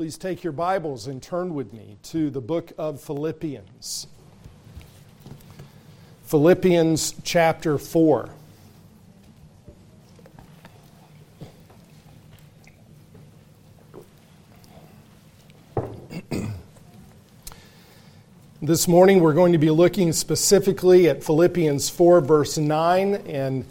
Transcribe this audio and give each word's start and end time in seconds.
Please 0.00 0.16
take 0.16 0.42
your 0.42 0.54
Bibles 0.54 1.06
and 1.06 1.22
turn 1.22 1.54
with 1.54 1.74
me 1.74 1.98
to 2.04 2.30
the 2.30 2.40
book 2.40 2.72
of 2.78 3.02
Philippians. 3.02 4.06
Philippians 6.24 7.16
chapter 7.22 7.76
4. 7.76 8.30
This 18.62 18.88
morning 18.88 19.20
we're 19.20 19.34
going 19.34 19.52
to 19.52 19.58
be 19.58 19.70
looking 19.70 20.14
specifically 20.14 21.10
at 21.10 21.22
Philippians 21.22 21.90
4, 21.90 22.22
verse 22.22 22.56
9, 22.56 23.16
and 23.26 23.66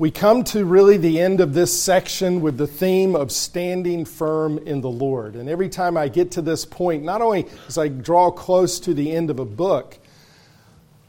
we 0.00 0.10
come 0.10 0.42
to 0.42 0.64
really 0.64 0.96
the 0.96 1.20
end 1.20 1.42
of 1.42 1.52
this 1.52 1.78
section 1.78 2.40
with 2.40 2.56
the 2.56 2.66
theme 2.66 3.14
of 3.14 3.30
standing 3.30 4.06
firm 4.06 4.56
in 4.56 4.80
the 4.80 4.88
Lord. 4.88 5.36
And 5.36 5.46
every 5.46 5.68
time 5.68 5.94
I 5.98 6.08
get 6.08 6.30
to 6.32 6.40
this 6.40 6.64
point, 6.64 7.04
not 7.04 7.20
only 7.20 7.46
as 7.68 7.76
I 7.76 7.88
draw 7.88 8.30
close 8.30 8.80
to 8.80 8.94
the 8.94 9.12
end 9.12 9.28
of 9.28 9.40
a 9.40 9.44
book 9.44 9.98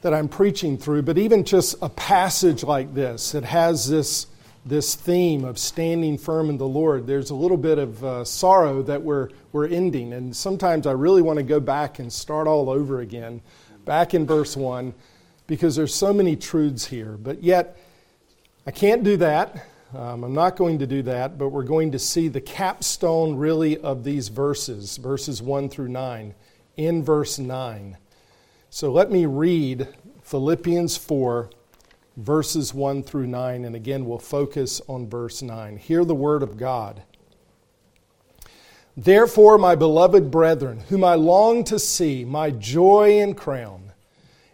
that 0.02 0.14
I'm 0.14 0.28
preaching 0.28 0.78
through, 0.78 1.04
but 1.04 1.18
even 1.18 1.46
just 1.46 1.76
a 1.82 1.88
passage 1.88 2.66
like 2.66 2.94
this, 2.94 3.34
it 3.34 3.46
has 3.46 3.90
this, 3.90 4.28
this 4.66 4.94
theme 4.94 5.46
of 5.46 5.58
standing 5.58 6.18
firm 6.18 6.50
in 6.50 6.58
the 6.58 6.68
Lord. 6.68 7.08
There's 7.08 7.30
a 7.30 7.36
little 7.36 7.56
bit 7.56 7.78
of 7.78 8.04
uh, 8.04 8.26
sorrow 8.26 8.82
that 8.82 9.02
we're, 9.02 9.30
we're 9.54 9.70
ending. 9.70 10.12
And 10.12 10.36
sometimes 10.36 10.86
I 10.86 10.92
really 10.92 11.22
want 11.22 11.38
to 11.38 11.44
go 11.44 11.62
back 11.62 12.00
and 12.00 12.12
start 12.12 12.46
all 12.46 12.70
over 12.70 13.00
again, 13.00 13.40
back 13.86 14.14
in 14.14 14.26
verse 14.28 14.58
1, 14.58 14.94
because 15.48 15.78
there's 15.78 15.96
so 15.96 16.12
many 16.12 16.36
truths 16.36 16.88
here. 16.88 17.14
But 17.14 17.42
yet, 17.42 17.78
I 18.64 18.70
can't 18.70 19.04
do 19.04 19.18
that. 19.18 19.66
Um, 19.98 20.24
I'm 20.24 20.36
not 20.36 20.56
going 20.56 20.78
to 20.80 20.88
do 20.88 21.02
that, 21.04 21.40
but 21.40 21.50
we're 21.50 21.64
going 21.64 21.92
to 21.94 22.00
see 22.00 22.28
the 22.28 22.40
capstone 22.40 23.36
really 23.36 23.80
of 23.80 24.04
these 24.04 24.28
verses, 24.28 24.98
verses 24.98 25.42
1 25.42 25.68
through 25.70 25.88
9, 25.88 26.36
in 26.78 27.04
verse 27.04 27.40
9. 27.40 27.98
So 28.70 28.92
let 28.92 29.12
me 29.12 29.26
read 29.26 29.88
Philippians 30.22 30.96
4, 30.96 31.50
verses 32.18 32.72
1 32.72 33.02
through 33.02 33.28
9, 33.28 33.66
and 33.66 33.76
again 33.76 34.06
we'll 34.06 34.20
focus 34.20 34.80
on 34.88 35.10
verse 35.10 35.42
9. 35.42 35.78
Hear 35.78 36.06
the 36.06 36.14
word 36.14 36.44
of 36.44 36.56
God. 36.56 37.02
Therefore, 38.96 39.58
my 39.58 39.74
beloved 39.74 40.30
brethren, 40.30 40.82
whom 40.90 41.04
I 41.04 41.16
long 41.16 41.64
to 41.64 41.80
see, 41.80 42.24
my 42.24 42.52
joy 42.52 43.20
and 43.20 43.36
crown, 43.36 43.92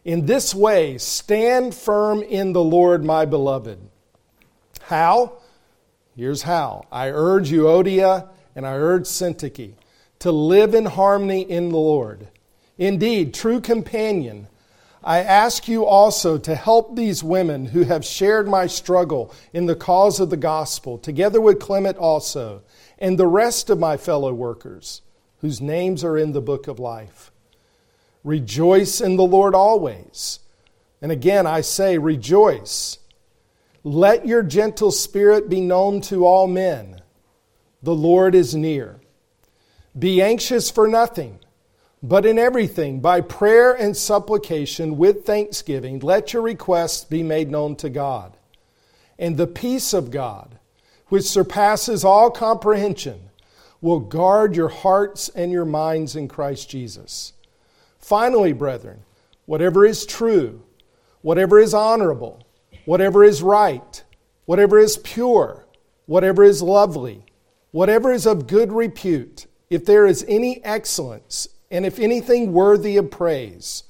in 0.06 0.26
this 0.26 0.56
way 0.56 0.98
stand 0.98 1.76
firm 1.76 2.24
in 2.24 2.54
the 2.54 2.64
Lord, 2.64 3.04
my 3.04 3.26
beloved. 3.26 3.90
How? 4.88 5.34
Here's 6.16 6.44
how. 6.44 6.86
I 6.94 7.10
urge 7.10 7.52
Euodia 7.52 8.30
and 8.56 8.66
I 8.66 8.76
urge 8.76 9.04
Syntyche 9.04 9.74
to 10.20 10.32
live 10.32 10.74
in 10.74 10.86
harmony 10.86 11.42
in 11.42 11.70
the 11.70 11.78
Lord. 11.78 12.30
Indeed, 12.78 13.34
true 13.34 13.60
companion, 13.60 14.48
I 15.04 15.20
ask 15.20 15.68
you 15.68 15.86
also 15.86 16.38
to 16.38 16.56
help 16.56 16.96
these 16.96 17.22
women 17.22 17.66
who 17.66 17.84
have 17.84 18.06
shared 18.06 18.48
my 18.48 18.66
struggle 18.66 19.34
in 19.52 19.66
the 19.66 19.76
cause 19.76 20.22
of 20.22 20.30
the 20.30 20.38
gospel, 20.38 20.98
together 20.98 21.42
with 21.42 21.60
Clement 21.60 21.98
also, 21.98 22.62
and 22.98 23.18
the 23.18 23.28
rest 23.28 23.70
of 23.70 23.78
my 23.78 23.98
fellow 23.98 24.34
workers, 24.34 25.02
whose 25.42 25.60
names 25.60 26.02
are 26.02 26.18
in 26.18 26.32
the 26.32 26.40
book 26.40 26.70
of 26.70 26.80
life. 26.80 27.30
Rejoice 28.24 29.02
in 29.02 29.18
the 29.18 29.24
Lord 29.24 29.54
always. 29.54 30.40
And 31.02 31.12
again, 31.12 31.46
I 31.46 31.60
say, 31.60 31.98
rejoice. 31.98 33.00
Let 33.88 34.28
your 34.28 34.44
gentle 34.44 34.92
spirit 34.92 35.48
be 35.48 35.62
known 35.62 36.02
to 36.02 36.26
all 36.26 36.46
men. 36.46 37.00
The 37.82 37.96
Lord 37.96 38.36
is 38.36 38.54
near. 38.54 39.00
Be 39.98 40.22
anxious 40.22 40.70
for 40.70 40.90
nothing, 40.90 41.40
but 42.04 42.26
in 42.26 42.38
everything, 42.38 43.00
by 43.00 43.22
prayer 43.22 43.72
and 43.72 43.96
supplication 43.96 44.98
with 44.98 45.26
thanksgiving, 45.26 46.00
let 46.00 46.34
your 46.34 46.42
requests 46.42 47.06
be 47.06 47.24
made 47.24 47.50
known 47.50 47.78
to 47.78 47.90
God. 47.90 48.36
And 49.18 49.38
the 49.38 49.48
peace 49.48 49.94
of 49.94 50.12
God, 50.12 50.60
which 51.08 51.24
surpasses 51.24 52.04
all 52.04 52.30
comprehension, 52.30 53.30
will 53.80 54.02
guard 54.02 54.54
your 54.54 54.68
hearts 54.68 55.30
and 55.30 55.50
your 55.50 55.64
minds 55.64 56.14
in 56.14 56.28
Christ 56.28 56.70
Jesus. 56.70 57.32
Finally, 58.00 58.52
brethren, 58.52 59.04
whatever 59.46 59.86
is 59.86 60.06
true, 60.06 60.62
whatever 61.22 61.58
is 61.58 61.74
honorable, 61.74 62.44
whatever 62.88 63.22
is 63.22 63.44
right, 63.44 64.02
whatever 64.46 64.80
is 64.80 64.96
pure, 64.96 65.68
whatever 66.06 66.42
is 66.42 66.62
lovely, 66.62 67.26
whatever 67.72 68.14
is 68.14 68.26
of 68.26 68.48
good 68.48 68.72
repute, 68.72 69.46
if 69.70 69.84
there 69.84 70.08
is 70.08 70.24
any 70.30 70.64
excellence, 70.64 71.50
and 71.70 71.86
if 71.86 72.00
anything 72.00 72.54
worthy 72.54 72.96
of 72.96 73.12
praise, 73.12 73.84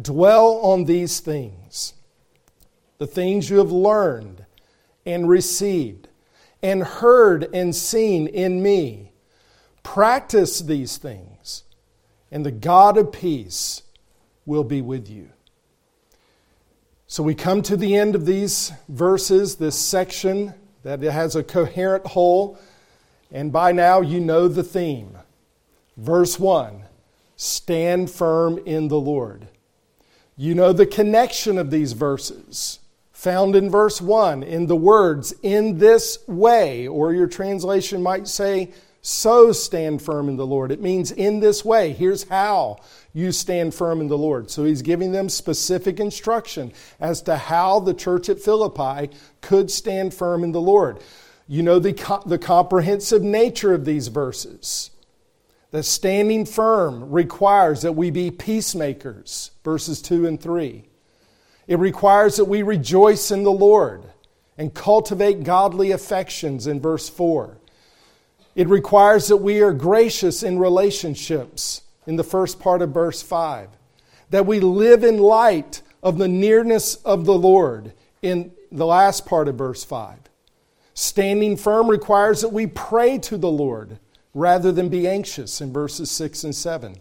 dwell 0.00 0.58
on 0.62 0.86
these 0.86 1.20
things. 1.20 1.92
The 2.96 3.06
things 3.06 3.50
you 3.50 3.58
have 3.58 3.72
learned 3.72 4.46
and 5.04 5.28
received 5.28 6.08
and 6.62 6.82
heard 6.82 7.46
and 7.54 7.76
seen 7.76 8.26
in 8.26 8.62
me. 8.62 9.12
Practice 9.82 10.60
these 10.60 10.96
things, 10.96 11.64
and 12.30 12.46
the 12.46 12.50
God 12.50 12.96
of 12.96 13.12
peace 13.12 13.82
will 14.46 14.64
be 14.64 14.80
with 14.80 15.10
you. 15.10 15.28
So 17.10 17.24
we 17.24 17.34
come 17.34 17.62
to 17.62 17.76
the 17.76 17.96
end 17.96 18.14
of 18.14 18.24
these 18.24 18.70
verses, 18.88 19.56
this 19.56 19.76
section 19.76 20.54
that 20.84 21.02
has 21.02 21.34
a 21.34 21.42
coherent 21.42 22.06
whole, 22.06 22.56
and 23.32 23.52
by 23.52 23.72
now 23.72 24.00
you 24.00 24.20
know 24.20 24.46
the 24.46 24.62
theme. 24.62 25.18
Verse 25.96 26.38
1 26.38 26.84
Stand 27.34 28.12
firm 28.12 28.58
in 28.64 28.86
the 28.86 29.00
Lord. 29.00 29.48
You 30.36 30.54
know 30.54 30.72
the 30.72 30.86
connection 30.86 31.58
of 31.58 31.72
these 31.72 31.94
verses 31.94 32.78
found 33.10 33.56
in 33.56 33.68
verse 33.68 34.00
1 34.00 34.44
in 34.44 34.66
the 34.66 34.76
words, 34.76 35.34
in 35.42 35.78
this 35.78 36.16
way, 36.28 36.86
or 36.86 37.12
your 37.12 37.26
translation 37.26 38.04
might 38.04 38.28
say, 38.28 38.70
so 39.02 39.52
stand 39.52 40.02
firm 40.02 40.28
in 40.28 40.36
the 40.36 40.46
Lord. 40.46 40.70
It 40.70 40.82
means 40.82 41.10
in 41.10 41.40
this 41.40 41.64
way. 41.64 41.92
Here's 41.92 42.28
how 42.28 42.80
you 43.14 43.32
stand 43.32 43.74
firm 43.74 44.00
in 44.00 44.08
the 44.08 44.18
Lord. 44.18 44.50
So 44.50 44.64
he's 44.64 44.82
giving 44.82 45.12
them 45.12 45.28
specific 45.28 45.98
instruction 45.98 46.72
as 47.00 47.22
to 47.22 47.36
how 47.36 47.80
the 47.80 47.94
church 47.94 48.28
at 48.28 48.40
Philippi 48.40 49.10
could 49.40 49.70
stand 49.70 50.12
firm 50.12 50.44
in 50.44 50.52
the 50.52 50.60
Lord. 50.60 51.00
You 51.48 51.62
know 51.62 51.78
the, 51.78 52.22
the 52.26 52.38
comprehensive 52.38 53.22
nature 53.22 53.72
of 53.72 53.84
these 53.84 54.08
verses. 54.08 54.90
That 55.70 55.84
standing 55.84 56.44
firm 56.44 57.10
requires 57.10 57.82
that 57.82 57.92
we 57.92 58.10
be 58.10 58.30
peacemakers, 58.30 59.52
verses 59.64 60.02
2 60.02 60.26
and 60.26 60.40
3. 60.40 60.84
It 61.68 61.78
requires 61.78 62.36
that 62.36 62.46
we 62.46 62.62
rejoice 62.62 63.30
in 63.30 63.44
the 63.44 63.52
Lord 63.52 64.04
and 64.58 64.74
cultivate 64.74 65.44
godly 65.44 65.92
affections 65.92 66.66
in 66.66 66.80
verse 66.80 67.08
4. 67.08 67.59
It 68.60 68.68
requires 68.68 69.28
that 69.28 69.38
we 69.38 69.62
are 69.62 69.72
gracious 69.72 70.42
in 70.42 70.58
relationships 70.58 71.80
in 72.06 72.16
the 72.16 72.22
first 72.22 72.60
part 72.60 72.82
of 72.82 72.90
verse 72.90 73.22
5, 73.22 73.70
that 74.28 74.44
we 74.44 74.60
live 74.60 75.02
in 75.02 75.16
light 75.16 75.80
of 76.02 76.18
the 76.18 76.28
nearness 76.28 76.96
of 76.96 77.24
the 77.24 77.38
Lord 77.38 77.94
in 78.20 78.52
the 78.70 78.84
last 78.84 79.24
part 79.24 79.48
of 79.48 79.54
verse 79.54 79.82
5. 79.82 80.18
Standing 80.92 81.56
firm 81.56 81.88
requires 81.88 82.42
that 82.42 82.50
we 82.50 82.66
pray 82.66 83.16
to 83.20 83.38
the 83.38 83.50
Lord 83.50 83.98
rather 84.34 84.72
than 84.72 84.90
be 84.90 85.08
anxious 85.08 85.62
in 85.62 85.72
verses 85.72 86.10
6 86.10 86.44
and 86.44 86.54
7. 86.54 86.96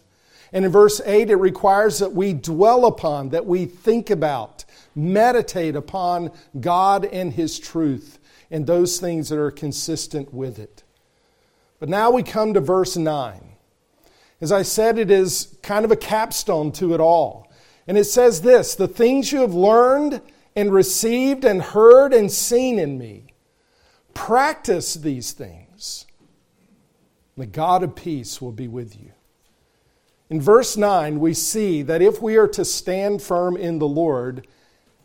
And 0.54 0.64
in 0.64 0.72
verse 0.72 1.02
8, 1.04 1.30
it 1.30 1.36
requires 1.36 2.00
that 2.00 2.14
we 2.14 2.32
dwell 2.32 2.86
upon, 2.86 3.32
that 3.32 3.46
we 3.46 3.66
think 3.66 4.10
about, 4.10 4.64
meditate 4.96 5.76
upon 5.76 6.32
God 6.62 7.04
and 7.04 7.34
His 7.34 7.60
truth 7.60 8.18
and 8.50 8.66
those 8.66 8.98
things 8.98 9.28
that 9.28 9.40
are 9.40 9.52
consistent 9.52 10.34
with 10.34 10.58
it. 10.58 10.84
But 11.80 11.90
now 11.90 12.12
we 12.12 12.24
come 12.24 12.54
to 12.54 12.60
verse 12.60 12.98
9. 12.98 13.42
As 14.42 14.52
I 14.52 14.62
said, 14.62 14.98
it 14.98 15.12
is 15.12 15.58
kind 15.62 15.86
of 15.86 15.92
a 15.92 15.98
capstone 15.98 16.72
to 16.74 16.94
it 16.94 17.00
all. 17.00 17.52
And 17.88 17.98
it 17.98 18.06
says 18.06 18.42
this 18.42 18.76
The 18.76 18.88
things 18.88 19.32
you 19.32 19.40
have 19.42 19.54
learned 19.54 20.22
and 20.56 20.74
received 20.74 21.46
and 21.46 21.62
heard 21.62 22.14
and 22.14 22.32
seen 22.32 22.80
in 22.80 22.98
me, 22.98 23.34
practice 24.14 24.96
these 24.96 25.32
things. 25.32 26.06
The 27.38 27.46
God 27.46 27.84
of 27.84 27.96
peace 27.96 28.42
will 28.42 28.52
be 28.52 28.68
with 28.68 29.00
you. 29.00 29.14
In 30.30 30.42
verse 30.42 30.76
9, 30.76 31.20
we 31.20 31.34
see 31.34 31.82
that 31.84 32.02
if 32.02 32.22
we 32.22 32.36
are 32.36 32.48
to 32.50 32.66
stand 32.66 33.22
firm 33.22 33.56
in 33.56 33.80
the 33.80 33.88
Lord, 33.88 34.48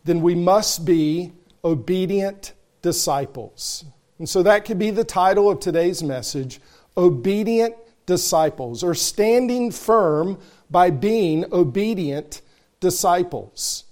then 0.05 0.21
we 0.21 0.35
must 0.35 0.85
be 0.85 1.33
obedient 1.65 2.53
disciples. 2.83 3.85
And 4.19 4.29
so 4.29 4.43
that 4.43 4.65
could 4.65 4.79
be 4.79 4.91
the 4.91 5.05
title 5.05 5.51
of 5.51 5.61
today's 5.61 6.03
message 6.03 6.61
Obedient 6.97 7.75
Disciples, 8.07 8.85
or 8.85 8.95
standing 8.95 9.71
firm 9.71 10.39
by 10.71 10.91
being 10.91 11.45
obedient 11.53 12.43
disciples. 12.79 13.85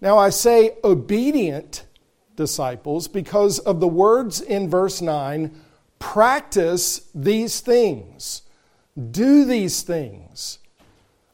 Now, 0.00 0.18
I 0.18 0.30
say 0.30 0.76
obedient 0.84 1.84
disciples 2.36 3.08
because 3.08 3.58
of 3.58 3.80
the 3.80 3.88
words 3.88 4.40
in 4.40 4.70
verse 4.70 5.00
9 5.00 5.50
practice 5.98 7.08
these 7.14 7.60
things. 7.60 8.42
do 9.10 9.44
these 9.44 9.82
things. 9.82 10.58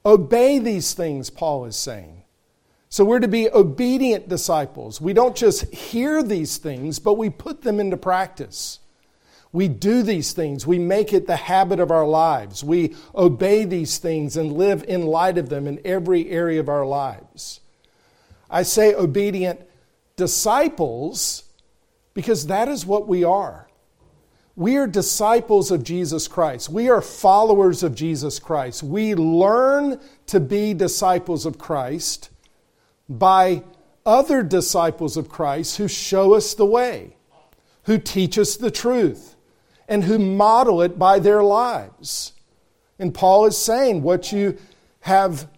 Obey 0.06 0.58
these 0.58 0.94
things, 0.94 1.30
Paul 1.30 1.64
is 1.64 1.76
saying. 1.76 2.13
So 2.94 3.04
we're 3.04 3.18
to 3.18 3.26
be 3.26 3.50
obedient 3.50 4.28
disciples. 4.28 5.00
We 5.00 5.14
don't 5.14 5.34
just 5.34 5.74
hear 5.74 6.22
these 6.22 6.58
things, 6.58 7.00
but 7.00 7.14
we 7.14 7.28
put 7.28 7.62
them 7.62 7.80
into 7.80 7.96
practice. 7.96 8.78
We 9.50 9.66
do 9.66 10.04
these 10.04 10.32
things. 10.32 10.64
We 10.64 10.78
make 10.78 11.12
it 11.12 11.26
the 11.26 11.34
habit 11.34 11.80
of 11.80 11.90
our 11.90 12.06
lives. 12.06 12.62
We 12.62 12.94
obey 13.12 13.64
these 13.64 13.98
things 13.98 14.36
and 14.36 14.52
live 14.52 14.84
in 14.86 15.06
light 15.06 15.38
of 15.38 15.48
them 15.48 15.66
in 15.66 15.80
every 15.84 16.30
area 16.30 16.60
of 16.60 16.68
our 16.68 16.86
lives. 16.86 17.58
I 18.48 18.62
say 18.62 18.94
obedient 18.94 19.62
disciples 20.14 21.42
because 22.14 22.46
that 22.46 22.68
is 22.68 22.86
what 22.86 23.08
we 23.08 23.24
are. 23.24 23.68
We 24.54 24.76
are 24.76 24.86
disciples 24.86 25.72
of 25.72 25.82
Jesus 25.82 26.28
Christ. 26.28 26.68
We 26.68 26.88
are 26.90 27.00
followers 27.00 27.82
of 27.82 27.96
Jesus 27.96 28.38
Christ. 28.38 28.84
We 28.84 29.16
learn 29.16 30.00
to 30.26 30.38
be 30.38 30.74
disciples 30.74 31.44
of 31.44 31.58
Christ 31.58 32.30
by 33.08 33.62
other 34.06 34.42
disciples 34.42 35.16
of 35.16 35.28
Christ 35.28 35.76
who 35.76 35.88
show 35.88 36.34
us 36.34 36.54
the 36.54 36.66
way, 36.66 37.16
who 37.84 37.98
teach 37.98 38.38
us 38.38 38.56
the 38.56 38.70
truth, 38.70 39.36
and 39.88 40.04
who 40.04 40.18
model 40.18 40.82
it 40.82 40.98
by 40.98 41.18
their 41.18 41.42
lives. 41.42 42.32
And 42.98 43.14
Paul 43.14 43.46
is 43.46 43.58
saying 43.58 44.02
what 44.02 44.32
you 44.32 44.56
have 45.00 45.48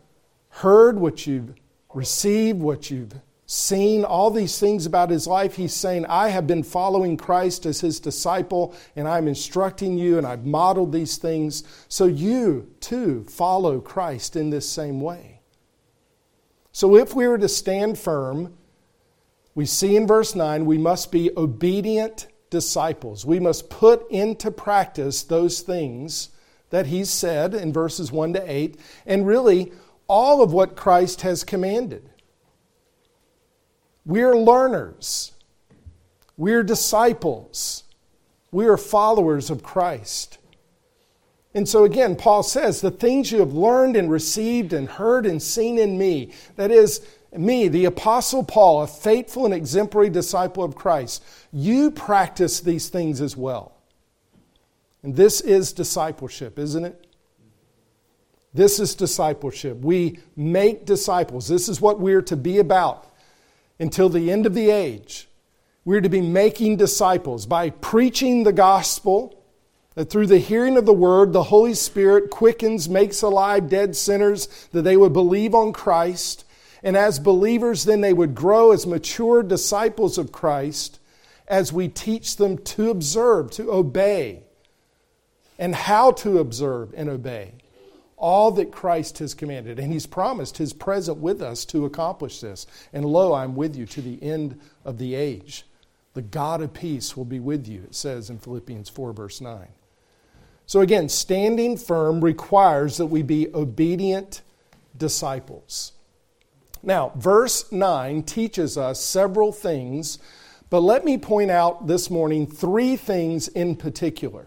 heard, 0.48 0.98
what 0.98 1.26
you've 1.26 1.54
received, 1.92 2.60
what 2.60 2.90
you've 2.90 3.12
seen 3.46 4.04
all 4.04 4.30
these 4.30 4.58
things 4.58 4.86
about 4.86 5.08
his 5.08 5.26
life, 5.26 5.54
he's 5.54 5.72
saying, 5.72 6.04
I 6.06 6.30
have 6.30 6.48
been 6.48 6.64
following 6.64 7.16
Christ 7.16 7.64
as 7.64 7.80
his 7.80 8.00
disciple, 8.00 8.74
and 8.96 9.06
I'm 9.06 9.28
instructing 9.28 9.96
you, 9.96 10.18
and 10.18 10.26
I've 10.26 10.44
modeled 10.44 10.92
these 10.92 11.16
things, 11.16 11.62
so 11.88 12.06
you 12.06 12.68
too 12.80 13.24
follow 13.28 13.80
Christ 13.80 14.34
in 14.34 14.50
this 14.50 14.68
same 14.68 15.00
way. 15.00 15.35
So 16.76 16.94
if 16.94 17.14
we 17.14 17.26
were 17.26 17.38
to 17.38 17.48
stand 17.48 17.98
firm, 17.98 18.52
we 19.54 19.64
see 19.64 19.96
in 19.96 20.06
verse 20.06 20.34
9, 20.34 20.66
we 20.66 20.76
must 20.76 21.10
be 21.10 21.30
obedient 21.34 22.26
disciples. 22.50 23.24
We 23.24 23.40
must 23.40 23.70
put 23.70 24.06
into 24.10 24.50
practice 24.50 25.22
those 25.22 25.62
things 25.62 26.28
that 26.68 26.88
he 26.88 27.06
said 27.06 27.54
in 27.54 27.72
verses 27.72 28.12
1 28.12 28.34
to 28.34 28.44
8, 28.52 28.78
and 29.06 29.26
really 29.26 29.72
all 30.06 30.42
of 30.42 30.52
what 30.52 30.76
Christ 30.76 31.22
has 31.22 31.44
commanded. 31.44 32.10
We're 34.04 34.36
learners. 34.36 35.32
We're 36.36 36.62
disciples. 36.62 37.84
We 38.52 38.66
are 38.66 38.76
followers 38.76 39.48
of 39.48 39.62
Christ. 39.62 40.36
And 41.56 41.66
so 41.66 41.84
again, 41.84 42.16
Paul 42.16 42.42
says, 42.42 42.82
the 42.82 42.90
things 42.90 43.32
you 43.32 43.38
have 43.38 43.54
learned 43.54 43.96
and 43.96 44.10
received 44.10 44.74
and 44.74 44.86
heard 44.86 45.24
and 45.24 45.42
seen 45.42 45.78
in 45.78 45.96
me, 45.96 46.32
that 46.56 46.70
is, 46.70 47.00
me, 47.34 47.68
the 47.68 47.86
Apostle 47.86 48.44
Paul, 48.44 48.82
a 48.82 48.86
faithful 48.86 49.46
and 49.46 49.54
exemplary 49.54 50.10
disciple 50.10 50.62
of 50.62 50.74
Christ, 50.74 51.24
you 51.54 51.90
practice 51.90 52.60
these 52.60 52.90
things 52.90 53.22
as 53.22 53.38
well. 53.38 53.72
And 55.02 55.16
this 55.16 55.40
is 55.40 55.72
discipleship, 55.72 56.58
isn't 56.58 56.84
it? 56.84 57.06
This 58.52 58.78
is 58.78 58.94
discipleship. 58.94 59.78
We 59.78 60.18
make 60.36 60.84
disciples. 60.84 61.48
This 61.48 61.70
is 61.70 61.80
what 61.80 61.98
we're 61.98 62.20
to 62.20 62.36
be 62.36 62.58
about 62.58 63.10
until 63.80 64.10
the 64.10 64.30
end 64.30 64.44
of 64.44 64.52
the 64.52 64.68
age. 64.68 65.26
We're 65.86 66.02
to 66.02 66.10
be 66.10 66.20
making 66.20 66.76
disciples 66.76 67.46
by 67.46 67.70
preaching 67.70 68.42
the 68.42 68.52
gospel, 68.52 69.35
that 69.96 70.10
through 70.10 70.26
the 70.26 70.38
hearing 70.38 70.76
of 70.76 70.86
the 70.86 70.92
word, 70.92 71.32
the 71.32 71.44
Holy 71.44 71.74
Spirit 71.74 72.30
quickens, 72.30 72.88
makes 72.88 73.22
alive 73.22 73.68
dead 73.68 73.96
sinners, 73.96 74.46
that 74.70 74.82
they 74.82 74.96
would 74.96 75.12
believe 75.12 75.54
on 75.54 75.72
Christ. 75.72 76.44
And 76.82 76.96
as 76.96 77.18
believers, 77.18 77.84
then 77.84 78.02
they 78.02 78.12
would 78.12 78.34
grow 78.34 78.70
as 78.70 78.86
mature 78.86 79.42
disciples 79.42 80.18
of 80.18 80.30
Christ 80.30 81.00
as 81.48 81.72
we 81.72 81.88
teach 81.88 82.36
them 82.36 82.58
to 82.58 82.90
observe, 82.90 83.50
to 83.52 83.72
obey, 83.72 84.42
and 85.58 85.74
how 85.74 86.12
to 86.12 86.38
observe 86.38 86.92
and 86.94 87.08
obey 87.08 87.54
all 88.18 88.50
that 88.52 88.72
Christ 88.72 89.18
has 89.18 89.34
commanded. 89.34 89.78
And 89.78 89.92
He's 89.92 90.06
promised 90.06 90.58
His 90.58 90.72
present 90.72 91.18
with 91.18 91.42
us 91.42 91.64
to 91.66 91.84
accomplish 91.84 92.40
this. 92.40 92.66
And 92.92 93.04
lo, 93.04 93.32
I'm 93.32 93.54
with 93.54 93.76
you 93.76 93.86
to 93.86 94.02
the 94.02 94.22
end 94.22 94.60
of 94.84 94.98
the 94.98 95.14
age. 95.14 95.64
The 96.14 96.22
God 96.22 96.62
of 96.62 96.72
peace 96.72 97.16
will 97.16 97.26
be 97.26 97.40
with 97.40 97.66
you, 97.68 97.82
it 97.84 97.94
says 97.94 98.30
in 98.30 98.38
Philippians 98.38 98.88
4, 98.88 99.12
verse 99.12 99.40
9. 99.40 99.68
So 100.66 100.80
again, 100.80 101.08
standing 101.08 101.76
firm 101.76 102.22
requires 102.22 102.96
that 102.96 103.06
we 103.06 103.22
be 103.22 103.48
obedient 103.54 104.42
disciples. 104.96 105.92
Now, 106.82 107.12
verse 107.16 107.70
9 107.72 108.24
teaches 108.24 108.76
us 108.76 109.00
several 109.00 109.52
things, 109.52 110.18
but 110.68 110.80
let 110.80 111.04
me 111.04 111.18
point 111.18 111.50
out 111.50 111.86
this 111.86 112.10
morning 112.10 112.46
three 112.46 112.96
things 112.96 113.48
in 113.48 113.76
particular. 113.76 114.46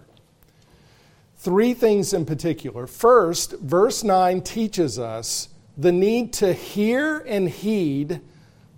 Three 1.37 1.73
things 1.73 2.13
in 2.13 2.25
particular. 2.25 2.85
First, 2.85 3.53
verse 3.59 4.03
9 4.03 4.41
teaches 4.41 4.99
us 4.99 5.49
the 5.77 5.91
need 5.93 6.33
to 6.33 6.53
hear 6.53 7.19
and 7.19 7.49
heed 7.49 8.19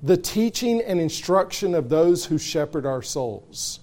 the 0.03 0.17
teaching 0.17 0.81
and 0.81 0.99
instruction 0.99 1.73
of 1.73 1.89
those 1.89 2.25
who 2.25 2.37
shepherd 2.37 2.85
our 2.85 3.01
souls. 3.01 3.80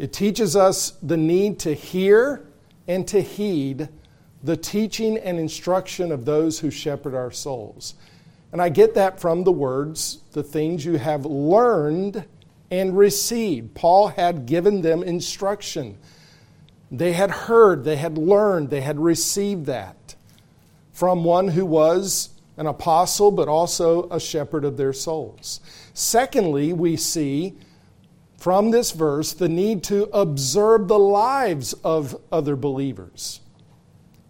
It 0.00 0.14
teaches 0.14 0.56
us 0.56 0.92
the 1.02 1.18
need 1.18 1.58
to 1.58 1.74
hear 1.74 2.46
and 2.88 3.06
to 3.08 3.20
heed 3.20 3.90
the 4.42 4.56
teaching 4.56 5.18
and 5.18 5.38
instruction 5.38 6.10
of 6.10 6.24
those 6.24 6.58
who 6.58 6.70
shepherd 6.70 7.14
our 7.14 7.30
souls. 7.30 7.96
And 8.50 8.62
I 8.62 8.70
get 8.70 8.94
that 8.94 9.20
from 9.20 9.44
the 9.44 9.52
words, 9.52 10.20
the 10.32 10.42
things 10.42 10.86
you 10.86 10.96
have 10.96 11.26
learned 11.26 12.24
and 12.70 12.96
received. 12.96 13.74
Paul 13.74 14.08
had 14.08 14.46
given 14.46 14.80
them 14.80 15.02
instruction. 15.02 15.98
They 16.90 17.12
had 17.12 17.30
heard, 17.30 17.84
they 17.84 17.96
had 17.96 18.16
learned, 18.16 18.70
they 18.70 18.80
had 18.80 18.98
received 18.98 19.66
that 19.66 20.14
from 20.94 21.24
one 21.24 21.48
who 21.48 21.66
was 21.66 22.30
an 22.56 22.66
apostle, 22.66 23.30
but 23.30 23.48
also 23.48 24.08
a 24.08 24.18
shepherd 24.18 24.64
of 24.64 24.78
their 24.78 24.94
souls. 24.94 25.60
Secondly, 25.92 26.72
we 26.72 26.96
see 26.96 27.58
from 28.40 28.70
this 28.70 28.90
verse 28.92 29.34
the 29.34 29.48
need 29.48 29.84
to 29.84 30.04
observe 30.14 30.88
the 30.88 30.98
lives 30.98 31.74
of 31.84 32.18
other 32.32 32.56
believers, 32.56 33.40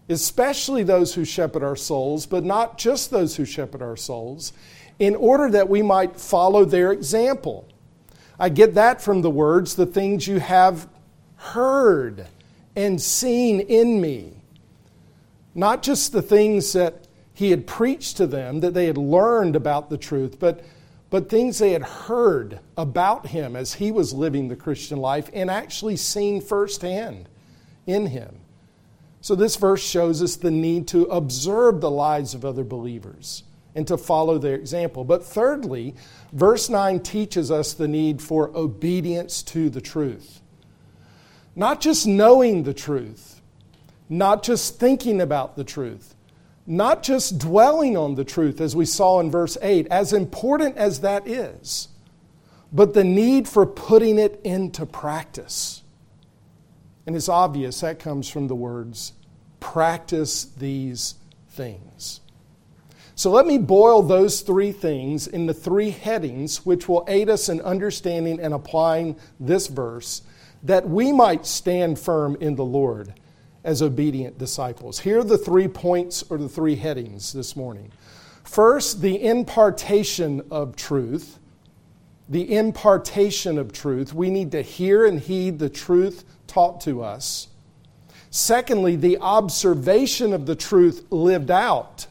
especially 0.08 0.82
those 0.82 1.14
who 1.14 1.24
shepherd 1.24 1.62
our 1.62 1.76
souls, 1.76 2.26
but 2.26 2.44
not 2.44 2.76
just 2.76 3.12
those 3.12 3.36
who 3.36 3.44
shepherd 3.44 3.80
our 3.80 3.96
souls, 3.96 4.52
in 4.98 5.14
order 5.14 5.48
that 5.48 5.68
we 5.68 5.80
might 5.80 6.16
follow 6.16 6.64
their 6.64 6.90
example. 6.90 7.68
I 8.36 8.48
get 8.48 8.74
that 8.74 9.00
from 9.00 9.22
the 9.22 9.30
words, 9.30 9.76
the 9.76 9.86
things 9.86 10.26
you 10.26 10.40
have 10.40 10.88
heard 11.36 12.26
and 12.74 13.00
seen 13.00 13.60
in 13.60 14.00
me. 14.00 14.32
Not 15.54 15.84
just 15.84 16.12
the 16.12 16.22
things 16.22 16.72
that 16.72 17.06
he 17.32 17.50
had 17.50 17.66
preached 17.66 18.16
to 18.16 18.26
them, 18.26 18.58
that 18.60 18.74
they 18.74 18.86
had 18.86 18.98
learned 18.98 19.54
about 19.54 19.88
the 19.88 19.98
truth, 19.98 20.38
but, 20.40 20.64
but 21.10 21.28
things 21.28 21.58
they 21.58 21.72
had 21.72 21.82
heard 21.82 22.60
about 22.76 23.26
him 23.26 23.56
as 23.56 23.74
he 23.74 23.90
was 23.90 24.14
living 24.14 24.48
the 24.48 24.56
Christian 24.56 24.98
life 24.98 25.28
and 25.32 25.50
actually 25.50 25.96
seen 25.96 26.40
firsthand 26.40 27.28
in 27.86 28.06
him. 28.06 28.36
So, 29.20 29.34
this 29.34 29.56
verse 29.56 29.82
shows 29.82 30.22
us 30.22 30.36
the 30.36 30.50
need 30.50 30.88
to 30.88 31.04
observe 31.06 31.80
the 31.80 31.90
lives 31.90 32.32
of 32.32 32.44
other 32.44 32.64
believers 32.64 33.42
and 33.74 33.86
to 33.86 33.98
follow 33.98 34.38
their 34.38 34.54
example. 34.54 35.04
But 35.04 35.24
thirdly, 35.24 35.94
verse 36.32 36.68
9 36.68 37.00
teaches 37.00 37.50
us 37.50 37.74
the 37.74 37.88
need 37.88 38.22
for 38.22 38.50
obedience 38.56 39.42
to 39.44 39.68
the 39.68 39.80
truth. 39.80 40.40
Not 41.54 41.80
just 41.80 42.06
knowing 42.06 42.62
the 42.62 42.72
truth, 42.72 43.42
not 44.08 44.42
just 44.42 44.78
thinking 44.78 45.20
about 45.20 45.56
the 45.56 45.64
truth, 45.64 46.14
not 46.70 47.02
just 47.02 47.36
dwelling 47.36 47.96
on 47.96 48.14
the 48.14 48.24
truth, 48.24 48.60
as 48.60 48.76
we 48.76 48.86
saw 48.86 49.18
in 49.18 49.28
verse 49.28 49.58
8, 49.60 49.88
as 49.90 50.12
important 50.12 50.76
as 50.76 51.00
that 51.00 51.26
is, 51.26 51.88
but 52.72 52.94
the 52.94 53.02
need 53.02 53.48
for 53.48 53.66
putting 53.66 54.20
it 54.20 54.40
into 54.44 54.86
practice. 54.86 55.82
And 57.06 57.16
it's 57.16 57.28
obvious 57.28 57.80
that 57.80 57.98
comes 57.98 58.28
from 58.28 58.46
the 58.46 58.54
words, 58.54 59.14
practice 59.58 60.44
these 60.44 61.16
things. 61.48 62.20
So 63.16 63.32
let 63.32 63.46
me 63.46 63.58
boil 63.58 64.02
those 64.02 64.42
three 64.42 64.70
things 64.70 65.26
into 65.26 65.52
three 65.52 65.90
headings 65.90 66.64
which 66.64 66.88
will 66.88 67.04
aid 67.08 67.28
us 67.28 67.48
in 67.48 67.60
understanding 67.62 68.38
and 68.38 68.54
applying 68.54 69.16
this 69.40 69.66
verse 69.66 70.22
that 70.62 70.88
we 70.88 71.10
might 71.10 71.46
stand 71.46 71.98
firm 71.98 72.36
in 72.40 72.54
the 72.54 72.64
Lord 72.64 73.12
as 73.64 73.82
obedient 73.82 74.38
disciples. 74.38 75.00
Here 75.00 75.20
are 75.20 75.24
the 75.24 75.38
three 75.38 75.68
points 75.68 76.24
or 76.30 76.38
the 76.38 76.48
three 76.48 76.76
headings 76.76 77.32
this 77.32 77.54
morning. 77.54 77.92
First, 78.42 79.02
the 79.02 79.24
impartation 79.24 80.42
of 80.50 80.76
truth. 80.76 81.38
The 82.28 82.56
impartation 82.56 83.58
of 83.58 83.72
truth. 83.72 84.14
We 84.14 84.30
need 84.30 84.52
to 84.52 84.62
hear 84.62 85.04
and 85.04 85.20
heed 85.20 85.58
the 85.58 85.68
truth 85.68 86.24
taught 86.46 86.80
to 86.82 87.02
us. 87.02 87.48
Secondly, 88.30 88.96
the 88.96 89.18
observation 89.18 90.32
of 90.32 90.46
the 90.46 90.54
truth 90.54 91.04
lived 91.10 91.50
out. 91.50 92.06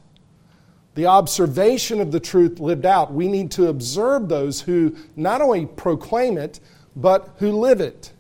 The 0.95 1.05
observation 1.05 2.01
of 2.01 2.11
the 2.11 2.19
truth 2.19 2.59
lived 2.59 2.85
out. 2.85 3.13
We 3.13 3.29
need 3.29 3.51
to 3.51 3.67
observe 3.67 4.27
those 4.27 4.61
who 4.61 4.95
not 5.15 5.41
only 5.41 5.65
proclaim 5.65 6.37
it, 6.37 6.59
but 6.95 7.29
who 7.37 7.51
live 7.53 7.79
it. 7.79 8.11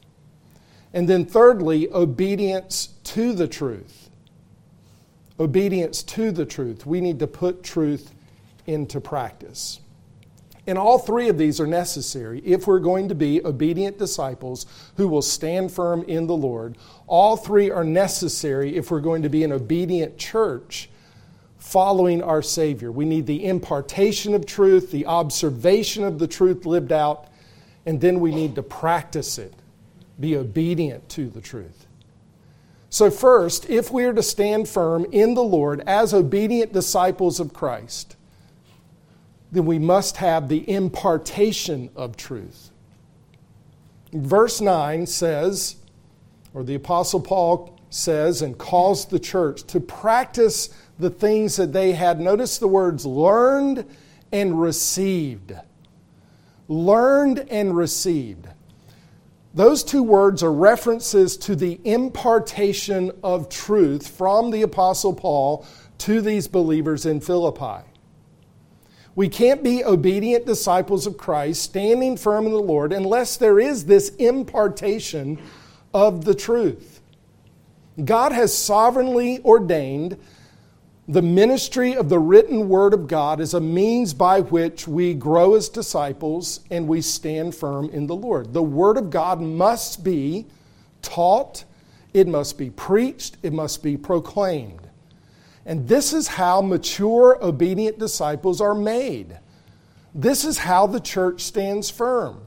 And 0.93 1.07
then, 1.07 1.25
thirdly, 1.25 1.91
obedience 1.91 2.93
to 3.09 3.33
the 3.33 3.47
truth. 3.47 4.09
Obedience 5.39 6.03
to 6.03 6.31
the 6.31 6.45
truth. 6.45 6.85
We 6.85 7.01
need 7.01 7.17
to 7.19 7.27
put 7.27 7.63
truth 7.63 8.13
into 8.67 9.01
practice. 9.01 9.79
And 10.67 10.77
all 10.77 10.99
three 10.99 11.29
of 11.29 11.37
these 11.39 11.59
are 11.59 11.65
necessary 11.65 12.39
if 12.45 12.67
we're 12.67 12.79
going 12.79 13.09
to 13.09 13.15
be 13.15 13.43
obedient 13.43 13.97
disciples 13.97 14.67
who 14.97 15.07
will 15.07 15.23
stand 15.23 15.71
firm 15.71 16.03
in 16.03 16.27
the 16.27 16.37
Lord. 16.37 16.77
All 17.07 17.35
three 17.35 17.71
are 17.71 17.83
necessary 17.83 18.77
if 18.77 18.91
we're 18.91 18.99
going 18.99 19.23
to 19.23 19.29
be 19.29 19.43
an 19.43 19.51
obedient 19.51 20.19
church 20.19 20.91
following 21.57 22.21
our 22.21 22.43
Savior. 22.43 22.91
We 22.91 23.05
need 23.05 23.25
the 23.25 23.45
impartation 23.45 24.35
of 24.35 24.45
truth, 24.45 24.91
the 24.91 25.07
observation 25.07 26.03
of 26.03 26.19
the 26.19 26.27
truth 26.27 26.67
lived 26.67 26.91
out, 26.91 27.27
and 27.87 27.99
then 27.99 28.19
we 28.19 28.35
need 28.35 28.53
to 28.53 28.61
practice 28.61 29.39
it, 29.39 29.55
be 30.19 30.37
obedient 30.37 31.09
to 31.09 31.27
the 31.27 31.41
truth. 31.41 31.87
So, 32.89 33.11
first, 33.11 33.69
if 33.69 33.91
we 33.91 34.03
are 34.05 34.13
to 34.13 34.23
stand 34.23 34.67
firm 34.67 35.05
in 35.11 35.35
the 35.35 35.43
Lord 35.43 35.81
as 35.85 36.13
obedient 36.13 36.73
disciples 36.73 37.39
of 37.39 37.53
Christ, 37.53 38.15
then 39.51 39.65
we 39.65 39.77
must 39.77 40.17
have 40.17 40.49
the 40.49 40.67
impartation 40.69 41.89
of 41.95 42.17
truth. 42.17 42.71
Verse 44.11 44.59
9 44.59 45.05
says, 45.05 45.75
or 46.53 46.63
the 46.63 46.75
Apostle 46.75 47.21
Paul 47.21 47.79
says 47.91 48.41
and 48.41 48.57
calls 48.57 49.05
the 49.05 49.19
church 49.19 49.63
to 49.67 49.79
practice 49.79 50.69
the 50.97 51.09
things 51.09 51.55
that 51.55 51.73
they 51.73 51.93
had. 51.93 52.19
Notice 52.19 52.57
the 52.57 52.67
words 52.67 53.05
learned 53.05 53.85
and 54.31 54.59
received. 54.59 55.53
Learned 56.67 57.39
and 57.49 57.75
received. 57.75 58.48
Those 59.53 59.83
two 59.83 60.03
words 60.03 60.43
are 60.43 60.51
references 60.51 61.35
to 61.37 61.55
the 61.55 61.79
impartation 61.83 63.11
of 63.23 63.49
truth 63.49 64.07
from 64.07 64.51
the 64.51 64.61
Apostle 64.61 65.13
Paul 65.13 65.65
to 65.99 66.21
these 66.21 66.47
believers 66.47 67.05
in 67.05 67.19
Philippi. 67.19 67.85
We 69.15 69.27
can't 69.27 69.63
be 69.63 69.83
obedient 69.83 70.45
disciples 70.45 71.07
of 71.07 71.17
Christ, 71.17 71.63
standing 71.63 72.15
firm 72.15 72.45
in 72.45 72.51
the 72.51 72.59
Lord, 72.59 72.93
unless 72.93 73.37
there 73.37 73.59
is 73.59 73.85
this 73.85 74.09
impartation 74.15 75.39
of 75.93 76.25
the 76.25 76.35
truth. 76.35 77.01
God 78.05 78.31
has 78.31 78.55
sovereignly 78.55 79.41
ordained 79.43 80.17
the 81.09 81.21
ministry 81.23 81.95
of 81.95 82.07
the 82.07 82.19
written 82.19 82.69
word 82.69 82.93
of 82.93 83.07
God 83.07 83.41
is 83.41 83.55
a 83.55 83.59
means 83.59 84.13
by 84.13 84.41
which 84.41 84.87
we 84.87 85.15
grow 85.15 85.55
as 85.55 85.67
disciples 85.67 86.59
and 86.69 86.87
we 86.87 87.01
stand 87.01 87.55
firm 87.55 87.89
in 87.89 88.05
the 88.05 88.15
Lord. 88.15 88.53
The 88.53 88.61
word 88.61 88.95
of 88.95 89.09
God 89.09 89.41
must 89.41 90.03
be 90.03 90.45
taught, 91.01 91.65
it 92.13 92.27
must 92.27 92.59
be 92.59 92.69
preached, 92.69 93.37
it 93.41 93.53
must 93.53 93.81
be 93.81 93.97
proclaimed. 93.97 94.87
And 95.65 95.87
this 95.87 96.13
is 96.13 96.27
how 96.27 96.61
mature, 96.61 97.43
obedient 97.43 97.97
disciples 97.97 98.61
are 98.61 98.75
made. 98.75 99.35
This 100.13 100.45
is 100.45 100.59
how 100.59 100.85
the 100.85 100.99
church 100.99 101.41
stands 101.41 101.89
firm. 101.89 102.39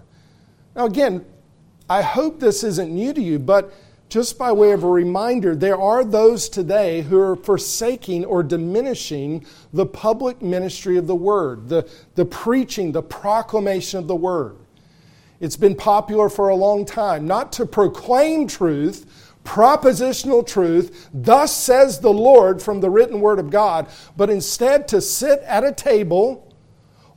Now, 0.76 0.86
again, 0.86 1.24
I 1.90 2.02
hope 2.02 2.38
this 2.38 2.62
isn't 2.62 2.94
new 2.94 3.12
to 3.12 3.20
you, 3.20 3.40
but 3.40 3.74
just 4.12 4.36
by 4.36 4.52
way 4.52 4.72
of 4.72 4.84
a 4.84 4.88
reminder, 4.88 5.56
there 5.56 5.80
are 5.80 6.04
those 6.04 6.50
today 6.50 7.00
who 7.00 7.18
are 7.18 7.34
forsaking 7.34 8.26
or 8.26 8.42
diminishing 8.42 9.42
the 9.72 9.86
public 9.86 10.42
ministry 10.42 10.98
of 10.98 11.06
the 11.06 11.14
Word, 11.14 11.70
the, 11.70 11.90
the 12.14 12.26
preaching, 12.26 12.92
the 12.92 13.02
proclamation 13.02 13.98
of 13.98 14.08
the 14.08 14.14
Word. 14.14 14.58
It's 15.40 15.56
been 15.56 15.74
popular 15.74 16.28
for 16.28 16.50
a 16.50 16.54
long 16.54 16.84
time, 16.84 17.26
not 17.26 17.52
to 17.54 17.64
proclaim 17.64 18.46
truth, 18.46 19.34
propositional 19.44 20.46
truth, 20.46 21.08
thus 21.14 21.56
says 21.56 21.98
the 21.98 22.12
Lord 22.12 22.60
from 22.60 22.82
the 22.82 22.90
written 22.90 23.18
word 23.18 23.38
of 23.38 23.48
God, 23.48 23.88
but 24.14 24.28
instead 24.28 24.88
to 24.88 25.00
sit 25.00 25.40
at 25.40 25.64
a 25.64 25.72
table 25.72 26.54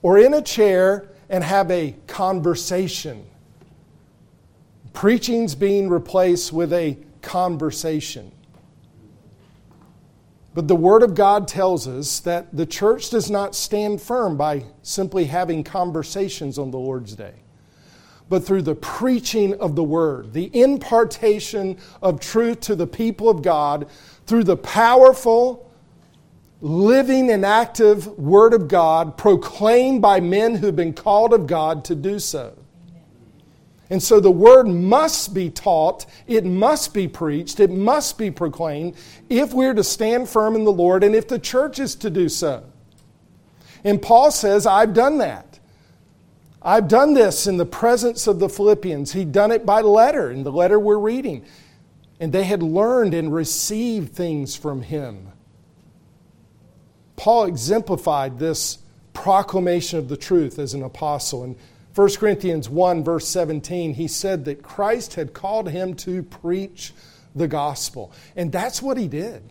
or 0.02 0.18
in 0.18 0.34
a 0.34 0.42
chair 0.42 1.10
and 1.28 1.44
have 1.44 1.70
a 1.70 1.94
conversation. 2.08 3.26
Preaching's 4.96 5.54
being 5.54 5.90
replaced 5.90 6.52
with 6.52 6.74
a 6.74 6.98
conversation. 7.22 8.32
But 10.56 10.68
the 10.68 10.76
Word 10.76 11.04
of 11.04 11.14
God 11.14 11.48
tells 11.48 11.88
us 11.88 12.20
that 12.22 12.56
the 12.56 12.66
church 12.66 13.12
does 13.12 13.30
not 13.30 13.54
stand 13.54 14.02
firm 14.02 14.38
by 14.38 14.64
simply 14.82 15.26
having 15.26 15.64
conversations 15.64 16.58
on 16.58 16.72
the 16.72 16.80
Lord's 16.80 17.16
Day 17.16 17.36
but 18.30 18.44
through 18.44 18.64
the 18.64 18.76
preaching 18.76 19.54
of 19.60 19.76
the 19.76 19.84
word, 19.84 20.34
the 20.34 20.50
impartation 20.60 21.78
of 22.02 22.20
truth 22.20 22.60
to 22.62 22.76
the 22.76 22.88
people 22.88 23.30
of 23.30 23.42
God, 23.42 23.88
through 24.26 24.44
the 24.44 24.58
powerful, 24.58 25.72
living, 26.62 27.30
and 27.30 27.46
active 27.46 28.08
word 28.18 28.54
of 28.54 28.68
God 28.68 29.18
proclaimed 29.18 30.02
by 30.02 30.20
men 30.20 30.56
who've 30.56 30.76
been 30.76 30.94
called 30.94 31.34
of 31.34 31.46
God 31.46 31.86
to 31.86 31.96
do 31.96 32.18
so. 32.18 32.58
And 33.90 34.02
so 34.02 34.20
the 34.20 34.32
word 34.32 34.68
must 34.68 35.34
be 35.34 35.50
taught, 35.50 36.06
it 36.26 36.44
must 36.44 36.94
be 36.94 37.08
preached, 37.08 37.60
it 37.60 37.70
must 37.70 38.18
be 38.18 38.32
proclaimed 38.32 38.96
if 39.30 39.54
we're 39.54 39.76
to 39.76 39.84
stand 39.84 40.28
firm 40.28 40.56
in 40.56 40.64
the 40.64 40.72
Lord 40.72 41.04
and 41.04 41.14
if 41.14 41.28
the 41.28 41.38
church 41.38 41.80
is 41.80 41.94
to 41.96 42.10
do 42.10 42.28
so. 42.28 42.64
And 43.84 44.02
Paul 44.02 44.32
says, 44.32 44.66
I've 44.66 44.94
done 44.94 45.20
that. 45.20 45.60
I've 46.64 46.88
done 46.88 47.14
this 47.14 47.46
in 47.46 47.58
the 47.58 47.66
presence 47.66 48.26
of 48.26 48.40
the 48.40 48.50
Philippians. 48.50 49.14
He'd 49.14 49.32
done 49.32 49.52
it 49.52 49.68
by 49.68 49.82
letter, 49.82 50.32
in 50.32 50.44
the 50.44 50.52
letter 50.52 50.80
we're 50.80 50.98
reading. 50.98 51.46
And 52.20 52.34
they 52.34 52.46
had 52.46 52.64
learned 52.64 53.14
and 53.14 53.32
received 53.32 54.14
things 54.16 54.56
from 54.56 54.82
him. 54.82 55.28
Paul 57.16 57.46
exemplified 57.46 58.40
this 58.40 58.80
proclamation 59.14 60.00
of 60.00 60.10
the 60.10 60.18
truth 60.18 60.58
as 60.58 60.74
an 60.74 60.82
apostle. 60.82 61.44
In 61.44 61.56
1 61.96 62.16
Corinthians 62.16 62.70
1, 62.70 63.04
verse 63.04 63.28
17, 63.28 63.94
he 63.94 64.08
said 64.08 64.46
that 64.46 64.62
Christ 64.62 65.14
had 65.14 65.34
called 65.34 65.70
him 65.70 65.94
to 65.96 66.24
preach 66.24 66.94
the 67.34 67.48
gospel. 67.48 68.12
And 68.36 68.52
that's 68.52 68.82
what 68.82 68.98
he 68.98 69.08
did. 69.08 69.42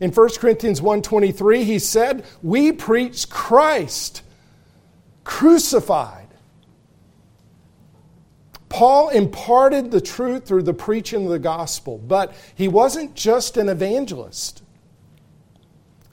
In 0.00 0.10
1 0.10 0.28
Corinthians 0.38 0.82
1:23 0.82 1.64
he 1.64 1.78
said, 1.78 2.24
"We 2.42 2.72
preach 2.72 3.30
Christ 3.30 4.22
crucified. 5.24 6.28
Paul 8.68 9.08
imparted 9.10 9.90
the 9.90 10.00
truth 10.00 10.44
through 10.44 10.64
the 10.64 10.74
preaching 10.74 11.24
of 11.24 11.30
the 11.30 11.38
gospel, 11.38 11.98
but 11.98 12.34
he 12.54 12.68
wasn't 12.68 13.14
just 13.14 13.56
an 13.56 13.68
evangelist. 13.68 14.62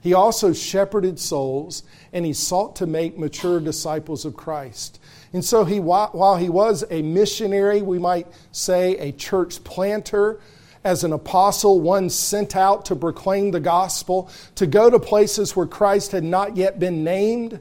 He 0.00 0.14
also 0.14 0.52
shepherded 0.52 1.18
souls 1.18 1.82
and 2.12 2.24
he 2.24 2.32
sought 2.32 2.76
to 2.76 2.86
make 2.86 3.18
mature 3.18 3.60
disciples 3.60 4.24
of 4.24 4.36
Christ. 4.36 4.98
And 5.32 5.44
so 5.44 5.64
he 5.64 5.80
while 5.80 6.36
he 6.36 6.48
was 6.48 6.84
a 6.90 7.02
missionary, 7.02 7.80
we 7.82 7.98
might 7.98 8.26
say 8.52 8.96
a 8.98 9.12
church 9.12 9.64
planter, 9.64 10.40
as 10.84 11.04
an 11.04 11.12
apostle, 11.12 11.80
one 11.80 12.10
sent 12.10 12.56
out 12.56 12.84
to 12.86 12.96
proclaim 12.96 13.52
the 13.52 13.60
gospel, 13.60 14.28
to 14.56 14.66
go 14.66 14.90
to 14.90 14.98
places 14.98 15.54
where 15.54 15.66
Christ 15.66 16.12
had 16.12 16.24
not 16.24 16.56
yet 16.56 16.78
been 16.78 17.04
named, 17.04 17.60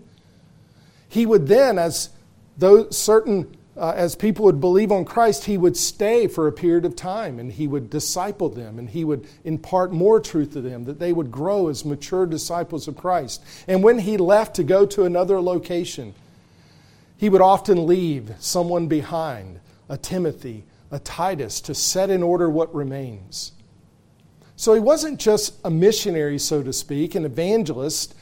he 1.08 1.25
would 1.25 1.48
then, 1.48 1.78
as 1.78 2.10
those 2.58 2.98
certain 2.98 3.56
uh, 3.78 3.94
as 3.96 4.16
people 4.16 4.46
would 4.46 4.60
believe 4.60 4.92
on 4.92 5.06
Christ, 5.06 5.46
he 5.46 5.58
would 5.58 5.78
stay 5.78 6.28
for 6.28 6.48
a 6.48 6.51
period 6.51 6.86
of 6.86 6.96
time 6.96 7.40
and 7.40 7.51
he 7.51 7.68
would 7.68 7.90
disciple 7.90 8.50
them 8.50 8.78
and 8.78 8.90
he 8.90 9.06
would 9.06 9.25
impart 9.46 9.94
more 9.94 10.20
truth 10.20 10.51
to 10.54 10.62
them, 10.62 10.84
that 10.86 11.00
they 11.00 11.13
would 11.13 11.32
grow 11.32 11.70
as 11.70 11.86
mature 11.86 12.25
disciples 12.25 12.88
of 12.88 12.98
Christ. 12.98 13.42
And 13.68 13.82
when 13.82 14.00
he 14.00 14.18
left 14.18 14.58
to 14.58 14.63
go 14.63 14.86
to 14.88 15.06
another 15.06 15.40
location, 15.40 16.13
he 17.22 17.30
would 17.30 17.40
often 17.40 17.86
leave 17.86 18.34
someone 18.40 18.88
behind, 18.88 19.60
a 19.88 19.96
Timothy, 19.96 20.63
a 20.90 20.98
Titus, 20.98 21.62
to 21.62 21.75
set 21.75 22.10
in 22.10 22.24
order 22.24 22.50
what 22.50 22.74
remains. 22.74 23.51
So 24.56 24.74
he 24.74 24.80
wasn't 24.80 25.20
just 25.20 25.54
a 25.63 25.70
missionary, 25.70 26.40
so 26.40 26.63
to 26.63 26.74
speak, 26.74 27.13
an 27.13 27.24
evangelist 27.24 28.16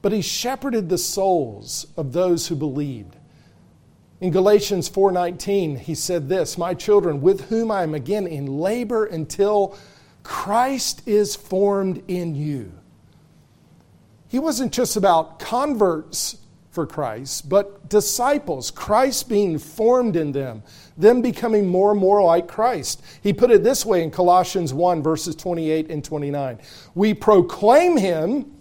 but 0.00 0.12
he 0.12 0.22
shepherded 0.22 0.88
the 0.88 0.96
souls 0.96 1.86
of 1.98 2.14
those 2.14 2.46
who 2.46 2.56
believed. 2.56 3.16
In 4.22 4.30
Galatians 4.30 4.88
4:19, 4.88 5.76
he 5.76 5.94
said 5.94 6.30
this, 6.30 6.56
"My 6.56 6.72
children, 6.72 7.20
with 7.20 7.50
whom 7.50 7.70
I 7.70 7.82
am 7.82 7.94
again 7.94 8.26
in 8.26 8.58
labor 8.58 9.04
until 9.04 9.74
Christ 10.22 11.02
is 11.04 11.36
formed 11.36 12.02
in 12.08 12.34
you." 12.34 12.72
He 14.28 14.38
wasn't 14.38 14.72
just 14.72 14.96
about 14.96 15.38
converts 15.38 16.36
for 16.76 16.86
Christ, 16.86 17.48
but 17.48 17.88
disciples, 17.88 18.70
Christ 18.70 19.30
being 19.30 19.58
formed 19.58 20.14
in 20.14 20.30
them, 20.30 20.62
them 20.98 21.22
becoming 21.22 21.66
more 21.66 21.92
and 21.92 21.98
more 21.98 22.22
like 22.22 22.46
Christ. 22.46 23.02
He 23.22 23.32
put 23.32 23.50
it 23.50 23.64
this 23.64 23.86
way 23.86 24.02
in 24.02 24.10
Colossians 24.10 24.74
1, 24.74 25.02
verses 25.02 25.34
28 25.36 25.90
and 25.90 26.04
29. 26.04 26.58
We 26.94 27.14
proclaim 27.14 27.96
him, 27.96 28.52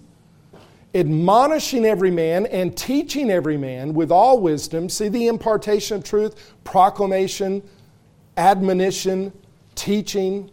admonishing 0.94 1.84
every 1.84 2.10
man 2.10 2.46
and 2.46 2.76
teaching 2.78 3.30
every 3.30 3.58
man 3.58 3.94
with 3.94 4.14
all 4.14 4.40
wisdom. 4.40 4.88
See 4.88 5.10
the 5.10 5.28
impartation 5.28 5.98
of 5.98 6.06
truth, 6.06 6.54
proclamation, 6.64 7.64
admonition, 8.38 9.34
teaching. 9.76 10.50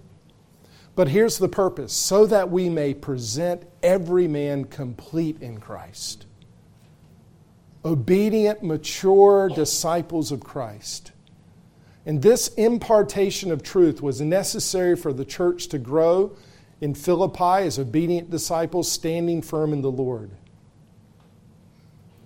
But 0.97 1.07
here's 1.07 1.39
the 1.39 1.49
purpose 1.49 1.93
so 1.93 2.27
that 2.27 2.51
we 2.51 2.69
may 2.69 2.93
present 2.93 3.63
every 3.85 4.27
man 4.27 4.65
complete 4.65 5.41
in 5.41 5.61
Christ 5.61 6.27
obedient, 7.85 8.63
mature 8.63 9.49
disciples 9.49 10.31
of 10.33 10.41
Christ. 10.41 11.13
And 12.05 12.23
this 12.23 12.49
impartation 12.55 13.51
of 13.51 13.63
truth 13.63 14.03
was 14.03 14.21
necessary 14.21 14.97
for 14.97 15.13
the 15.13 15.25
church 15.25 15.69
to 15.69 15.79
grow 15.79 16.37
in 16.81 16.95
Philippi 16.95 17.65
as 17.65 17.79
obedient 17.79 18.31
disciples, 18.31 18.91
standing 18.91 19.41
firm 19.41 19.73
in 19.73 19.83
the 19.83 19.91
Lord. 19.91 20.31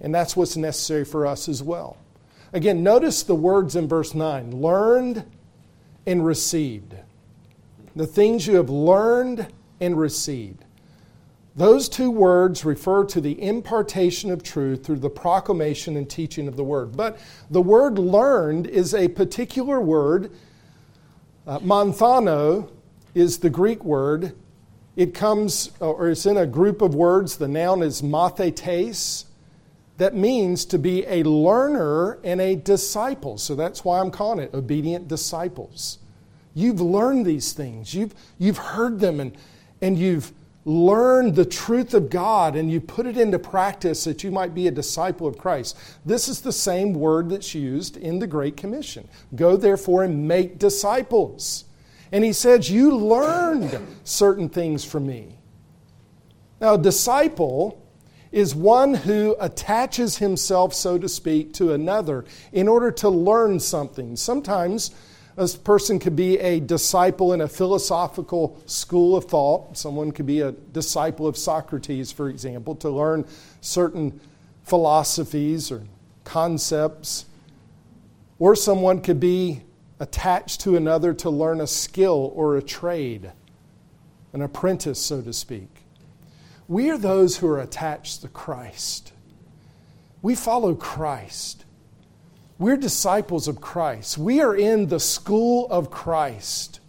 And 0.01 0.15
that's 0.15 0.37
what's 0.37 0.57
necessary 0.57 1.05
for 1.05 1.27
us 1.27 1.49
as 1.49 1.63
well. 1.63 1.99
Again, 2.53 2.83
notice 2.83 3.23
the 3.23 3.35
words 3.35 3.77
in 3.77 3.89
verse 3.89 4.15
9 4.15 4.51
learned 4.63 5.25
and 6.07 6.25
received. 6.25 6.95
The 7.95 8.07
things 8.07 8.47
you 8.47 8.57
have 8.57 8.71
learned 8.71 9.49
and 9.81 9.99
received. 9.99 10.66
Those 11.57 11.89
two 11.89 12.11
words 12.11 12.67
refer 12.67 13.05
to 13.07 13.21
the 13.21 13.43
impartation 13.43 14.31
of 14.31 14.43
truth 14.43 14.85
through 14.85 14.99
the 14.99 15.09
proclamation 15.09 15.97
and 15.97 16.09
teaching 16.09 16.49
of 16.49 16.57
the 16.57 16.65
word. 16.65 16.95
But 16.95 17.19
the 17.51 17.63
word 17.63 17.99
learned 17.99 18.67
is 18.67 18.95
a 18.95 19.09
particular 19.09 19.81
word. 19.81 20.31
Uh, 21.47 21.59
manthano 21.61 22.69
is 23.15 23.39
the 23.39 23.49
Greek 23.49 23.83
word. 23.85 24.35
It 24.97 25.15
comes, 25.15 25.71
or 25.81 26.11
it's 26.11 26.27
in 26.27 26.37
a 26.37 26.47
group 26.47 26.83
of 26.83 26.95
words. 26.95 27.39
The 27.39 27.49
noun 27.49 27.83
is 27.83 28.03
mathetes. 28.03 29.25
That 29.97 30.15
means 30.15 30.67
to 30.67 30.79
be 30.79 31.07
a 31.07 31.23
learner 31.23 32.19
and 32.23 32.39
a 32.39 32.55
disciple. 32.55 33.39
So 33.39 33.55
that's 33.55 33.83
why 33.83 34.01
I'm 34.01 34.11
calling 34.11 34.41
it 34.41 34.53
obedient 34.53 35.09
disciples. 35.09 35.99
You've 36.53 36.83
learned 36.83 37.25
these 37.25 37.55
things, 37.55 37.95
you've, 37.95 38.15
you've 38.39 38.59
heard 38.59 39.01
them, 39.01 39.21
and, 39.21 39.37
and 39.81 39.99
you've 39.99 40.33
learn 40.67 41.33
the 41.33 41.45
truth 41.45 41.95
of 41.95 42.11
God 42.11 42.57
and 42.57 42.69
you 42.69 42.81
put 42.81 43.07
it 43.07 43.17
into 43.17 43.39
practice 43.39 44.03
that 44.03 44.25
you 44.25 44.33
might 44.33 44.53
be 44.53 44.67
a 44.67 44.73
disciple 44.73 45.29
of 45.29 45.39
Christ. 45.39 45.79
This 46.05 46.29
is 46.29 46.41
the 46.41 46.53
same 46.53 46.93
word 46.93 47.31
that's 47.31 47.55
used 47.55 47.97
in 47.97 48.19
the 48.19 48.27
Great 48.27 48.57
Commission. 48.57 49.09
Go 49.37 49.57
therefore 49.57 50.03
and 50.03 50.27
make 50.27 50.59
disciples. 50.59 51.67
And 52.11 52.25
he 52.25 52.33
says, 52.33 52.69
You 52.69 52.97
learned 52.97 53.79
certain 54.03 54.49
things 54.49 54.85
from 54.85 55.07
me. 55.07 55.39
Now, 56.61 56.75
a 56.75 56.83
disciple 56.83 57.81
is 58.33 58.55
one 58.55 58.95
who 58.95 59.37
attaches 59.39 60.19
himself, 60.19 60.75
so 60.75 60.99
to 60.99 61.09
speak, 61.09 61.53
to 61.55 61.75
another 61.75 62.25
in 62.53 62.67
order 62.67 62.91
to 62.91 63.09
learn 63.09 63.61
something. 63.61 64.17
Sometimes 64.17 64.91
a 65.37 65.49
person 65.49 65.99
could 65.99 66.17
be 66.17 66.39
a 66.39 66.61
disciple 66.61 67.33
in 67.35 67.43
a 67.43 67.49
philosophical 67.49 68.59
school 68.65 69.17
of 69.17 69.27
thought. 69.27 69.77
Someone 69.77 70.11
could 70.11 70.27
be 70.27 70.41
a 70.41 70.53
disciple 70.53 71.27
of 71.27 71.37
Socrates, 71.37 72.11
for 72.11 72.31
example, 72.31 72.75
to 72.77 72.89
learn 72.89 73.27
certain 73.61 74.19
philosophies 74.65 75.71
or 75.71 75.85
concepts. 76.25 77.27
Or 78.39 78.57
someone 78.57 79.03
could 79.03 79.21
be 79.21 79.63
attached 80.01 80.63
to 80.63 80.77
another 80.77 81.13
to 81.15 81.29
learn 81.29 81.61
a 81.61 81.67
skill 81.67 82.33
or 82.35 82.57
a 82.57 82.63
trade, 82.63 83.33
an 84.33 84.41
apprentice, 84.41 85.01
so 85.01 85.21
to 85.21 85.33
speak. 85.35 85.69
We 86.67 86.91
are 86.91 86.99
those 86.99 87.37
who 87.37 87.49
are 87.49 87.61
attached 87.61 88.23
to 88.23 88.29
Christ. 88.29 89.13
We 90.23 90.35
follow 90.35 90.75
Christ. 90.75 91.66
We're 92.59 92.77
disciples 92.77 93.49
of 93.49 93.61
Christ. 93.61 94.17
We 94.17 94.41
are 94.41 94.57
in 94.57 94.87
the 94.87 95.01
school 95.01 95.67
of 95.71 95.91
Christ. 95.91 96.81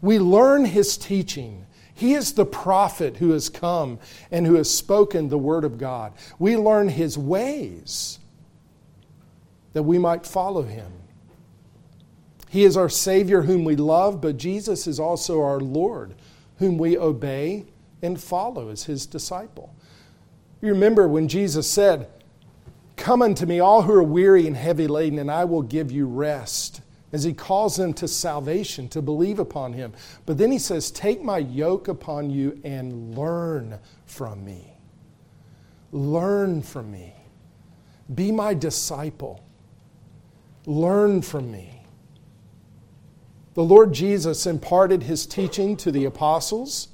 We 0.00 0.18
learn 0.18 0.64
his 0.64 0.96
teaching. 0.96 1.66
He 1.94 2.14
is 2.14 2.32
the 2.32 2.46
prophet 2.46 3.16
who 3.16 3.30
has 3.32 3.48
come 3.48 3.98
and 4.30 4.46
who 4.46 4.54
has 4.54 4.72
spoken 4.72 5.28
the 5.28 5.38
word 5.38 5.64
of 5.64 5.78
God. 5.78 6.12
We 6.38 6.56
learn 6.56 6.88
his 6.88 7.18
ways 7.18 8.18
that 9.72 9.82
we 9.82 9.98
might 9.98 10.26
follow 10.26 10.62
him. 10.62 10.92
He 12.48 12.64
is 12.64 12.76
our 12.76 12.88
Savior 12.88 13.42
whom 13.42 13.64
we 13.64 13.76
love, 13.76 14.20
but 14.20 14.36
Jesus 14.36 14.86
is 14.86 14.98
also 14.98 15.42
our 15.42 15.60
Lord 15.60 16.14
whom 16.58 16.78
we 16.78 16.96
obey 16.96 17.66
and 18.02 18.20
follow 18.20 18.70
as 18.70 18.84
his 18.84 19.06
disciple. 19.06 19.74
You 20.60 20.70
remember 20.70 21.06
when 21.06 21.28
Jesus 21.28 21.70
said, 21.70 22.08
Come 23.00 23.22
unto 23.22 23.46
me, 23.46 23.60
all 23.60 23.80
who 23.80 23.94
are 23.94 24.02
weary 24.02 24.46
and 24.46 24.54
heavy 24.54 24.86
laden, 24.86 25.18
and 25.18 25.30
I 25.30 25.46
will 25.46 25.62
give 25.62 25.90
you 25.90 26.06
rest. 26.06 26.82
As 27.12 27.24
he 27.24 27.32
calls 27.32 27.76
them 27.76 27.94
to 27.94 28.06
salvation, 28.06 28.88
to 28.88 29.00
believe 29.00 29.38
upon 29.38 29.72
him. 29.72 29.94
But 30.26 30.36
then 30.36 30.52
he 30.52 30.58
says, 30.58 30.90
Take 30.90 31.22
my 31.22 31.38
yoke 31.38 31.88
upon 31.88 32.28
you 32.28 32.60
and 32.62 33.16
learn 33.16 33.78
from 34.04 34.44
me. 34.44 34.74
Learn 35.92 36.60
from 36.60 36.92
me. 36.92 37.14
Be 38.14 38.30
my 38.30 38.52
disciple. 38.52 39.42
Learn 40.66 41.22
from 41.22 41.50
me. 41.50 41.82
The 43.54 43.64
Lord 43.64 43.94
Jesus 43.94 44.46
imparted 44.46 45.04
his 45.04 45.24
teaching 45.24 45.74
to 45.78 45.90
the 45.90 46.04
apostles, 46.04 46.88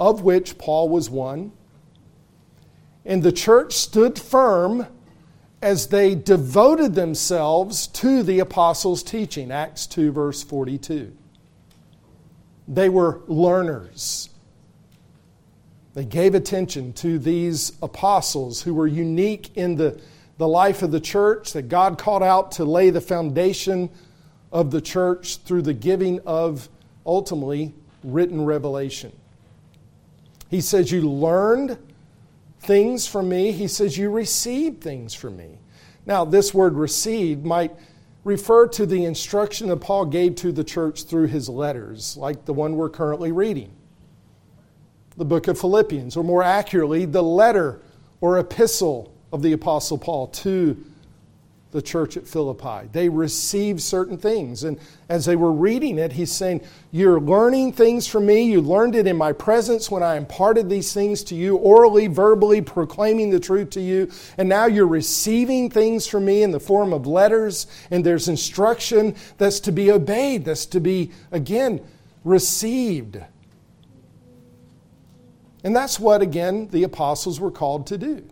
of 0.00 0.22
which 0.22 0.58
Paul 0.58 0.88
was 0.88 1.08
one. 1.08 1.52
And 3.04 3.22
the 3.22 3.32
church 3.32 3.74
stood 3.74 4.18
firm 4.18 4.88
as 5.64 5.86
they 5.86 6.14
devoted 6.14 6.94
themselves 6.94 7.86
to 7.86 8.22
the 8.22 8.38
apostles' 8.38 9.02
teaching. 9.02 9.50
Acts 9.50 9.86
2, 9.86 10.12
verse 10.12 10.42
42. 10.42 11.16
They 12.68 12.90
were 12.90 13.22
learners. 13.26 14.28
They 15.94 16.04
gave 16.04 16.34
attention 16.34 16.92
to 16.94 17.18
these 17.18 17.72
apostles 17.82 18.60
who 18.60 18.74
were 18.74 18.86
unique 18.86 19.56
in 19.56 19.76
the, 19.76 19.98
the 20.36 20.46
life 20.46 20.82
of 20.82 20.90
the 20.90 21.00
church, 21.00 21.54
that 21.54 21.70
God 21.70 21.96
called 21.96 22.22
out 22.22 22.52
to 22.52 22.66
lay 22.66 22.90
the 22.90 23.00
foundation 23.00 23.88
of 24.52 24.70
the 24.70 24.82
church 24.82 25.38
through 25.38 25.62
the 25.62 25.72
giving 25.72 26.20
of 26.26 26.68
ultimately 27.06 27.72
written 28.02 28.44
revelation. 28.44 29.12
He 30.50 30.60
says, 30.60 30.92
You 30.92 31.08
learned 31.08 31.78
things 32.64 33.06
from 33.06 33.28
me. 33.28 33.52
He 33.52 33.68
says, 33.68 33.96
You 33.96 34.10
receive 34.10 34.78
things 34.78 35.14
from 35.14 35.36
me. 35.36 35.58
Now, 36.06 36.24
this 36.24 36.52
word 36.52 36.74
received 36.74 37.44
might 37.44 37.72
refer 38.24 38.66
to 38.68 38.86
the 38.86 39.04
instruction 39.04 39.68
that 39.68 39.76
Paul 39.78 40.06
gave 40.06 40.34
to 40.36 40.52
the 40.52 40.64
church 40.64 41.04
through 41.04 41.26
his 41.26 41.48
letters, 41.48 42.16
like 42.16 42.44
the 42.44 42.54
one 42.54 42.76
we're 42.76 42.90
currently 42.90 43.32
reading, 43.32 43.70
the 45.16 45.24
book 45.24 45.48
of 45.48 45.58
Philippians, 45.58 46.16
or 46.16 46.24
more 46.24 46.42
accurately, 46.42 47.04
the 47.04 47.22
letter 47.22 47.80
or 48.20 48.38
epistle 48.38 49.14
of 49.32 49.42
the 49.42 49.52
Apostle 49.52 49.98
Paul 49.98 50.28
to 50.28 50.82
the 51.74 51.82
church 51.82 52.16
at 52.16 52.26
Philippi. 52.26 52.88
They 52.92 53.08
received 53.08 53.80
certain 53.80 54.16
things. 54.16 54.62
And 54.62 54.78
as 55.08 55.24
they 55.24 55.34
were 55.34 55.50
reading 55.50 55.98
it, 55.98 56.12
he's 56.12 56.30
saying, 56.30 56.60
You're 56.92 57.20
learning 57.20 57.72
things 57.72 58.06
from 58.06 58.26
me. 58.26 58.44
You 58.44 58.60
learned 58.60 58.94
it 58.94 59.08
in 59.08 59.16
my 59.16 59.32
presence 59.32 59.90
when 59.90 60.02
I 60.02 60.14
imparted 60.14 60.70
these 60.70 60.94
things 60.94 61.24
to 61.24 61.34
you, 61.34 61.56
orally, 61.56 62.06
verbally, 62.06 62.62
proclaiming 62.62 63.30
the 63.30 63.40
truth 63.40 63.70
to 63.70 63.80
you. 63.80 64.08
And 64.38 64.48
now 64.48 64.66
you're 64.66 64.86
receiving 64.86 65.68
things 65.68 66.06
from 66.06 66.24
me 66.24 66.44
in 66.44 66.52
the 66.52 66.60
form 66.60 66.92
of 66.92 67.08
letters, 67.08 67.66
and 67.90 68.06
there's 68.06 68.28
instruction 68.28 69.16
that's 69.36 69.58
to 69.60 69.72
be 69.72 69.90
obeyed, 69.90 70.44
that's 70.44 70.66
to 70.66 70.80
be, 70.80 71.10
again, 71.32 71.84
received. 72.22 73.18
And 75.64 75.74
that's 75.74 75.98
what, 75.98 76.22
again, 76.22 76.68
the 76.68 76.84
apostles 76.84 77.40
were 77.40 77.50
called 77.50 77.88
to 77.88 77.98
do. 77.98 78.24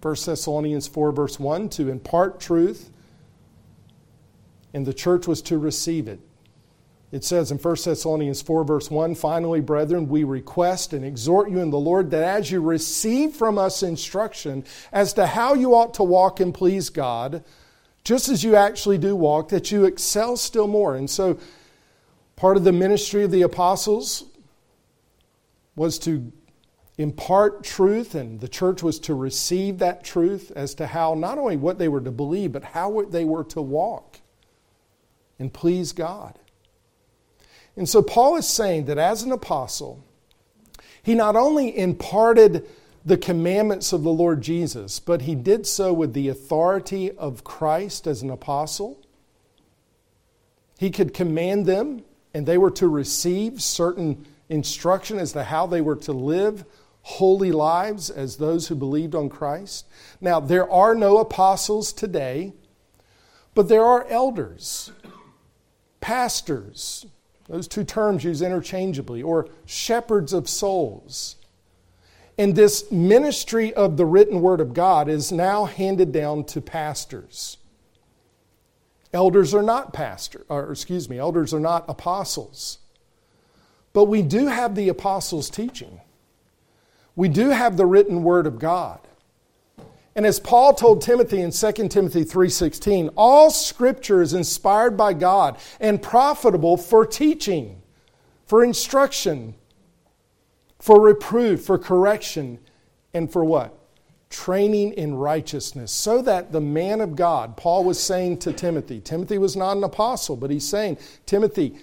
1 0.00 0.14
Thessalonians 0.24 0.86
4, 0.86 1.12
verse 1.12 1.40
1, 1.40 1.68
to 1.70 1.88
impart 1.88 2.40
truth, 2.40 2.90
and 4.72 4.86
the 4.86 4.94
church 4.94 5.26
was 5.26 5.42
to 5.42 5.58
receive 5.58 6.06
it. 6.06 6.20
It 7.10 7.24
says 7.24 7.50
in 7.50 7.58
1 7.58 7.76
Thessalonians 7.84 8.42
4, 8.42 8.64
verse 8.64 8.90
1 8.90 9.14
Finally, 9.14 9.60
brethren, 9.60 10.08
we 10.08 10.24
request 10.24 10.92
and 10.92 11.04
exhort 11.04 11.50
you 11.50 11.58
in 11.60 11.70
the 11.70 11.78
Lord 11.78 12.10
that 12.10 12.22
as 12.22 12.50
you 12.50 12.60
receive 12.60 13.34
from 13.34 13.58
us 13.58 13.82
instruction 13.82 14.64
as 14.92 15.14
to 15.14 15.26
how 15.26 15.54
you 15.54 15.74
ought 15.74 15.94
to 15.94 16.02
walk 16.02 16.38
and 16.38 16.52
please 16.52 16.90
God, 16.90 17.42
just 18.04 18.28
as 18.28 18.44
you 18.44 18.56
actually 18.56 18.98
do 18.98 19.16
walk, 19.16 19.48
that 19.48 19.72
you 19.72 19.84
excel 19.84 20.36
still 20.36 20.68
more. 20.68 20.96
And 20.96 21.08
so, 21.08 21.38
part 22.36 22.56
of 22.56 22.64
the 22.64 22.72
ministry 22.72 23.24
of 23.24 23.30
the 23.30 23.42
apostles 23.42 24.24
was 25.76 25.98
to 26.00 26.30
impart 26.98 27.64
truth, 27.64 28.14
and 28.14 28.40
the 28.40 28.48
church 28.48 28.82
was 28.82 28.98
to 29.00 29.14
receive 29.14 29.78
that 29.78 30.04
truth 30.04 30.52
as 30.54 30.74
to 30.74 30.88
how 30.88 31.14
not 31.14 31.38
only 31.38 31.56
what 31.56 31.78
they 31.78 31.88
were 31.88 32.00
to 32.00 32.10
believe, 32.10 32.52
but 32.52 32.64
how 32.64 33.02
they 33.02 33.24
were 33.24 33.44
to 33.44 33.62
walk 33.62 34.20
and 35.38 35.52
please 35.52 35.92
God. 35.92 36.38
And 37.76 37.88
so 37.88 38.02
Paul 38.02 38.36
is 38.36 38.48
saying 38.48 38.86
that 38.86 38.98
as 38.98 39.22
an 39.22 39.30
apostle, 39.30 40.04
he 41.02 41.14
not 41.14 41.36
only 41.36 41.76
imparted 41.76 42.66
the 43.04 43.16
commandments 43.16 43.92
of 43.92 44.02
the 44.02 44.12
Lord 44.12 44.42
Jesus, 44.42 44.98
but 44.98 45.22
he 45.22 45.34
did 45.34 45.66
so 45.66 45.92
with 45.92 46.12
the 46.12 46.28
authority 46.28 47.12
of 47.12 47.44
Christ 47.44 48.06
as 48.06 48.20
an 48.22 48.30
apostle. 48.30 49.00
He 50.78 50.90
could 50.90 51.14
command 51.14 51.66
them, 51.66 52.02
and 52.34 52.44
they 52.44 52.58
were 52.58 52.72
to 52.72 52.88
receive 52.88 53.62
certain 53.62 54.26
instruction 54.48 55.18
as 55.18 55.32
to 55.32 55.44
how 55.44 55.66
they 55.66 55.80
were 55.80 55.96
to 55.96 56.12
live 56.12 56.64
holy 57.08 57.50
lives 57.50 58.10
as 58.10 58.36
those 58.36 58.68
who 58.68 58.74
believed 58.74 59.14
on 59.14 59.30
Christ. 59.30 59.86
Now, 60.20 60.40
there 60.40 60.70
are 60.70 60.94
no 60.94 61.16
apostles 61.16 61.90
today, 61.90 62.52
but 63.54 63.68
there 63.68 63.82
are 63.82 64.06
elders, 64.08 64.92
pastors, 66.02 67.06
those 67.48 67.66
two 67.66 67.82
terms 67.82 68.24
used 68.24 68.42
interchangeably, 68.42 69.22
or 69.22 69.48
shepherds 69.64 70.34
of 70.34 70.50
souls. 70.50 71.36
And 72.36 72.54
this 72.54 72.92
ministry 72.92 73.72
of 73.72 73.96
the 73.96 74.04
written 74.04 74.42
word 74.42 74.60
of 74.60 74.74
God 74.74 75.08
is 75.08 75.32
now 75.32 75.64
handed 75.64 76.12
down 76.12 76.44
to 76.44 76.60
pastors. 76.60 77.56
Elders 79.14 79.54
are 79.54 79.62
not 79.62 79.94
pastors, 79.94 80.44
or 80.50 80.70
excuse 80.70 81.08
me, 81.08 81.18
elders 81.18 81.54
are 81.54 81.60
not 81.60 81.86
apostles. 81.88 82.80
But 83.94 84.04
we 84.04 84.20
do 84.20 84.48
have 84.48 84.74
the 84.74 84.90
apostles' 84.90 85.48
teaching. 85.48 86.02
We 87.18 87.28
do 87.28 87.48
have 87.48 87.76
the 87.76 87.84
written 87.84 88.22
word 88.22 88.46
of 88.46 88.60
God. 88.60 89.00
And 90.14 90.24
as 90.24 90.38
Paul 90.38 90.72
told 90.72 91.02
Timothy 91.02 91.40
in 91.40 91.50
2 91.50 91.90
Timothy 91.90 92.22
3:16, 92.22 93.10
all 93.16 93.50
scripture 93.50 94.22
is 94.22 94.34
inspired 94.34 94.96
by 94.96 95.14
God 95.14 95.58
and 95.80 96.00
profitable 96.00 96.76
for 96.76 97.04
teaching, 97.04 97.82
for 98.46 98.62
instruction, 98.62 99.56
for 100.78 101.00
reproof, 101.00 101.64
for 101.64 101.76
correction, 101.76 102.60
and 103.12 103.32
for 103.32 103.44
what? 103.44 103.74
Training 104.30 104.92
in 104.92 105.16
righteousness, 105.16 105.90
so 105.90 106.22
that 106.22 106.52
the 106.52 106.60
man 106.60 107.00
of 107.00 107.16
God, 107.16 107.56
Paul 107.56 107.82
was 107.82 107.98
saying 107.98 108.38
to 108.38 108.52
Timothy, 108.52 109.00
Timothy 109.00 109.38
was 109.38 109.56
not 109.56 109.76
an 109.76 109.82
apostle, 109.82 110.36
but 110.36 110.52
he's 110.52 110.68
saying, 110.68 110.98
Timothy, 111.26 111.74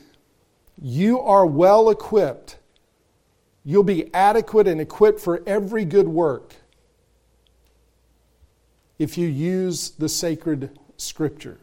you 0.81 1.19
are 1.19 1.45
well 1.45 1.89
equipped. 1.89 2.55
You'll 3.65 3.83
be 3.83 4.13
adequate 4.13 4.67
and 4.67 4.79
equipped 4.79 5.19
for 5.19 5.41
every 5.47 5.83
good 5.83 6.07
work 6.07 6.53
if 8.99 9.17
you 9.17 9.27
use 9.27 9.89
the 9.89 10.07
sacred 10.07 10.77
scripture. 10.97 11.57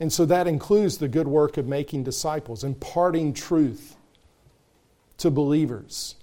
And 0.00 0.12
so 0.12 0.24
that 0.26 0.46
includes 0.46 0.98
the 0.98 1.08
good 1.08 1.26
work 1.26 1.56
of 1.56 1.66
making 1.66 2.04
disciples, 2.04 2.62
imparting 2.62 3.34
truth 3.34 3.96
to 5.18 5.30
believers. 5.30 6.14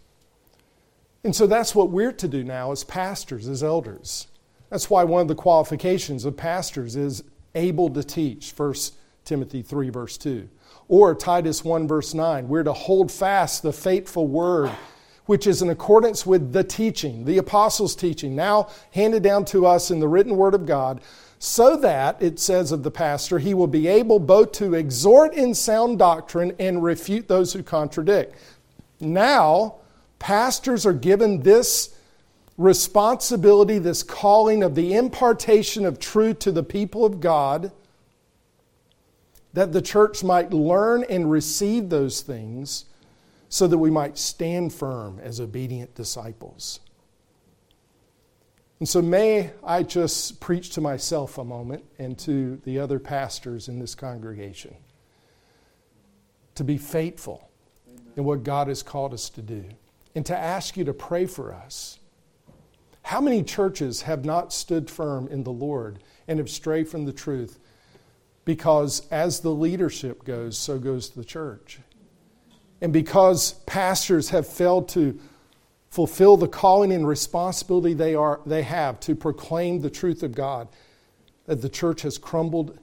And 1.25 1.35
so 1.35 1.45
that's 1.45 1.75
what 1.75 1.89
we're 1.89 2.13
to 2.13 2.27
do 2.27 2.43
now 2.43 2.71
as 2.71 2.85
pastors, 2.85 3.47
as 3.47 3.61
elders. 3.61 4.27
That's 4.69 4.89
why 4.89 5.03
one 5.03 5.21
of 5.21 5.27
the 5.27 5.35
qualifications 5.35 6.23
of 6.23 6.37
pastors 6.37 6.95
is 6.95 7.23
able 7.53 7.89
to 7.89 8.03
teach, 8.03 8.53
1 8.55 8.73
Timothy 9.25 9.61
3, 9.61 9.89
verse 9.89 10.17
2. 10.17 10.47
Or 10.87 11.15
Titus 11.15 11.63
1, 11.63 11.87
verse 11.87 12.13
9, 12.13 12.47
we're 12.47 12.63
to 12.63 12.73
hold 12.73 13.11
fast 13.11 13.63
the 13.63 13.73
faithful 13.73 14.27
word, 14.27 14.69
which 15.25 15.47
is 15.47 15.61
in 15.63 15.69
accordance 15.69 16.25
with 16.25 16.53
the 16.53 16.63
teaching, 16.63 17.25
the 17.25 17.39
apostles' 17.39 17.95
teaching, 17.95 18.35
now 18.35 18.69
handed 18.91 19.23
down 19.23 19.45
to 19.45 19.65
us 19.65 19.89
in 19.89 19.99
the 19.99 20.07
written 20.07 20.37
word 20.37 20.53
of 20.53 20.67
God, 20.67 21.01
so 21.39 21.75
that, 21.77 22.21
it 22.21 22.39
says 22.39 22.71
of 22.71 22.83
the 22.83 22.91
pastor, 22.91 23.39
he 23.39 23.53
will 23.53 23.67
be 23.67 23.87
able 23.87 24.19
both 24.19 24.51
to 24.53 24.75
exhort 24.75 25.33
in 25.33 25.55
sound 25.55 25.97
doctrine 25.97 26.53
and 26.59 26.83
refute 26.83 27.27
those 27.27 27.53
who 27.53 27.63
contradict. 27.63 28.35
Now, 28.99 29.75
pastors 30.19 30.85
are 30.85 30.93
given 30.93 31.41
this 31.41 31.95
responsibility, 32.57 33.79
this 33.79 34.03
calling 34.03 34.63
of 34.63 34.75
the 34.75 34.93
impartation 34.93 35.85
of 35.85 35.99
truth 35.99 36.39
to 36.39 36.51
the 36.51 36.63
people 36.63 37.03
of 37.05 37.19
God 37.19 37.71
that 39.55 39.71
the 39.71 39.81
church 39.81 40.21
might 40.21 40.51
learn 40.51 41.05
and 41.09 41.31
receive 41.31 41.89
those 41.89 42.21
things 42.21 42.85
so 43.47 43.67
that 43.67 43.77
we 43.77 43.89
might 43.89 44.17
stand 44.17 44.73
firm 44.73 45.17
as 45.23 45.39
obedient 45.39 45.95
disciples. 45.95 46.81
And 48.79 48.89
so, 48.89 49.01
may 49.01 49.51
I 49.63 49.83
just 49.83 50.41
preach 50.41 50.71
to 50.71 50.81
myself 50.81 51.37
a 51.37 51.45
moment 51.45 51.85
and 51.97 52.19
to 52.19 52.57
the 52.65 52.79
other 52.79 52.99
pastors 52.99 53.69
in 53.69 53.79
this 53.79 53.95
congregation 53.95 54.75
to 56.55 56.65
be 56.65 56.77
faithful 56.77 57.49
in 58.17 58.25
what 58.25 58.43
God 58.43 58.67
has 58.67 58.83
called 58.83 59.13
us 59.13 59.29
to 59.29 59.41
do 59.41 59.63
and 60.15 60.25
to 60.25 60.37
ask 60.37 60.75
you 60.75 60.83
to 60.83 60.93
pray 60.93 61.25
for 61.25 61.53
us. 61.53 61.99
How 63.03 63.21
many 63.21 63.41
churches 63.41 64.01
have 64.01 64.25
not 64.25 64.51
stood 64.51 64.89
firm 64.89 65.29
in 65.29 65.43
the 65.43 65.53
Lord 65.53 65.99
and 66.27 66.39
have 66.39 66.49
strayed 66.49 66.89
from 66.89 67.05
the 67.05 67.13
truth 67.13 67.57
because 68.45 69.07
as 69.09 69.39
the 69.39 69.49
leadership 69.49 70.23
goes, 70.23 70.57
so 70.57 70.77
goes 70.77 71.09
the 71.09 71.25
church. 71.25 71.79
And 72.81 72.93
because 72.93 73.53
pastors 73.65 74.29
have 74.29 74.47
failed 74.47 74.87
to 74.89 75.19
fulfill 75.89 76.37
the 76.37 76.47
calling 76.47 76.91
and 76.91 77.07
responsibility 77.07 77.93
they, 77.93 78.15
are, 78.15 78.41
they 78.45 78.61
have 78.63 78.99
to 78.99 79.15
proclaim 79.15 79.81
the 79.81 79.89
truth 79.89 80.23
of 80.23 80.33
God, 80.35 80.67
that 81.45 81.61
the 81.61 81.69
church 81.69 82.01
has 82.03 82.17
crumbled 82.17 82.77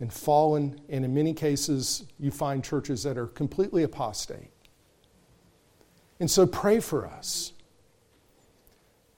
and 0.00 0.12
fallen, 0.12 0.80
and 0.88 1.04
in 1.04 1.14
many 1.14 1.32
cases, 1.32 2.04
you 2.18 2.30
find 2.30 2.64
churches 2.64 3.02
that 3.04 3.16
are 3.16 3.26
completely 3.28 3.84
apostate. 3.84 4.50
And 6.18 6.30
so 6.30 6.46
pray 6.46 6.80
for 6.80 7.06
us. 7.06 7.52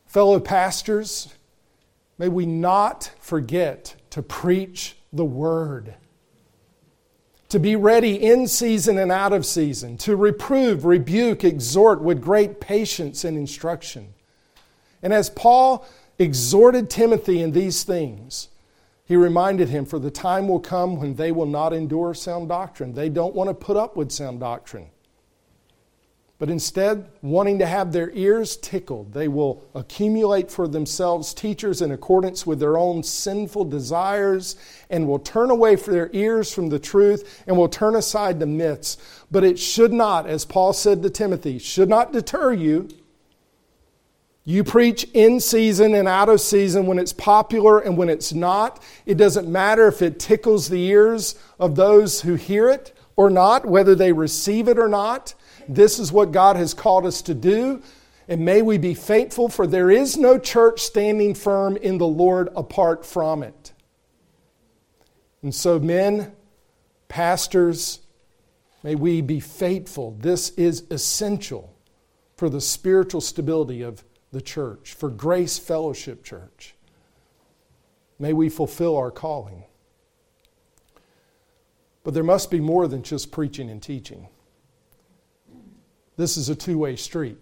Fellow 0.06 0.40
pastors, 0.40 1.35
may 2.18 2.28
we 2.28 2.46
not 2.46 3.11
forget 3.20 3.94
to 4.11 4.22
preach 4.22 4.96
the 5.16 5.24
word. 5.24 5.94
To 7.50 7.59
be 7.59 7.76
ready 7.76 8.14
in 8.22 8.48
season 8.48 8.98
and 8.98 9.12
out 9.12 9.33
of 9.33 9.46
season, 9.46 9.96
to 9.98 10.16
reprove, 10.16 10.85
rebuke, 10.85 11.44
exhort 11.44 12.02
with 12.02 12.20
great 12.20 12.61
patience 12.61 13.24
and 13.24 13.37
instruction. 13.37 14.14
And 15.02 15.12
as 15.12 15.31
Paul 15.31 15.87
exhorted 16.18 16.90
Timothy 16.90 17.40
in 17.40 17.52
these 17.52 17.85
things, 17.85 18.48
he 19.05 19.14
reminded 19.14 19.68
him, 19.68 19.85
For 19.85 20.00
the 20.00 20.11
time 20.11 20.48
will 20.48 20.59
come 20.59 20.96
when 20.98 21.14
they 21.14 21.31
will 21.31 21.46
not 21.46 21.72
endure 21.72 22.14
sound 22.14 22.48
doctrine. 22.48 22.94
They 22.94 23.09
don't 23.09 23.35
want 23.35 23.48
to 23.48 23.55
put 23.55 23.76
up 23.76 23.96
with 23.96 24.11
sound 24.11 24.40
doctrine 24.40 24.88
but 26.38 26.51
instead, 26.51 27.09
wanting 27.22 27.59
to 27.61 27.66
have 27.66 27.92
their 27.92 28.11
ears 28.11 28.59
tickled, 28.59 29.14
they 29.14 29.27
will 29.27 29.64
accumulate 29.75 30.51
for 30.51 30.68
themselves 30.68 31.33
teachers 31.33 31.81
in 31.81 31.92
accordance 31.92 32.46
with 32.46 32.61
their 32.61 32.77
own 32.77 33.03
sinful 33.03 33.64
desires 33.64 34.57
and 34.90 35.09
will 35.09 35.18
turn 35.18 35.51
away 35.51 35.77
for 35.77 35.92
their 35.92 36.11
ears 36.12 36.53
from 36.53 36.68
the 36.68 36.79
truth 36.79 37.42
and 37.46 37.57
will 37.57 37.70
turn 37.70 37.94
aside 37.94 38.38
to 38.40 38.46
myths. 38.46 38.99
But 39.31 39.44
it 39.44 39.59
should 39.59 39.94
not, 39.94 40.27
as 40.27 40.44
Paul 40.44 40.75
said 40.75 41.03
to 41.03 41.11
Timothy, 41.11 41.59
should 41.59 41.88
not 41.88 42.12
deter 42.12 42.53
you. 42.53 42.90
You 44.44 44.62
preach 44.62 45.09
in 45.14 45.40
season 45.40 45.94
and 45.94 46.07
out 46.07 46.29
of 46.29 46.42
season 46.42 46.87
when 46.87 46.99
it's 46.99 47.14
popular 47.14 47.79
and 47.79 47.96
when 47.96 48.11
it's 48.11 48.35
not. 48.35 48.83
It 49.07 49.16
doesn't 49.16 49.49
matter 49.49 49.88
if 49.88 50.03
it 50.03 50.20
tickles 50.20 50.68
the 50.68 50.85
ears 50.85 51.35
of 51.59 51.77
those 51.77 52.20
who 52.20 52.35
hear 52.35 52.68
it 52.68 52.94
or 53.16 53.31
not, 53.31 53.64
whether 53.64 53.94
they 53.94 54.12
receive 54.12 54.68
it 54.68 54.79
or 54.79 54.87
not. 54.87 55.35
This 55.68 55.98
is 55.98 56.12
what 56.12 56.33
God 56.33 56.57
has 56.57 56.74
called 56.74 57.07
us 57.07 57.22
to 57.22 57.35
do. 57.35 57.83
And 58.29 58.44
may 58.44 58.61
we 58.61 58.76
be 58.76 58.94
faithful, 58.94 59.48
for 59.48 59.66
there 59.66 59.90
is 59.90 60.16
no 60.16 60.38
church 60.38 60.81
standing 60.81 61.35
firm 61.35 61.76
in 61.76 61.98
the 61.98 62.07
Lord 62.07 62.48
apart 62.57 63.07
from 63.07 63.42
it. 63.42 63.72
And 65.42 65.55
so, 65.55 65.79
men, 65.79 66.33
pastors, 67.09 68.00
may 68.83 68.96
we 68.96 69.20
be 69.20 69.38
faithful. 69.38 70.16
This 70.18 70.50
is 70.50 70.85
essential 70.90 71.72
for 72.37 72.50
the 72.50 72.61
spiritual 72.61 73.20
stability 73.20 73.83
of 73.83 74.05
the 74.33 74.40
church, 74.40 74.94
for 74.94 75.09
Grace 75.09 75.57
Fellowship 75.57 76.24
Church. 76.24 76.74
May 78.18 78.33
we 78.33 78.48
fulfill 78.48 78.96
our 78.96 79.11
calling. 79.11 79.64
But 82.02 82.14
there 82.14 82.24
must 82.24 82.50
be 82.50 82.61
more 82.61 82.88
than 82.88 83.02
just 83.02 83.31
preaching 83.31 83.70
and 83.70 83.83
teaching. 83.83 84.29
This 86.16 86.37
is 86.37 86.48
a 86.48 86.55
two 86.55 86.79
way 86.79 86.96
street. 86.96 87.38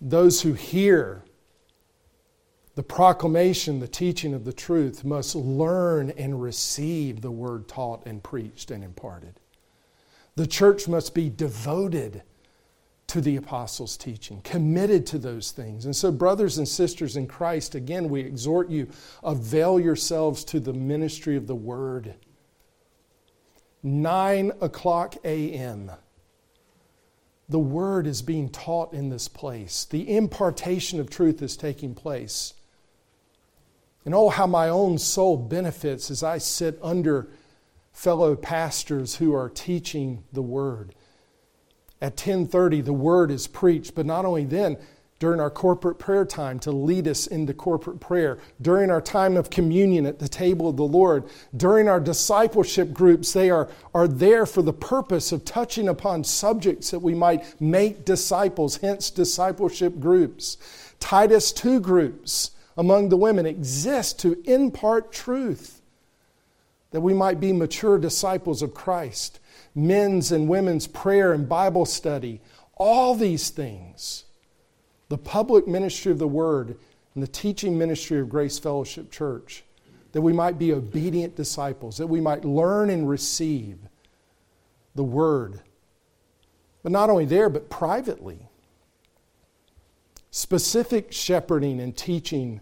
Those 0.00 0.42
who 0.42 0.54
hear 0.54 1.24
the 2.74 2.82
proclamation, 2.82 3.80
the 3.80 3.88
teaching 3.88 4.32
of 4.32 4.44
the 4.44 4.52
truth, 4.52 5.04
must 5.04 5.34
learn 5.34 6.10
and 6.10 6.40
receive 6.40 7.20
the 7.20 7.30
word 7.30 7.68
taught 7.68 8.06
and 8.06 8.22
preached 8.22 8.70
and 8.70 8.82
imparted. 8.82 9.34
The 10.36 10.46
church 10.46 10.88
must 10.88 11.14
be 11.14 11.28
devoted 11.28 12.22
to 13.08 13.20
the 13.20 13.36
apostles' 13.36 13.96
teaching, 13.96 14.40
committed 14.42 15.04
to 15.04 15.18
those 15.18 15.50
things. 15.50 15.84
And 15.84 15.94
so, 15.94 16.12
brothers 16.12 16.58
and 16.58 16.66
sisters 16.66 17.16
in 17.16 17.26
Christ, 17.26 17.74
again, 17.74 18.08
we 18.08 18.20
exhort 18.20 18.70
you 18.70 18.88
avail 19.24 19.80
yourselves 19.80 20.44
to 20.44 20.60
the 20.60 20.72
ministry 20.72 21.36
of 21.36 21.48
the 21.48 21.54
word. 21.54 22.14
9 23.82 24.52
o'clock 24.60 25.16
a.m. 25.24 25.90
The 27.50 27.58
word 27.58 28.06
is 28.06 28.22
being 28.22 28.48
taught 28.48 28.94
in 28.94 29.08
this 29.08 29.26
place. 29.26 29.84
The 29.84 30.16
impartation 30.16 31.00
of 31.00 31.10
truth 31.10 31.42
is 31.42 31.56
taking 31.56 31.96
place. 31.96 32.54
And 34.04 34.14
oh, 34.14 34.28
how 34.28 34.46
my 34.46 34.68
own 34.68 34.98
soul 34.98 35.36
benefits 35.36 36.12
as 36.12 36.22
I 36.22 36.38
sit 36.38 36.78
under 36.80 37.28
fellow 37.92 38.36
pastors 38.36 39.16
who 39.16 39.34
are 39.34 39.48
teaching 39.48 40.22
the 40.32 40.42
word. 40.42 40.94
At 42.00 42.16
10:30 42.16 42.84
the 42.84 42.92
word 42.92 43.32
is 43.32 43.48
preached, 43.48 43.96
but 43.96 44.06
not 44.06 44.24
only 44.24 44.44
then, 44.44 44.78
during 45.20 45.38
our 45.38 45.50
corporate 45.50 45.98
prayer 45.98 46.24
time 46.24 46.58
to 46.58 46.72
lead 46.72 47.06
us 47.06 47.26
into 47.26 47.52
corporate 47.52 48.00
prayer, 48.00 48.38
during 48.60 48.90
our 48.90 49.02
time 49.02 49.36
of 49.36 49.50
communion 49.50 50.06
at 50.06 50.18
the 50.18 50.28
table 50.28 50.66
of 50.66 50.78
the 50.78 50.82
Lord, 50.82 51.24
during 51.54 51.88
our 51.88 52.00
discipleship 52.00 52.94
groups, 52.94 53.34
they 53.34 53.50
are, 53.50 53.68
are 53.94 54.08
there 54.08 54.46
for 54.46 54.62
the 54.62 54.72
purpose 54.72 55.30
of 55.30 55.44
touching 55.44 55.88
upon 55.88 56.24
subjects 56.24 56.90
that 56.90 57.00
we 57.00 57.14
might 57.14 57.60
make 57.60 58.06
disciples, 58.06 58.78
hence 58.78 59.10
discipleship 59.10 60.00
groups. 60.00 60.56
Titus 61.00 61.52
2 61.52 61.80
groups 61.80 62.52
among 62.78 63.10
the 63.10 63.16
women 63.18 63.44
exist 63.44 64.18
to 64.20 64.42
impart 64.50 65.12
truth 65.12 65.82
that 66.92 67.02
we 67.02 67.12
might 67.12 67.38
be 67.38 67.52
mature 67.52 67.98
disciples 67.98 68.62
of 68.62 68.72
Christ. 68.72 69.38
Men's 69.74 70.32
and 70.32 70.48
women's 70.48 70.86
prayer 70.86 71.34
and 71.34 71.46
Bible 71.46 71.84
study, 71.84 72.40
all 72.74 73.14
these 73.14 73.50
things 73.50 74.24
the 75.10 75.18
public 75.18 75.66
ministry 75.66 76.10
of 76.10 76.18
the 76.18 76.28
Word 76.28 76.78
and 77.14 77.22
the 77.22 77.28
teaching 77.28 77.76
ministry 77.76 78.20
of 78.20 78.28
Grace 78.28 78.58
Fellowship 78.58 79.10
Church, 79.10 79.64
that 80.12 80.22
we 80.22 80.32
might 80.32 80.56
be 80.56 80.72
obedient 80.72 81.36
disciples, 81.36 81.98
that 81.98 82.06
we 82.06 82.20
might 82.20 82.44
learn 82.44 82.88
and 82.90 83.08
receive 83.08 83.78
the 84.94 85.04
Word. 85.04 85.60
But 86.84 86.92
not 86.92 87.10
only 87.10 87.24
there, 87.24 87.50
but 87.50 87.68
privately. 87.68 88.48
Specific 90.30 91.12
shepherding 91.12 91.80
and 91.80 91.96
teaching 91.96 92.60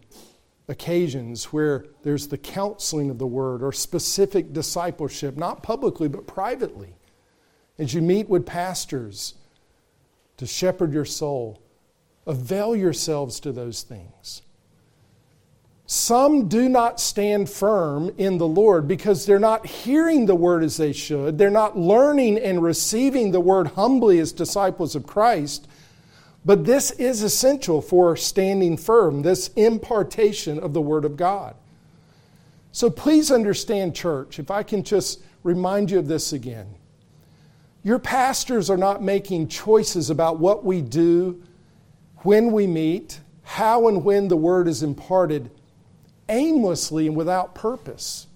occasions 0.68 1.52
where 1.52 1.84
there's 2.02 2.28
the 2.28 2.38
counseling 2.38 3.10
of 3.10 3.18
the 3.18 3.26
Word 3.26 3.62
or 3.62 3.72
specific 3.72 4.54
discipleship, 4.54 5.36
not 5.36 5.62
publicly, 5.62 6.08
but 6.08 6.26
privately. 6.26 6.94
As 7.78 7.92
you 7.92 8.00
meet 8.00 8.26
with 8.26 8.46
pastors 8.46 9.34
to 10.38 10.46
shepherd 10.46 10.94
your 10.94 11.04
soul 11.04 11.60
Avail 12.28 12.76
yourselves 12.76 13.40
to 13.40 13.50
those 13.50 13.82
things. 13.82 14.42
Some 15.86 16.48
do 16.48 16.68
not 16.68 17.00
stand 17.00 17.48
firm 17.48 18.12
in 18.18 18.36
the 18.36 18.46
Lord 18.46 18.86
because 18.86 19.24
they're 19.24 19.38
not 19.38 19.64
hearing 19.64 20.26
the 20.26 20.34
word 20.34 20.62
as 20.62 20.76
they 20.76 20.92
should. 20.92 21.38
They're 21.38 21.48
not 21.48 21.78
learning 21.78 22.38
and 22.38 22.62
receiving 22.62 23.30
the 23.30 23.40
word 23.40 23.68
humbly 23.68 24.18
as 24.18 24.32
disciples 24.32 24.94
of 24.94 25.06
Christ. 25.06 25.66
But 26.44 26.66
this 26.66 26.90
is 26.90 27.22
essential 27.22 27.80
for 27.80 28.14
standing 28.16 28.76
firm, 28.76 29.22
this 29.22 29.48
impartation 29.56 30.58
of 30.58 30.74
the 30.74 30.82
word 30.82 31.06
of 31.06 31.16
God. 31.16 31.56
So 32.70 32.90
please 32.90 33.30
understand, 33.30 33.96
church, 33.96 34.38
if 34.38 34.50
I 34.50 34.62
can 34.62 34.84
just 34.84 35.22
remind 35.42 35.90
you 35.90 35.98
of 35.98 36.06
this 36.06 36.34
again. 36.34 36.74
Your 37.82 37.98
pastors 37.98 38.68
are 38.68 38.76
not 38.76 39.02
making 39.02 39.48
choices 39.48 40.10
about 40.10 40.38
what 40.38 40.66
we 40.66 40.82
do 40.82 41.42
when 42.22 42.52
we 42.52 42.66
meet, 42.66 43.20
how 43.42 43.88
and 43.88 44.04
when 44.04 44.28
the 44.28 44.36
word 44.36 44.68
is 44.68 44.82
imparted 44.82 45.50
aimlessly 46.28 47.06
and 47.06 47.16
without 47.16 47.54
purpose. 47.54 48.26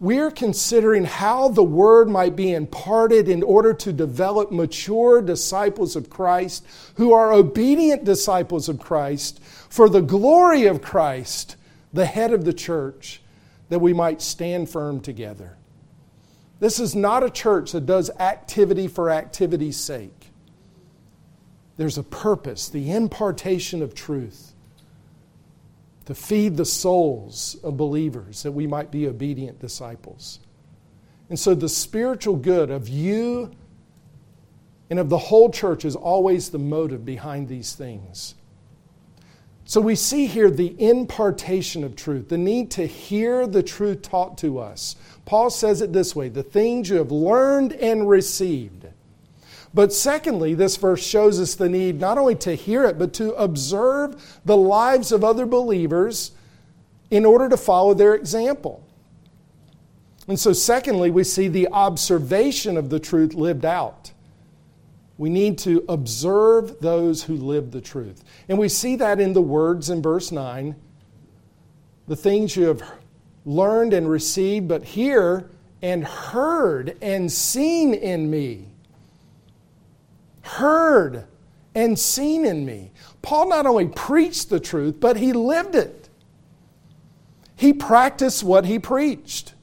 We're 0.00 0.30
considering 0.30 1.04
how 1.04 1.48
the 1.48 1.64
word 1.64 2.08
might 2.08 2.36
be 2.36 2.52
imparted 2.52 3.28
in 3.28 3.42
order 3.42 3.74
to 3.74 3.92
develop 3.92 4.52
mature 4.52 5.20
disciples 5.20 5.96
of 5.96 6.08
Christ 6.08 6.64
who 6.94 7.12
are 7.12 7.32
obedient 7.32 8.04
disciples 8.04 8.68
of 8.68 8.78
Christ 8.78 9.42
for 9.42 9.88
the 9.88 10.00
glory 10.00 10.66
of 10.66 10.80
Christ, 10.80 11.56
the 11.92 12.06
head 12.06 12.32
of 12.32 12.44
the 12.44 12.52
church, 12.52 13.20
that 13.70 13.80
we 13.80 13.92
might 13.92 14.22
stand 14.22 14.70
firm 14.70 15.00
together. 15.00 15.56
This 16.60 16.78
is 16.78 16.94
not 16.94 17.24
a 17.24 17.30
church 17.30 17.72
that 17.72 17.86
does 17.86 18.08
activity 18.18 18.86
for 18.86 19.10
activity's 19.10 19.76
sake 19.76 20.17
there's 21.78 21.96
a 21.96 22.02
purpose, 22.02 22.68
the 22.68 22.90
impartation 22.90 23.82
of 23.82 23.94
truth 23.94 24.52
to 26.04 26.14
feed 26.14 26.56
the 26.56 26.64
souls 26.64 27.56
of 27.62 27.76
believers 27.76 28.42
that 28.42 28.52
we 28.52 28.66
might 28.66 28.90
be 28.90 29.06
obedient 29.06 29.60
disciples. 29.60 30.40
And 31.30 31.38
so 31.38 31.54
the 31.54 31.68
spiritual 31.68 32.36
good 32.36 32.70
of 32.70 32.88
you 32.88 33.52
and 34.90 34.98
of 34.98 35.08
the 35.08 35.18
whole 35.18 35.50
church 35.50 35.84
is 35.84 35.94
always 35.94 36.50
the 36.50 36.58
motive 36.58 37.04
behind 37.04 37.46
these 37.46 37.74
things. 37.74 38.34
So 39.64 39.80
we 39.80 39.94
see 39.94 40.26
here 40.26 40.50
the 40.50 40.74
impartation 40.82 41.84
of 41.84 41.94
truth, 41.94 42.30
the 42.30 42.38
need 42.38 42.70
to 42.72 42.86
hear 42.86 43.46
the 43.46 43.62
truth 43.62 44.02
taught 44.02 44.38
to 44.38 44.58
us. 44.58 44.96
Paul 45.26 45.50
says 45.50 45.82
it 45.82 45.92
this 45.92 46.16
way 46.16 46.28
the 46.28 46.42
things 46.42 46.88
you 46.88 46.96
have 46.96 47.12
learned 47.12 47.74
and 47.74 48.08
received 48.08 48.77
but 49.74 49.92
secondly, 49.92 50.54
this 50.54 50.76
verse 50.76 51.04
shows 51.04 51.40
us 51.40 51.54
the 51.54 51.68
need 51.68 52.00
not 52.00 52.18
only 52.18 52.34
to 52.36 52.54
hear 52.54 52.84
it, 52.84 52.98
but 52.98 53.12
to 53.14 53.32
observe 53.34 54.40
the 54.44 54.56
lives 54.56 55.12
of 55.12 55.22
other 55.22 55.46
believers 55.46 56.32
in 57.10 57.24
order 57.24 57.48
to 57.48 57.56
follow 57.56 57.94
their 57.94 58.14
example. 58.14 58.84
And 60.26 60.38
so, 60.38 60.52
secondly, 60.52 61.10
we 61.10 61.24
see 61.24 61.48
the 61.48 61.68
observation 61.68 62.76
of 62.76 62.90
the 62.90 63.00
truth 63.00 63.34
lived 63.34 63.64
out. 63.64 64.12
We 65.16 65.30
need 65.30 65.58
to 65.58 65.84
observe 65.88 66.80
those 66.80 67.24
who 67.24 67.36
live 67.36 67.70
the 67.70 67.80
truth. 67.80 68.24
And 68.48 68.58
we 68.58 68.68
see 68.68 68.96
that 68.96 69.20
in 69.20 69.32
the 69.32 69.42
words 69.42 69.90
in 69.90 70.00
verse 70.02 70.30
9 70.30 70.76
the 72.06 72.16
things 72.16 72.56
you 72.56 72.64
have 72.64 72.82
learned 73.44 73.92
and 73.92 74.08
received, 74.08 74.66
but 74.66 74.82
hear 74.82 75.50
and 75.82 76.04
heard 76.04 76.96
and 77.02 77.30
seen 77.30 77.92
in 77.92 78.30
me 78.30 78.64
heard 80.48 81.26
and 81.74 81.98
seen 81.98 82.44
in 82.44 82.64
me. 82.64 82.90
Paul 83.22 83.48
not 83.48 83.66
only 83.66 83.88
preached 83.88 84.48
the 84.48 84.60
truth, 84.60 84.96
but 84.98 85.16
he 85.16 85.32
lived 85.32 85.74
it. 85.74 86.08
He 87.56 87.72
practiced 87.72 88.42
what 88.42 88.64
he 88.64 88.78
preached. 88.78 89.54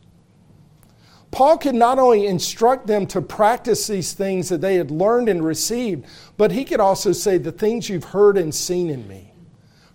Paul 1.32 1.58
could 1.58 1.76
not 1.76 2.00
only 2.00 2.28
instruct 2.28 2.88
them 2.88 3.08
to 3.08 3.22
practice 3.22 3.88
these 3.88 4.14
things 4.14 4.48
that 4.50 4.62
they 4.62 4.76
had 4.76 4.92
learned 4.92 5.28
and 5.28 5.44
received, 5.44 6.06
but 6.38 6.52
he 6.52 6.64
could 6.64 6.80
also 6.80 7.12
say, 7.12 7.38
The 7.38 7.52
things 7.52 7.90
you've 7.90 8.06
heard 8.06 8.38
and 8.38 8.54
seen 8.54 8.90
in 8.90 9.08
me, 9.08 9.34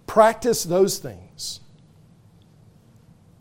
practice 0.06 0.64
those 0.64 0.98
things. 0.98 1.60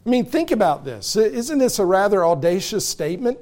I 0.06 0.10
mean, 0.10 0.26
think 0.26 0.52
about 0.52 0.86
this. 0.86 1.16
Isn't 1.16 1.58
this 1.58 1.78
a 1.78 1.86
rather 1.86 2.26
audacious 2.26 2.88
statement? 2.88 3.38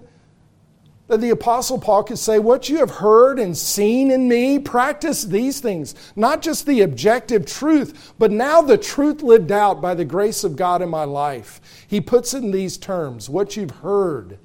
That 1.07 1.21
the 1.21 1.29
Apostle 1.29 1.79
Paul 1.79 2.03
could 2.03 2.19
say, 2.19 2.39
What 2.39 2.69
you 2.69 2.77
have 2.77 2.91
heard 2.91 3.39
and 3.39 3.57
seen 3.57 4.11
in 4.11 4.27
me, 4.27 4.59
practice 4.59 5.23
these 5.23 5.59
things. 5.59 5.95
Not 6.15 6.41
just 6.41 6.65
the 6.65 6.81
objective 6.81 7.45
truth, 7.45 8.13
but 8.19 8.31
now 8.31 8.61
the 8.61 8.77
truth 8.77 9.21
lived 9.21 9.51
out 9.51 9.81
by 9.81 9.93
the 9.93 10.05
grace 10.05 10.43
of 10.43 10.55
God 10.55 10.81
in 10.81 10.89
my 10.89 11.05
life. 11.05 11.85
He 11.87 12.01
puts 12.01 12.33
it 12.33 12.43
in 12.43 12.51
these 12.51 12.77
terms 12.77 13.29
what 13.29 13.55
you've 13.55 13.71
heard. 13.71 14.37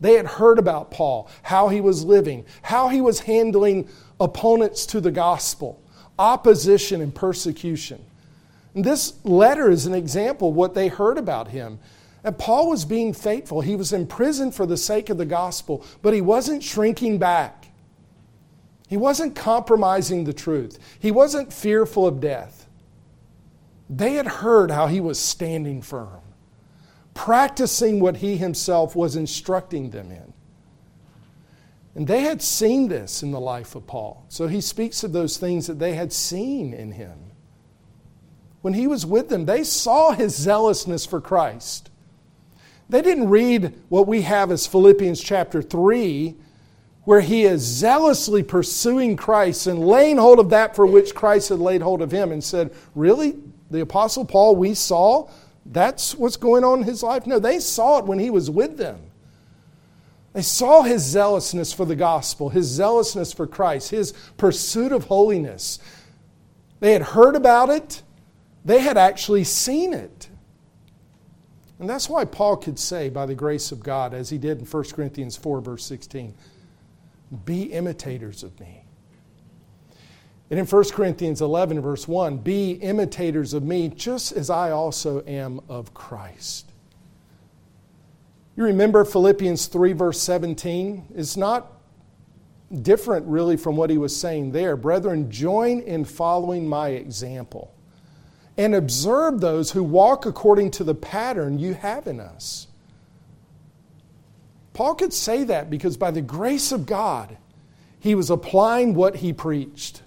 They 0.00 0.14
had 0.14 0.26
heard 0.26 0.58
about 0.58 0.90
Paul, 0.90 1.30
how 1.42 1.68
he 1.68 1.80
was 1.80 2.04
living, 2.04 2.44
how 2.62 2.88
he 2.88 3.00
was 3.00 3.20
handling 3.20 3.88
opponents 4.20 4.84
to 4.86 5.00
the 5.00 5.12
gospel, 5.12 5.80
opposition 6.18 7.00
and 7.00 7.14
persecution. 7.14 8.04
And 8.74 8.84
this 8.84 9.14
letter 9.24 9.70
is 9.70 9.86
an 9.86 9.94
example 9.94 10.48
of 10.48 10.56
what 10.56 10.74
they 10.74 10.88
heard 10.88 11.16
about 11.16 11.48
him. 11.48 11.78
And 12.24 12.38
Paul 12.38 12.70
was 12.70 12.86
being 12.86 13.12
faithful. 13.12 13.60
He 13.60 13.76
was 13.76 13.92
in 13.92 14.06
prison 14.06 14.50
for 14.50 14.64
the 14.64 14.78
sake 14.78 15.10
of 15.10 15.18
the 15.18 15.26
gospel, 15.26 15.84
but 16.00 16.14
he 16.14 16.22
wasn't 16.22 16.62
shrinking 16.62 17.18
back. 17.18 17.68
He 18.88 18.96
wasn't 18.96 19.36
compromising 19.36 20.24
the 20.24 20.32
truth. 20.32 20.78
He 20.98 21.10
wasn't 21.10 21.52
fearful 21.52 22.06
of 22.06 22.20
death. 22.20 22.66
They 23.90 24.14
had 24.14 24.26
heard 24.26 24.70
how 24.70 24.86
he 24.86 25.00
was 25.00 25.18
standing 25.20 25.82
firm, 25.82 26.22
practicing 27.12 28.00
what 28.00 28.16
he 28.16 28.38
himself 28.38 28.96
was 28.96 29.16
instructing 29.16 29.90
them 29.90 30.10
in. 30.10 30.32
And 31.94 32.06
they 32.06 32.22
had 32.22 32.40
seen 32.40 32.88
this 32.88 33.22
in 33.22 33.30
the 33.30 33.40
life 33.40 33.74
of 33.74 33.86
Paul. 33.86 34.24
So 34.28 34.48
he 34.48 34.62
speaks 34.62 35.04
of 35.04 35.12
those 35.12 35.36
things 35.36 35.66
that 35.66 35.78
they 35.78 35.94
had 35.94 36.12
seen 36.12 36.72
in 36.72 36.92
him. 36.92 37.18
When 38.62 38.72
he 38.74 38.86
was 38.86 39.04
with 39.04 39.28
them, 39.28 39.44
they 39.44 39.62
saw 39.62 40.12
his 40.12 40.34
zealousness 40.34 41.04
for 41.04 41.20
Christ. 41.20 41.90
They 42.94 43.02
didn't 43.02 43.28
read 43.28 43.74
what 43.88 44.06
we 44.06 44.22
have 44.22 44.52
as 44.52 44.68
Philippians 44.68 45.20
chapter 45.20 45.60
3, 45.60 46.36
where 47.02 47.22
he 47.22 47.42
is 47.42 47.60
zealously 47.60 48.44
pursuing 48.44 49.16
Christ 49.16 49.66
and 49.66 49.84
laying 49.84 50.16
hold 50.16 50.38
of 50.38 50.50
that 50.50 50.76
for 50.76 50.86
which 50.86 51.12
Christ 51.12 51.48
had 51.48 51.58
laid 51.58 51.82
hold 51.82 52.02
of 52.02 52.12
him 52.12 52.30
and 52.30 52.44
said, 52.44 52.72
Really? 52.94 53.36
The 53.68 53.80
Apostle 53.80 54.24
Paul 54.24 54.54
we 54.54 54.74
saw? 54.74 55.28
That's 55.66 56.14
what's 56.14 56.36
going 56.36 56.62
on 56.62 56.82
in 56.82 56.84
his 56.84 57.02
life? 57.02 57.26
No, 57.26 57.40
they 57.40 57.58
saw 57.58 57.98
it 57.98 58.04
when 58.04 58.20
he 58.20 58.30
was 58.30 58.48
with 58.48 58.76
them. 58.76 59.00
They 60.32 60.42
saw 60.42 60.82
his 60.82 61.02
zealousness 61.02 61.72
for 61.72 61.84
the 61.84 61.96
gospel, 61.96 62.50
his 62.50 62.66
zealousness 62.66 63.32
for 63.32 63.48
Christ, 63.48 63.90
his 63.90 64.12
pursuit 64.36 64.92
of 64.92 65.06
holiness. 65.06 65.80
They 66.78 66.92
had 66.92 67.02
heard 67.02 67.34
about 67.34 67.70
it, 67.70 68.02
they 68.64 68.78
had 68.78 68.96
actually 68.96 69.42
seen 69.42 69.92
it. 69.92 70.13
And 71.78 71.88
that's 71.88 72.08
why 72.08 72.24
Paul 72.24 72.56
could 72.56 72.78
say, 72.78 73.08
by 73.08 73.26
the 73.26 73.34
grace 73.34 73.72
of 73.72 73.82
God, 73.82 74.14
as 74.14 74.30
he 74.30 74.38
did 74.38 74.60
in 74.60 74.64
1 74.64 74.84
Corinthians 74.92 75.36
4, 75.36 75.60
verse 75.60 75.84
16, 75.84 76.34
be 77.44 77.64
imitators 77.64 78.42
of 78.42 78.58
me. 78.60 78.84
And 80.50 80.60
in 80.60 80.66
1 80.66 80.84
Corinthians 80.90 81.40
11, 81.40 81.80
verse 81.80 82.06
1, 82.06 82.38
be 82.38 82.72
imitators 82.72 83.54
of 83.54 83.64
me 83.64 83.88
just 83.88 84.32
as 84.32 84.50
I 84.50 84.70
also 84.70 85.24
am 85.26 85.60
of 85.68 85.92
Christ. 85.94 86.70
You 88.56 88.64
remember 88.64 89.04
Philippians 89.04 89.66
3, 89.66 89.94
verse 89.94 90.20
17? 90.20 91.06
It's 91.16 91.36
not 91.36 91.72
different 92.82 93.26
really 93.26 93.56
from 93.56 93.74
what 93.76 93.90
he 93.90 93.98
was 93.98 94.16
saying 94.16 94.52
there. 94.52 94.76
Brethren, 94.76 95.28
join 95.28 95.80
in 95.80 96.04
following 96.04 96.68
my 96.68 96.90
example 96.90 97.73
and 98.56 98.74
observe 98.74 99.40
those 99.40 99.72
who 99.72 99.82
walk 99.82 100.26
according 100.26 100.70
to 100.72 100.84
the 100.84 100.94
pattern 100.94 101.58
you 101.58 101.74
have 101.74 102.06
in 102.06 102.20
us. 102.20 102.68
Paul 104.72 104.94
could 104.94 105.12
say 105.12 105.44
that 105.44 105.70
because 105.70 105.96
by 105.96 106.10
the 106.10 106.22
grace 106.22 106.72
of 106.72 106.86
God, 106.86 107.36
he 107.98 108.14
was 108.14 108.30
applying 108.30 108.94
what 108.94 109.16
he 109.16 109.32
preached. 109.32 110.02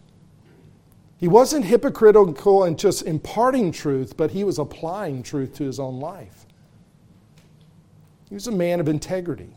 He 1.18 1.28
wasn't 1.28 1.66
hypocritical 1.66 2.64
and 2.64 2.78
just 2.78 3.02
imparting 3.04 3.72
truth, 3.72 4.16
but 4.16 4.32
he 4.32 4.44
was 4.44 4.60
applying 4.60 5.24
truth 5.24 5.56
to 5.56 5.64
his 5.64 5.80
own 5.80 6.00
life. 6.00 6.46
He 8.30 8.36
was 8.36 8.48
a 8.48 8.52
man 8.52 8.80
of 8.80 8.88
integrity. 8.88 9.50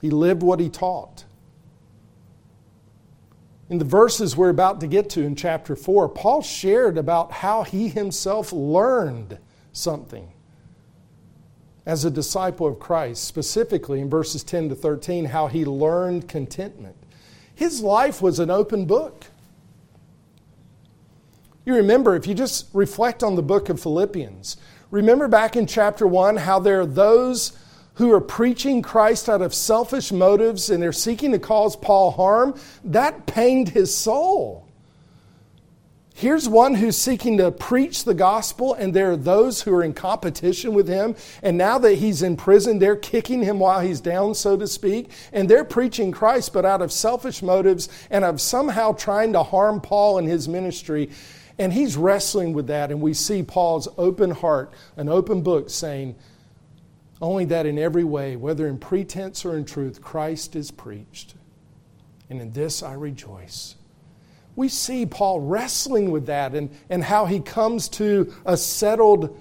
He 0.00 0.10
lived 0.10 0.42
what 0.42 0.60
he 0.60 0.68
taught. 0.68 1.24
In 3.70 3.78
the 3.78 3.84
verses 3.84 4.36
we're 4.36 4.48
about 4.48 4.80
to 4.80 4.86
get 4.86 5.10
to 5.10 5.22
in 5.22 5.36
chapter 5.36 5.76
4, 5.76 6.08
Paul 6.08 6.40
shared 6.40 6.96
about 6.96 7.32
how 7.32 7.64
he 7.64 7.88
himself 7.88 8.52
learned 8.52 9.38
something 9.72 10.32
as 11.84 12.04
a 12.04 12.10
disciple 12.10 12.66
of 12.66 12.78
Christ, 12.78 13.24
specifically 13.24 14.00
in 14.00 14.08
verses 14.08 14.42
10 14.42 14.70
to 14.70 14.74
13, 14.74 15.26
how 15.26 15.46
he 15.48 15.64
learned 15.64 16.28
contentment. 16.28 16.96
His 17.54 17.82
life 17.82 18.22
was 18.22 18.38
an 18.38 18.50
open 18.50 18.86
book. 18.86 19.26
You 21.66 21.74
remember, 21.74 22.14
if 22.14 22.26
you 22.26 22.34
just 22.34 22.68
reflect 22.72 23.22
on 23.22 23.36
the 23.36 23.42
book 23.42 23.68
of 23.68 23.80
Philippians, 23.80 24.56
remember 24.90 25.28
back 25.28 25.56
in 25.56 25.66
chapter 25.66 26.06
1 26.06 26.38
how 26.38 26.58
there 26.58 26.80
are 26.80 26.86
those 26.86 27.52
who 27.98 28.12
are 28.12 28.20
preaching 28.20 28.80
Christ 28.80 29.28
out 29.28 29.42
of 29.42 29.52
selfish 29.52 30.12
motives 30.12 30.70
and 30.70 30.80
they're 30.80 30.92
seeking 30.92 31.32
to 31.32 31.38
cause 31.38 31.74
Paul 31.74 32.12
harm, 32.12 32.54
that 32.84 33.26
pained 33.26 33.70
his 33.70 33.92
soul. 33.92 34.64
Here's 36.14 36.48
one 36.48 36.74
who's 36.74 36.96
seeking 36.96 37.38
to 37.38 37.50
preach 37.50 38.04
the 38.04 38.14
gospel, 38.14 38.74
and 38.74 38.94
there 38.94 39.12
are 39.12 39.16
those 39.16 39.62
who 39.62 39.72
are 39.74 39.82
in 39.82 39.94
competition 39.94 40.74
with 40.74 40.88
him. 40.88 41.16
And 41.42 41.58
now 41.58 41.78
that 41.78 41.94
he's 41.94 42.22
in 42.22 42.36
prison, 42.36 42.78
they're 42.78 42.96
kicking 42.96 43.42
him 43.42 43.58
while 43.58 43.80
he's 43.80 44.00
down, 44.00 44.34
so 44.34 44.56
to 44.56 44.66
speak. 44.66 45.10
And 45.32 45.48
they're 45.48 45.64
preaching 45.64 46.12
Christ, 46.12 46.52
but 46.52 46.64
out 46.64 46.82
of 46.82 46.92
selfish 46.92 47.42
motives 47.42 47.88
and 48.10 48.24
of 48.24 48.40
somehow 48.40 48.92
trying 48.92 49.32
to 49.32 49.42
harm 49.42 49.80
Paul 49.80 50.18
and 50.18 50.28
his 50.28 50.48
ministry. 50.48 51.10
And 51.56 51.72
he's 51.72 51.96
wrestling 51.96 52.52
with 52.52 52.68
that. 52.68 52.92
And 52.92 53.00
we 53.00 53.14
see 53.14 53.42
Paul's 53.42 53.88
open 53.96 54.30
heart, 54.30 54.72
an 54.96 55.08
open 55.08 55.42
book, 55.42 55.70
saying, 55.70 56.16
only 57.20 57.44
that 57.46 57.66
in 57.66 57.78
every 57.78 58.04
way, 58.04 58.36
whether 58.36 58.66
in 58.66 58.78
pretense 58.78 59.44
or 59.44 59.56
in 59.56 59.64
truth, 59.64 60.00
Christ 60.00 60.54
is 60.54 60.70
preached. 60.70 61.34
And 62.30 62.40
in 62.40 62.52
this 62.52 62.82
I 62.82 62.94
rejoice. 62.94 63.74
We 64.54 64.68
see 64.68 65.06
Paul 65.06 65.40
wrestling 65.40 66.10
with 66.10 66.26
that 66.26 66.54
and, 66.54 66.70
and 66.90 67.02
how 67.02 67.26
he 67.26 67.40
comes 67.40 67.88
to 67.90 68.32
a 68.44 68.56
settled 68.56 69.40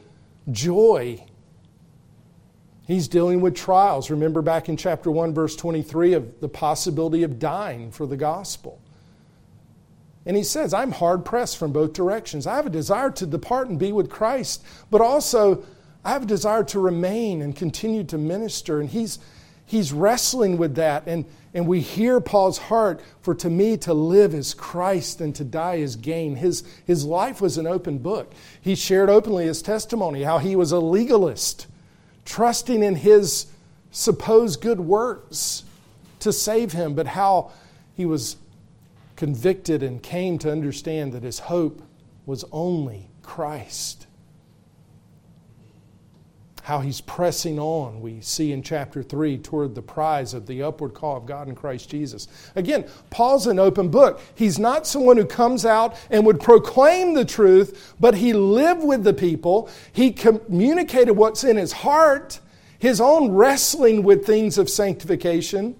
joy. 0.52 1.24
He's 2.86 3.08
dealing 3.08 3.42
with 3.42 3.56
trials. 3.56 4.10
Remember 4.10 4.42
back 4.42 4.70
in 4.70 4.78
chapter 4.78 5.12
1, 5.12 5.34
verse 5.34 5.56
23, 5.56 6.14
of 6.14 6.40
the 6.40 6.48
possibility 6.48 7.24
of 7.24 7.40
dying 7.40 7.92
for 7.92 8.06
the 8.06 8.18
gospel. 8.18 8.80
And 10.26 10.36
he 10.36 10.44
says, 10.44 10.74
I'm 10.74 10.92
hard 10.92 11.26
pressed 11.26 11.58
from 11.58 11.72
both 11.72 11.94
directions. 11.94 12.48
I 12.48 12.56
have 12.56 12.66
a 12.66 12.70
desire 12.70 13.12
to 13.12 13.26
depart 13.26 13.70
and 13.70 13.80
be 13.80 13.92
with 13.92 14.10
Christ, 14.10 14.64
but 14.92 15.02
also 15.02 15.64
I 16.08 16.12
have 16.12 16.24
a 16.24 16.26
desire 16.26 16.64
to 16.64 16.80
remain 16.80 17.42
and 17.42 17.54
continue 17.54 18.06
to 18.06 18.18
minister. 18.18 18.80
And 18.80 18.90
he's, 18.90 19.20
he's 19.66 19.92
wrestling 19.92 20.58
with 20.58 20.76
that. 20.76 21.04
And, 21.06 21.26
and 21.54 21.68
we 21.68 21.82
hear 21.82 22.22
Paul's 22.22 22.58
heart 22.58 23.02
for 23.20 23.36
to 23.36 23.50
me 23.50 23.76
to 23.80 23.94
live 23.94 24.34
is 24.34 24.54
Christ 24.54 25.20
and 25.20 25.36
to 25.36 25.44
die 25.44 25.76
is 25.76 25.98
gain. 25.98 26.38
His, 26.38 26.64
his 26.86 27.04
life 27.04 27.42
was 27.42 27.58
an 27.58 27.68
open 27.68 27.98
book. 27.98 28.32
He 28.62 28.74
shared 28.74 29.10
openly 29.10 29.48
his 29.48 29.62
testimony, 29.62 30.24
how 30.24 30.38
he 30.38 30.56
was 30.56 30.72
a 30.72 30.80
legalist, 30.80 31.68
trusting 32.24 32.84
in 32.84 32.96
his 32.96 33.48
supposed 33.92 34.62
good 34.62 34.80
works 34.80 35.66
to 36.22 36.32
save 36.32 36.72
him, 36.72 36.94
but 36.94 37.08
how 37.08 37.52
he 37.98 38.06
was 38.06 38.38
convicted 39.18 39.84
and 39.84 40.02
came 40.02 40.38
to 40.38 40.50
understand 40.50 41.12
that 41.12 41.24
his 41.24 41.40
hope 41.40 41.82
was 42.26 42.46
only 42.54 43.10
Christ 43.24 44.07
how 46.68 46.82
he's 46.82 47.00
pressing 47.00 47.58
on, 47.58 48.02
we 48.02 48.20
see 48.20 48.52
in 48.52 48.62
chapter 48.62 49.02
3, 49.02 49.38
toward 49.38 49.74
the 49.74 49.82
prize 49.82 50.34
of 50.34 50.46
the 50.48 50.62
upward 50.62 50.94
call 50.94 51.16
of 51.16 51.26
God 51.26 51.48
in 51.48 51.56
Christ 51.56 51.90
Jesus. 51.90 52.28
Again, 52.58 52.86
Paul's 53.10 53.48
an 53.48 53.58
open 53.58 53.88
book. 53.88 54.20
He's 54.36 54.60
not 54.60 54.86
someone 54.86 55.16
who 55.16 55.26
comes 55.26 55.66
out 55.66 55.96
and 56.12 56.26
would 56.26 56.42
proclaim 56.42 57.14
the 57.14 57.24
truth, 57.24 57.96
but 58.02 58.16
he 58.16 58.34
lived 58.34 58.84
with 58.84 59.06
the 59.06 59.14
people. 59.14 59.70
He 59.94 60.12
communicated 60.12 61.14
what's 61.14 61.46
in 61.46 61.56
his 61.56 61.72
heart, 61.72 62.42
his 62.78 63.00
own 63.00 63.32
wrestling 63.32 64.04
with 64.04 64.26
things 64.26 64.58
of 64.58 64.70
sanctification. 64.70 65.74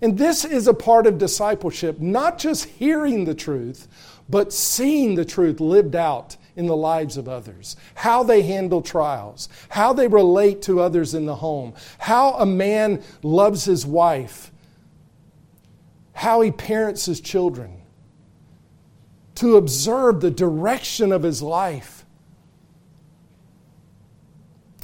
And 0.00 0.18
this 0.18 0.44
is 0.44 0.66
a 0.66 0.74
part 0.74 1.06
of 1.06 1.18
discipleship, 1.18 2.00
not 2.00 2.36
just 2.36 2.64
hearing 2.64 3.26
the 3.26 3.34
truth, 3.36 3.86
but 4.28 4.52
seeing 4.52 5.14
the 5.14 5.24
truth 5.24 5.60
lived 5.60 5.94
out 5.94 6.36
in 6.56 6.66
the 6.66 6.76
lives 6.76 7.16
of 7.16 7.28
others, 7.28 7.76
how 7.94 8.22
they 8.22 8.42
handle 8.42 8.82
trials, 8.82 9.48
how 9.70 9.92
they 9.92 10.06
relate 10.06 10.62
to 10.62 10.80
others 10.80 11.14
in 11.14 11.26
the 11.26 11.36
home, 11.36 11.72
how 11.98 12.32
a 12.34 12.46
man 12.46 13.02
loves 13.22 13.64
his 13.64 13.86
wife, 13.86 14.52
how 16.12 16.40
he 16.40 16.50
parents 16.50 17.06
his 17.06 17.20
children, 17.20 17.78
to 19.34 19.56
observe 19.56 20.20
the 20.20 20.30
direction 20.30 21.10
of 21.10 21.22
his 21.22 21.40
life. 21.40 22.04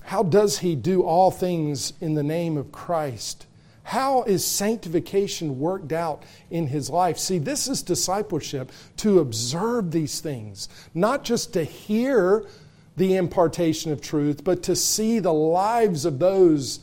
How 0.04 0.22
does 0.22 0.60
he 0.60 0.74
do 0.74 1.02
all 1.02 1.30
things 1.30 1.92
in 2.00 2.14
the 2.14 2.22
name 2.22 2.56
of 2.56 2.72
Christ? 2.72 3.46
How 3.88 4.22
is 4.24 4.46
sanctification 4.46 5.58
worked 5.58 5.92
out 5.94 6.22
in 6.50 6.66
his 6.66 6.90
life? 6.90 7.16
See, 7.16 7.38
this 7.38 7.66
is 7.66 7.82
discipleship 7.82 8.70
to 8.98 9.20
observe 9.20 9.92
these 9.92 10.20
things, 10.20 10.68
not 10.92 11.24
just 11.24 11.54
to 11.54 11.64
hear 11.64 12.44
the 12.98 13.16
impartation 13.16 13.90
of 13.90 14.02
truth, 14.02 14.44
but 14.44 14.62
to 14.64 14.76
see 14.76 15.20
the 15.20 15.32
lives 15.32 16.04
of 16.04 16.18
those 16.18 16.80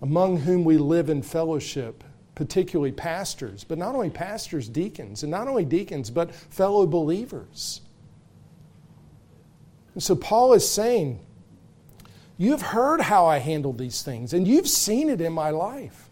among 0.00 0.36
whom 0.36 0.62
we 0.62 0.78
live 0.78 1.10
in 1.10 1.22
fellowship, 1.22 2.04
particularly 2.36 2.92
pastors, 2.92 3.64
but 3.64 3.78
not 3.78 3.96
only 3.96 4.10
pastors, 4.10 4.68
deacons, 4.68 5.24
and 5.24 5.32
not 5.32 5.48
only 5.48 5.64
deacons, 5.64 6.08
but 6.08 6.32
fellow 6.32 6.86
believers. 6.86 7.80
And 9.94 10.02
so 10.04 10.14
Paul 10.14 10.52
is 10.52 10.70
saying, 10.70 11.18
You've 12.42 12.60
heard 12.60 13.02
how 13.02 13.26
I 13.26 13.38
handle 13.38 13.72
these 13.72 14.02
things, 14.02 14.32
and 14.32 14.48
you've 14.48 14.66
seen 14.66 15.08
it 15.08 15.20
in 15.20 15.32
my 15.32 15.50
life. 15.50 16.10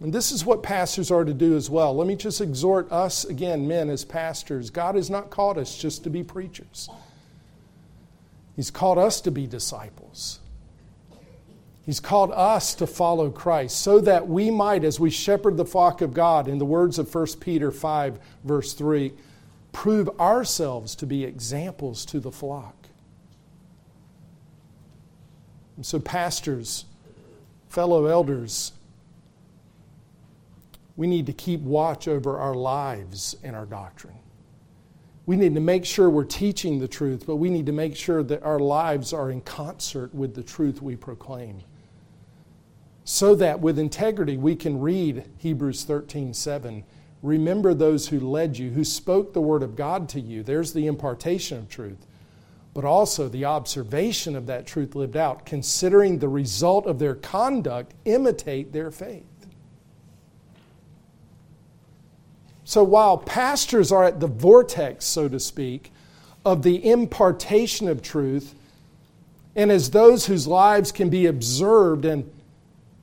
And 0.00 0.10
this 0.10 0.32
is 0.32 0.42
what 0.42 0.62
pastors 0.62 1.10
are 1.10 1.22
to 1.22 1.34
do 1.34 1.54
as 1.54 1.68
well. 1.68 1.94
Let 1.94 2.06
me 2.06 2.16
just 2.16 2.40
exhort 2.40 2.90
us, 2.90 3.26
again, 3.26 3.68
men, 3.68 3.90
as 3.90 4.06
pastors. 4.06 4.70
God 4.70 4.94
has 4.94 5.10
not 5.10 5.28
called 5.28 5.58
us 5.58 5.76
just 5.76 6.02
to 6.04 6.08
be 6.08 6.22
preachers, 6.22 6.88
He's 8.56 8.70
called 8.70 8.96
us 8.96 9.20
to 9.20 9.30
be 9.30 9.46
disciples. 9.46 10.40
He's 11.84 12.00
called 12.00 12.32
us 12.32 12.74
to 12.76 12.86
follow 12.86 13.28
Christ 13.28 13.82
so 13.82 14.00
that 14.00 14.28
we 14.28 14.50
might, 14.50 14.82
as 14.82 14.98
we 14.98 15.10
shepherd 15.10 15.58
the 15.58 15.66
flock 15.66 16.00
of 16.00 16.14
God, 16.14 16.48
in 16.48 16.56
the 16.56 16.64
words 16.64 16.98
of 16.98 17.14
1 17.14 17.26
Peter 17.38 17.70
5, 17.70 18.18
verse 18.44 18.72
3, 18.72 19.12
prove 19.72 20.08
ourselves 20.18 20.94
to 20.94 21.04
be 21.04 21.24
examples 21.24 22.06
to 22.06 22.18
the 22.18 22.32
flock. 22.32 22.77
So, 25.80 26.00
pastors, 26.00 26.84
Fellow 27.68 28.06
elders, 28.06 28.72
we 30.96 31.06
need 31.06 31.26
to 31.26 31.32
keep 31.32 31.60
watch 31.60 32.08
over 32.08 32.38
our 32.38 32.54
lives 32.54 33.36
and 33.44 33.54
our 33.54 33.66
doctrine. 33.66 34.18
We 35.26 35.36
need 35.36 35.54
to 35.54 35.60
make 35.60 35.84
sure 35.84 36.08
we're 36.08 36.24
teaching 36.24 36.78
the 36.78 36.88
truth, 36.88 37.24
but 37.26 37.36
we 37.36 37.50
need 37.50 37.66
to 37.66 37.72
make 37.72 37.94
sure 37.94 38.22
that 38.22 38.42
our 38.42 38.58
lives 38.58 39.12
are 39.12 39.30
in 39.30 39.42
concert 39.42 40.14
with 40.14 40.34
the 40.34 40.42
truth 40.42 40.80
we 40.80 40.96
proclaim. 40.96 41.60
So 43.04 43.34
that 43.34 43.60
with 43.60 43.78
integrity 43.78 44.38
we 44.38 44.56
can 44.56 44.80
read 44.80 45.24
Hebrews 45.36 45.84
13 45.84 46.32
7. 46.32 46.84
Remember 47.22 47.74
those 47.74 48.08
who 48.08 48.20
led 48.20 48.56
you, 48.56 48.70
who 48.70 48.84
spoke 48.84 49.34
the 49.34 49.40
word 49.42 49.62
of 49.62 49.76
God 49.76 50.08
to 50.10 50.20
you. 50.20 50.42
There's 50.42 50.72
the 50.72 50.86
impartation 50.86 51.58
of 51.58 51.68
truth 51.68 52.06
but 52.78 52.84
also 52.84 53.28
the 53.28 53.44
observation 53.44 54.36
of 54.36 54.46
that 54.46 54.64
truth 54.64 54.94
lived 54.94 55.16
out, 55.16 55.44
considering 55.44 56.16
the 56.16 56.28
result 56.28 56.86
of 56.86 57.00
their 57.00 57.16
conduct, 57.16 57.92
imitate 58.04 58.72
their 58.72 58.92
faith. 58.92 59.24
So 62.62 62.84
while 62.84 63.18
pastors 63.18 63.90
are 63.90 64.04
at 64.04 64.20
the 64.20 64.28
vortex, 64.28 65.04
so 65.06 65.28
to 65.28 65.40
speak, 65.40 65.90
of 66.44 66.62
the 66.62 66.88
impartation 66.88 67.88
of 67.88 68.00
truth, 68.00 68.54
and 69.56 69.72
as 69.72 69.90
those 69.90 70.26
whose 70.26 70.46
lives 70.46 70.92
can 70.92 71.10
be 71.10 71.26
observed 71.26 72.04
and 72.04 72.30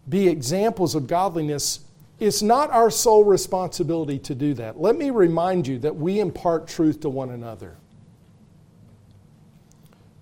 be 0.07 0.29
examples 0.29 0.95
of 0.95 1.05
godliness, 1.05 1.81
it's 2.21 2.41
not 2.41 2.71
our 2.71 2.89
sole 2.89 3.25
responsibility 3.25 4.19
to 4.19 4.35
do 4.35 4.53
that. 4.53 4.79
Let 4.79 4.97
me 4.97 5.09
remind 5.09 5.67
you 5.67 5.79
that 5.79 5.97
we 5.97 6.21
impart 6.21 6.65
truth 6.65 7.01
to 7.01 7.09
one 7.09 7.31
another. 7.31 7.75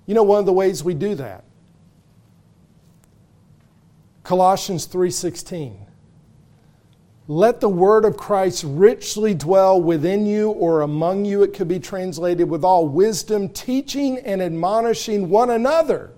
You 0.06 0.16
know 0.16 0.24
one 0.24 0.40
of 0.40 0.46
the 0.46 0.54
ways 0.54 0.84
we 0.84 0.94
do 0.94 1.16
that? 1.16 1.44
Colossians 4.24 4.86
3:16 4.86 5.86
Let 7.28 7.62
the 7.62 7.70
word 7.70 8.06
of 8.06 8.18
Christ 8.18 8.64
richly 8.68 9.34
dwell 9.34 9.82
within 9.82 10.26
you 10.26 10.52
or 10.52 10.82
among 10.82 11.26
you. 11.26 11.44
It 11.44 11.54
could 11.54 11.68
be 11.68 11.80
translated 11.80 12.50
with 12.50 12.64
all 12.64 12.88
wisdom 12.88 13.50
teaching 13.50 14.18
and 14.20 14.42
admonishing 14.42 15.30
one 15.30 15.50
another. 15.50 16.12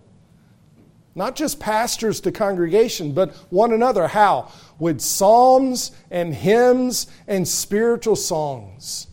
Not 1.13 1.35
just 1.35 1.59
pastors 1.59 2.19
to 2.21 2.31
congregation 2.31 3.13
but 3.13 3.33
one 3.49 3.71
another. 3.71 4.07
How? 4.07 4.51
With 4.79 4.99
psalms 4.99 5.91
and 6.09 6.33
hymns 6.33 7.07
and 7.27 7.47
spiritual 7.47 8.15
songs 8.15 9.07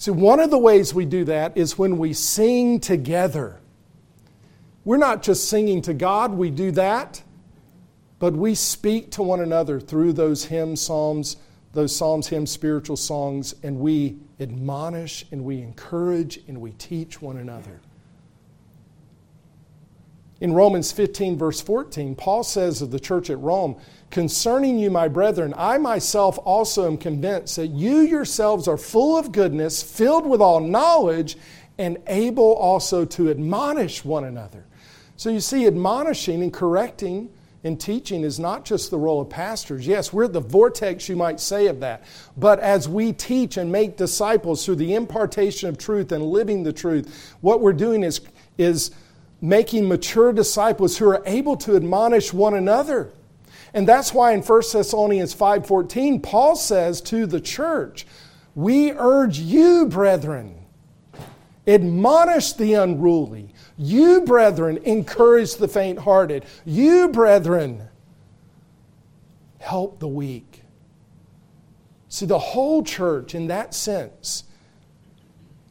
See, 0.00 0.12
one 0.12 0.40
of 0.40 0.48
the 0.48 0.56
ways 0.56 0.94
we 0.94 1.04
do 1.04 1.24
that 1.24 1.58
is 1.58 1.76
when 1.76 1.98
we 1.98 2.14
sing 2.14 2.80
together. 2.80 3.60
We're 4.82 4.96
not 4.96 5.22
just 5.22 5.50
singing 5.50 5.82
to 5.82 5.92
God, 5.92 6.32
we 6.32 6.48
do 6.48 6.70
that, 6.70 7.22
but 8.18 8.32
we 8.32 8.54
speak 8.54 9.10
to 9.10 9.22
one 9.22 9.40
another 9.40 9.78
through 9.78 10.14
those 10.14 10.46
hymns, 10.46 10.80
psalms, 10.80 11.36
those 11.74 11.94
psalms, 11.94 12.28
hymns, 12.28 12.50
spiritual 12.50 12.96
songs, 12.96 13.54
and 13.62 13.78
we 13.78 14.16
admonish 14.40 15.26
and 15.32 15.44
we 15.44 15.60
encourage 15.60 16.40
and 16.48 16.62
we 16.62 16.70
teach 16.72 17.20
one 17.20 17.36
another. 17.36 17.78
In 20.40 20.54
Romans 20.54 20.92
15, 20.92 21.36
verse 21.36 21.60
14, 21.60 22.14
Paul 22.14 22.42
says 22.42 22.80
of 22.80 22.90
the 22.90 23.00
church 23.00 23.28
at 23.28 23.38
Rome, 23.38 23.76
Concerning 24.10 24.76
you, 24.76 24.90
my 24.90 25.06
brethren, 25.06 25.54
I 25.56 25.78
myself 25.78 26.38
also 26.44 26.86
am 26.86 26.98
convinced 26.98 27.56
that 27.56 27.68
you 27.68 28.00
yourselves 28.00 28.66
are 28.66 28.76
full 28.76 29.16
of 29.16 29.30
goodness, 29.30 29.82
filled 29.82 30.26
with 30.26 30.40
all 30.40 30.58
knowledge, 30.58 31.36
and 31.78 31.96
able 32.08 32.54
also 32.54 33.04
to 33.04 33.30
admonish 33.30 34.04
one 34.04 34.24
another. 34.24 34.66
So 35.16 35.30
you 35.30 35.38
see, 35.38 35.66
admonishing 35.66 36.42
and 36.42 36.52
correcting 36.52 37.30
and 37.62 37.78
teaching 37.78 38.24
is 38.24 38.40
not 38.40 38.64
just 38.64 38.90
the 38.90 38.98
role 38.98 39.20
of 39.20 39.28
pastors. 39.28 39.86
Yes, 39.86 40.12
we're 40.12 40.28
the 40.28 40.40
vortex, 40.40 41.08
you 41.08 41.16
might 41.16 41.38
say, 41.38 41.66
of 41.66 41.80
that. 41.80 42.04
But 42.36 42.58
as 42.58 42.88
we 42.88 43.12
teach 43.12 43.58
and 43.58 43.70
make 43.70 43.96
disciples 43.96 44.64
through 44.64 44.76
the 44.76 44.94
impartation 44.94 45.68
of 45.68 45.78
truth 45.78 46.10
and 46.10 46.24
living 46.24 46.62
the 46.62 46.72
truth, 46.72 47.34
what 47.42 47.60
we're 47.60 47.74
doing 47.74 48.02
is, 48.02 48.20
is 48.58 48.90
making 49.40 49.88
mature 49.88 50.32
disciples 50.32 50.96
who 50.96 51.08
are 51.08 51.22
able 51.26 51.56
to 51.58 51.76
admonish 51.76 52.32
one 52.32 52.54
another. 52.54 53.12
And 53.72 53.86
that's 53.86 54.12
why 54.12 54.32
in 54.32 54.42
1 54.42 54.72
Thessalonians 54.72 55.34
5:14 55.34 56.20
Paul 56.20 56.56
says 56.56 57.00
to 57.02 57.26
the 57.26 57.40
church, 57.40 58.06
"We 58.54 58.92
urge 58.92 59.38
you, 59.38 59.86
brethren, 59.86 60.56
admonish 61.66 62.52
the 62.52 62.74
unruly. 62.74 63.54
You, 63.76 64.22
brethren, 64.22 64.78
encourage 64.84 65.54
the 65.54 65.68
faint-hearted. 65.68 66.44
You, 66.64 67.08
brethren, 67.08 67.88
help 69.58 70.00
the 70.00 70.08
weak." 70.08 70.64
See, 72.08 72.26
the 72.26 72.38
whole 72.38 72.82
church 72.82 73.34
in 73.34 73.46
that 73.46 73.72
sense 73.72 74.44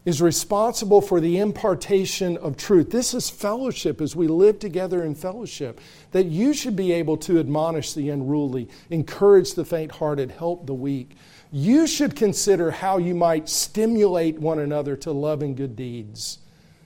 is 0.10 0.24
responsible 0.24 1.02
for 1.02 1.22
the 1.22 1.38
impartation 1.38 2.36
of 2.38 2.58
truth. 2.58 2.90
This 2.90 3.14
is 3.14 3.30
fellowship 3.30 4.02
as 4.02 4.16
we 4.16 4.28
live 4.28 4.58
together 4.58 5.04
in 5.04 5.14
fellowship. 5.14 5.80
That 6.12 6.26
you 6.26 6.52
should 6.52 6.76
be 6.76 6.92
able 6.94 7.16
to 7.18 7.40
admonish 7.40 7.94
the 7.94 8.10
unruly, 8.10 8.70
encourage 8.90 9.54
the 9.54 9.64
faint 9.64 9.92
hearted, 9.92 10.32
help 10.32 10.66
the 10.66 10.74
weak. 10.74 11.16
You 11.52 11.86
should 11.86 12.16
consider 12.16 12.72
how 12.72 12.98
you 12.98 13.14
might 13.14 13.48
stimulate 13.48 14.40
one 14.40 14.58
another 14.58 14.96
to 14.98 15.12
love 15.12 15.44
and 15.44 15.56
good 15.56 15.76
deeds. 15.76 16.40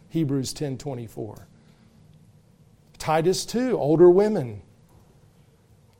Hebrews 0.09 0.51
10 0.51 0.77
24. 0.77 1.47
Titus 2.97 3.45
2, 3.45 3.77
older 3.77 4.09
women 4.09 4.61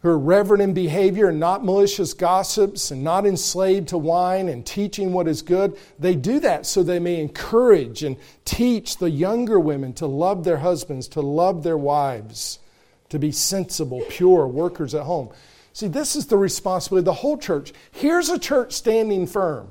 who 0.03 0.09
are 0.09 0.19
reverent 0.19 0.61
in 0.61 0.73
behavior 0.73 1.29
and 1.29 1.39
not 1.39 1.63
malicious 1.63 2.13
gossips 2.13 2.91
and 2.91 3.01
not 3.01 3.25
enslaved 3.25 3.87
to 3.87 3.97
wine 3.97 4.49
and 4.49 4.65
teaching 4.65 5.13
what 5.13 5.29
is 5.29 5.41
good. 5.41 5.77
They 5.97 6.13
do 6.13 6.41
that 6.41 6.65
so 6.65 6.83
they 6.83 6.99
may 6.99 7.21
encourage 7.21 8.03
and 8.03 8.17
teach 8.43 8.97
the 8.97 9.09
younger 9.09 9.57
women 9.57 9.93
to 9.93 10.05
love 10.05 10.43
their 10.43 10.57
husbands, 10.57 11.07
to 11.09 11.21
love 11.21 11.63
their 11.63 11.77
wives, 11.77 12.59
to 13.07 13.17
be 13.17 13.31
sensible, 13.31 14.03
pure 14.09 14.45
workers 14.45 14.93
at 14.93 15.03
home. 15.03 15.29
See, 15.71 15.87
this 15.87 16.17
is 16.17 16.27
the 16.27 16.37
responsibility 16.37 17.03
of 17.03 17.05
the 17.05 17.13
whole 17.13 17.37
church. 17.37 17.71
Here's 17.89 18.29
a 18.29 18.37
church 18.37 18.73
standing 18.73 19.25
firm. 19.25 19.69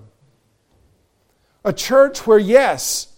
A 1.62 1.74
church 1.74 2.26
where, 2.26 2.38
yes, 2.38 3.12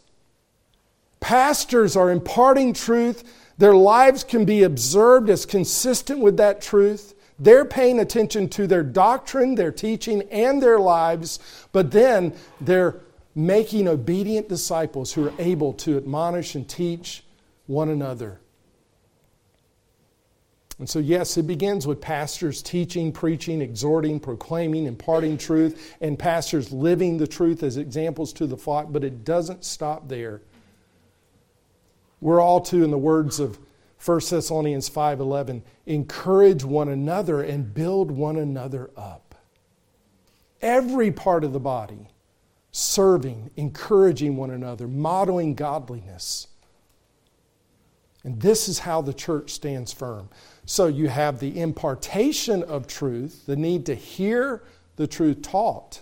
pastors 1.21 1.95
are 1.95 2.11
imparting 2.11 2.75
truth 2.75 3.23
their 3.59 3.75
lives 3.75 4.25
can 4.25 4.45
be 4.45 4.63
observed 4.63 5.31
as 5.31 5.47
consistent 5.47 6.21
with 6.21 6.37
that 6.39 6.61
truth. 6.61 7.15
They're 7.39 7.65
paying 7.65 8.01
attention 8.01 8.49
to 8.51 8.67
their 8.67 8.83
doctrine, 8.83 9.55
their 9.55 9.73
teaching, 9.73 10.23
and 10.31 10.63
their 10.63 10.79
lives, 10.79 11.39
but 11.73 11.91
then 11.91 12.35
they're 12.61 13.01
making 13.35 13.89
obedient 13.89 14.49
disciples 14.49 15.13
who 15.13 15.29
are 15.29 15.35
able 15.39 15.73
to 15.73 15.97
admonish 15.97 16.55
and 16.55 16.69
teach 16.69 17.25
one 17.67 17.89
another. 17.89 18.41
And 20.79 20.89
so, 20.89 20.99
yes, 20.99 21.37
it 21.37 21.47
begins 21.47 21.87
with 21.87 22.01
pastors 22.01 22.61
teaching, 22.61 23.13
preaching, 23.13 23.61
exhorting, 23.63 24.19
proclaiming, 24.19 24.87
imparting 24.87 25.39
truth, 25.39 25.97
and 26.01 26.19
pastors 26.19 26.73
living 26.73 27.17
the 27.17 27.29
truth 27.29 27.63
as 27.63 27.77
examples 27.77 28.33
to 28.35 28.47
the 28.47 28.57
flock, 28.57 28.89
but 28.91 29.05
it 29.05 29.25
doesn't 29.25 29.65
stop 29.65 30.09
there. 30.09 30.43
We're 32.25 32.41
all 32.41 32.63
to, 32.63 32.83
in 32.83 32.91
the 32.91 32.97
words 32.97 33.39
of 33.39 33.59
1 33.99 34.31
Thessalonians 34.31 34.89
5:11, 34.89 35.63
encourage 35.85 36.65
one 36.65 36.89
another 36.89 37.43
and 37.43 37.75
build 37.75 38.11
one 38.11 38.37
another 38.37 38.91
up. 38.97 39.35
Every 40.63 41.11
part 41.11 41.45
of 41.45 41.53
the 41.53 41.61
body 41.61 42.09
serving, 42.73 43.51
encouraging 43.57 44.39
one 44.39 44.51
another, 44.51 44.89
modeling 44.89 45.55
godliness. 45.55 46.49
And 48.25 48.41
this 48.41 48.71
is 48.71 48.79
how 48.79 49.03
the 49.03 49.13
church 49.13 49.51
stands 49.51 49.93
firm. 49.93 50.31
So 50.65 50.87
you 50.87 51.09
have 51.09 51.41
the 51.41 51.61
impartation 51.61 52.63
of 52.63 52.87
truth, 52.87 53.45
the 53.45 53.55
need 53.55 53.85
to 53.85 53.95
hear 53.95 54.63
the 54.97 55.07
truth 55.07 55.43
taught. 55.43 56.01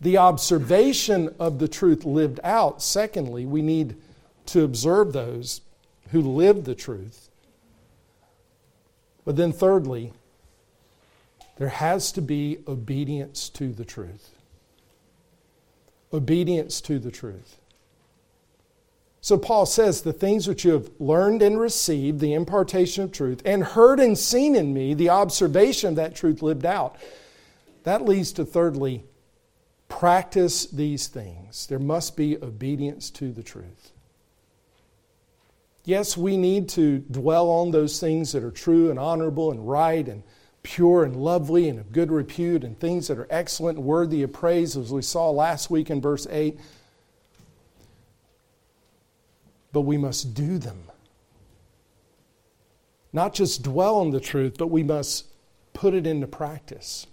The 0.00 0.18
observation 0.18 1.34
of 1.40 1.58
the 1.58 1.66
truth 1.66 2.04
lived 2.04 2.38
out. 2.44 2.80
Secondly, 2.80 3.44
we 3.44 3.60
need 3.60 3.96
to 4.46 4.62
observe 4.62 5.12
those 5.12 5.60
who 6.10 6.20
live 6.20 6.64
the 6.64 6.74
truth. 6.74 7.28
But 9.24 9.36
then, 9.36 9.52
thirdly, 9.52 10.12
there 11.56 11.68
has 11.68 12.12
to 12.12 12.20
be 12.20 12.58
obedience 12.68 13.48
to 13.50 13.72
the 13.72 13.84
truth. 13.84 14.30
Obedience 16.12 16.80
to 16.82 16.98
the 16.98 17.10
truth. 17.10 17.56
So, 19.20 19.38
Paul 19.38 19.64
says, 19.64 20.02
The 20.02 20.12
things 20.12 20.46
which 20.46 20.66
you 20.66 20.72
have 20.72 20.90
learned 20.98 21.40
and 21.40 21.58
received, 21.58 22.20
the 22.20 22.34
impartation 22.34 23.04
of 23.04 23.12
truth, 23.12 23.40
and 23.46 23.64
heard 23.64 23.98
and 23.98 24.18
seen 24.18 24.54
in 24.54 24.74
me, 24.74 24.92
the 24.92 25.08
observation 25.08 25.90
of 25.90 25.96
that 25.96 26.14
truth 26.14 26.42
lived 26.42 26.66
out. 26.66 26.96
That 27.84 28.04
leads 28.04 28.32
to, 28.32 28.44
thirdly, 28.44 29.04
practice 29.88 30.66
these 30.66 31.06
things. 31.06 31.66
There 31.66 31.78
must 31.78 32.16
be 32.16 32.36
obedience 32.36 33.10
to 33.12 33.32
the 33.32 33.42
truth. 33.42 33.93
Yes, 35.84 36.16
we 36.16 36.36
need 36.38 36.68
to 36.70 36.98
dwell 37.10 37.50
on 37.50 37.70
those 37.70 38.00
things 38.00 38.32
that 38.32 38.42
are 38.42 38.50
true 38.50 38.90
and 38.90 38.98
honorable 38.98 39.50
and 39.50 39.68
right 39.68 40.06
and 40.08 40.22
pure 40.62 41.04
and 41.04 41.14
lovely 41.14 41.68
and 41.68 41.78
of 41.78 41.92
good 41.92 42.10
repute 42.10 42.64
and 42.64 42.78
things 42.80 43.06
that 43.08 43.18
are 43.18 43.28
excellent 43.28 43.76
and 43.76 43.86
worthy 43.86 44.22
of 44.22 44.32
praise, 44.32 44.78
as 44.78 44.90
we 44.90 45.02
saw 45.02 45.30
last 45.30 45.70
week 45.70 45.90
in 45.90 46.00
verse 46.00 46.26
8. 46.30 46.58
But 49.72 49.82
we 49.82 49.98
must 49.98 50.32
do 50.32 50.56
them. 50.56 50.84
Not 53.12 53.34
just 53.34 53.62
dwell 53.62 53.96
on 53.96 54.10
the 54.10 54.20
truth, 54.20 54.56
but 54.58 54.68
we 54.68 54.82
must 54.82 55.26
put 55.74 55.92
it 55.92 56.06
into 56.06 56.26
practice. 56.26 57.06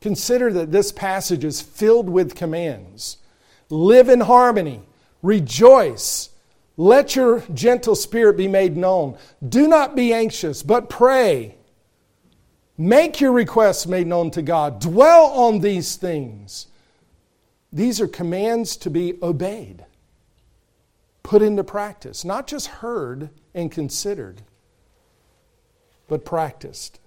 Consider 0.00 0.52
that 0.54 0.72
this 0.72 0.90
passage 0.90 1.44
is 1.44 1.60
filled 1.60 2.08
with 2.08 2.34
commands. 2.34 3.18
Live 3.68 4.08
in 4.08 4.20
harmony, 4.20 4.82
rejoice, 5.22 6.29
let 6.80 7.14
your 7.14 7.42
gentle 7.52 7.94
spirit 7.94 8.38
be 8.38 8.48
made 8.48 8.74
known. 8.74 9.18
Do 9.46 9.68
not 9.68 9.94
be 9.94 10.14
anxious, 10.14 10.62
but 10.62 10.88
pray. 10.88 11.56
Make 12.78 13.20
your 13.20 13.32
requests 13.32 13.86
made 13.86 14.06
known 14.06 14.30
to 14.30 14.40
God. 14.40 14.80
Dwell 14.80 15.26
on 15.26 15.58
these 15.60 15.96
things. 15.96 16.68
These 17.70 18.00
are 18.00 18.08
commands 18.08 18.78
to 18.78 18.88
be 18.88 19.18
obeyed, 19.22 19.84
put 21.22 21.42
into 21.42 21.62
practice, 21.62 22.24
not 22.24 22.46
just 22.46 22.68
heard 22.68 23.28
and 23.52 23.70
considered, 23.70 24.40
but 26.08 26.24
practiced. 26.24 26.98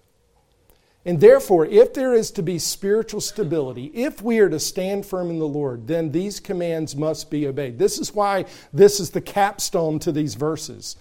And 1.06 1.20
therefore, 1.20 1.66
if 1.66 1.94
there 1.94 2.14
is 2.14 2.32
to 2.32 2.42
be 2.42 2.58
spiritual 2.58 3.20
stability, 3.20 3.92
if 3.94 4.22
we 4.22 4.40
are 4.40 4.50
to 4.50 4.60
stand 4.60 5.06
firm 5.06 5.30
in 5.30 5.38
the 5.38 5.48
Lord, 5.48 5.88
then 5.88 6.12
these 6.12 6.40
commands 6.40 6.96
must 6.96 7.30
be 7.30 7.46
obeyed. 7.46 7.78
This 7.78 8.00
is 8.00 8.14
why 8.14 8.46
this 8.72 9.02
is 9.02 9.10
the 9.10 9.20
capstone 9.20 10.00
to 10.00 10.14
these 10.14 10.36
verses. 10.36 10.96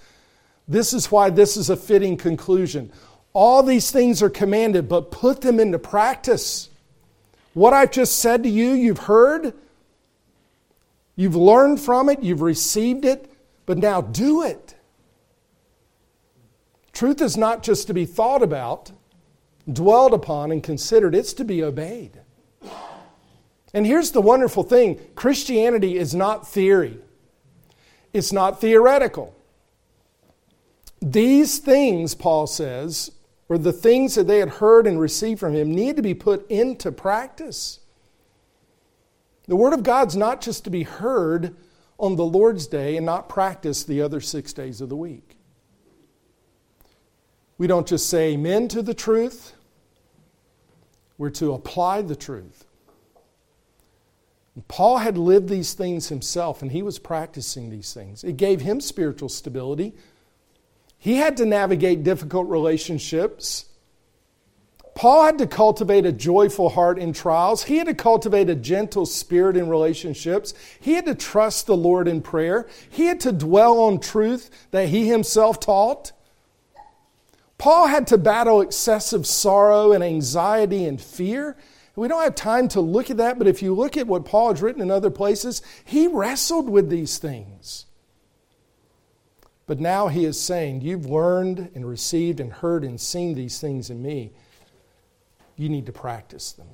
This 0.67 0.93
is 0.93 1.11
why 1.13 1.31
this 1.31 1.57
is 1.57 1.71
a 1.71 1.77
fitting 1.77 2.17
conclusion. 2.17 2.91
All 3.33 3.63
these 3.63 3.93
things 3.93 4.23
are 4.23 4.31
commanded, 4.31 4.89
but 4.89 5.13
put 5.13 5.41
them 5.41 5.61
into 5.61 5.79
practice. 5.79 6.69
What 7.55 7.73
I've 7.73 7.93
just 7.93 8.19
said 8.19 8.43
to 8.43 8.49
you, 8.49 8.73
you've 8.73 8.99
heard, 8.99 9.55
you've 11.15 11.37
learned 11.37 11.81
from 11.81 12.09
it, 12.09 12.23
you've 12.23 12.43
received 12.43 13.05
it, 13.05 13.33
but 13.67 13.79
now 13.79 14.01
do 14.01 14.43
it. 14.43 14.75
Truth 16.93 17.23
is 17.23 17.37
not 17.37 17.63
just 17.63 17.87
to 17.87 17.95
be 17.95 18.05
thought 18.05 18.43
about, 18.43 18.91
dwelled 19.71 20.13
upon, 20.15 20.51
and 20.51 20.63
considered, 20.63 21.15
it's 21.15 21.33
to 21.35 21.45
be 21.45 21.63
obeyed. 21.63 22.21
And 23.75 23.87
here's 23.87 24.11
the 24.11 24.21
wonderful 24.21 24.63
thing 24.63 25.01
Christianity 25.15 25.97
is 25.97 26.15
not 26.15 26.47
theory, 26.47 26.99
it's 28.13 28.33
not 28.33 28.61
theoretical. 28.61 29.35
These 31.01 31.59
things, 31.59 32.15
Paul 32.15 32.47
says, 32.47 33.11
or 33.49 33.59
the 33.59 33.73
things 33.73 34.15
that 34.15 34.29
they 34.29 34.39
had 34.39 34.49
heard 34.49 34.87
and 34.87 35.01
received 35.01 35.41
from 35.41 35.53
him, 35.53 35.75
need 35.75 35.97
to 35.97 36.03
be 36.03 36.15
put 36.15 36.49
into 36.49 36.93
practice. 36.93 37.81
The 39.49 39.57
Word 39.57 39.73
of 39.73 39.83
God's 39.83 40.17
not 40.17 40.41
just 40.41 40.63
to 40.65 40.71
be 40.71 40.85
heard 40.85 41.57
on 41.99 42.17
the 42.17 42.25
Lord's 42.25 42.67
day 42.67 42.97
and 42.97 43.05
not 43.05 43.29
practiced 43.29 43.89
the 43.89 44.01
other 44.01 44.21
six 44.21 44.53
days 44.53 44.81
of 44.81 44.89
the 44.89 44.97
week. 44.97 45.37
We 47.63 47.69
don't 47.69 47.87
just 47.87 48.09
say 48.09 48.33
amen 48.33 48.67
to 48.71 48.83
the 48.83 48.93
truth, 48.93 49.53
we're 51.17 51.31
to 51.31 51.53
apply 51.53 52.03
the 52.03 52.17
truth. 52.17 52.65
Paul 54.67 54.99
had 54.99 55.17
lived 55.17 55.49
these 55.49 55.73
things 55.73 56.09
himself, 56.09 56.61
and 56.61 56.73
he 56.73 56.83
was 56.83 56.99
practicing 56.99 57.71
these 57.71 57.95
things. 57.95 58.25
It 58.25 58.37
gave 58.37 58.63
him 58.63 58.81
spiritual 58.81 59.29
stability. 59.29 59.95
He 60.99 61.19
had 61.19 61.37
to 61.37 61.47
navigate 61.47 62.03
difficult 62.03 62.49
relationships. 62.49 63.67
Paul 64.97 65.27
had 65.27 65.39
to 65.39 65.47
cultivate 65.47 66.05
a 66.05 66.11
joyful 66.11 66.71
heart 66.71 66.99
in 66.99 67.13
trials. 67.13 67.63
He 67.63 67.77
had 67.77 67.87
to 67.87 67.95
cultivate 67.95 68.51
a 68.51 68.57
gentle 68.57 69.07
spirit 69.07 69.57
in 69.57 69.69
relationships. 69.69 70.53
He 70.81 70.95
had 70.95 71.07
to 71.07 71.15
trust 71.15 71.69
the 71.69 71.77
Lord 71.77 72.09
in 72.09 72.23
prayer. 72.23 72.67
He 72.91 73.05
had 73.05 73.21
to 73.21 73.31
dwell 73.31 73.79
on 73.79 74.01
truth 74.01 74.51
that 74.73 74.89
he 74.89 75.07
himself 75.07 75.61
taught. 75.61 76.11
Paul 77.63 77.87
had 77.87 78.09
to 78.09 78.19
battle 78.19 78.61
excessive 78.61 79.25
sorrow 79.25 79.93
and 79.93 80.03
anxiety 80.03 80.85
and 80.85 81.01
fear. 81.01 81.57
We 81.95 82.09
don't 82.09 82.25
have 82.25 82.35
time 82.35 82.67
to 82.71 82.81
look 82.81 83.09
at 83.09 83.19
that, 83.19 83.39
but 83.39 83.47
if 83.47 83.63
you 83.63 83.73
look 83.73 83.97
at 83.97 84.09
what 84.09 84.25
Paul 84.25 84.51
has 84.51 84.61
written 84.61 84.83
in 84.83 84.91
other 84.91 85.13
places, 85.13 85.63
he 85.85 86.09
wrestled 86.09 86.69
with 86.69 86.91
these 86.91 87.19
things. 87.19 87.87
But 89.69 89.79
now 89.79 90.09
he 90.09 90.25
is 90.25 90.41
saying, 90.41 90.81
You've 90.81 91.07
learned 91.07 91.71
and 91.73 91.89
received 91.89 92.41
and 92.41 92.53
heard 92.53 92.83
and 92.83 93.01
seen 93.01 93.35
these 93.35 93.61
things 93.61 93.91
in 93.91 94.03
me. 94.03 94.33
You 95.55 95.69
need 95.69 95.87
to 95.87 95.93
practice 95.93 96.51
them. 96.51 96.71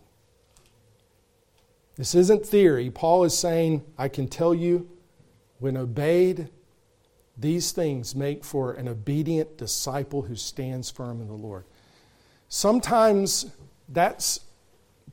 This 1.98 2.14
isn't 2.14 2.46
theory. 2.46 2.88
Paul 2.90 3.24
is 3.24 3.36
saying, 3.36 3.84
I 3.98 4.08
can 4.08 4.26
tell 4.26 4.54
you, 4.54 4.88
when 5.58 5.76
obeyed, 5.76 6.48
these 7.38 7.72
things 7.72 8.14
make 8.14 8.44
for 8.44 8.72
an 8.72 8.88
obedient 8.88 9.56
disciple 9.56 10.22
who 10.22 10.34
stands 10.34 10.90
firm 10.90 11.20
in 11.20 11.28
the 11.28 11.34
Lord. 11.34 11.64
Sometimes 12.48 13.46
that's 13.88 14.40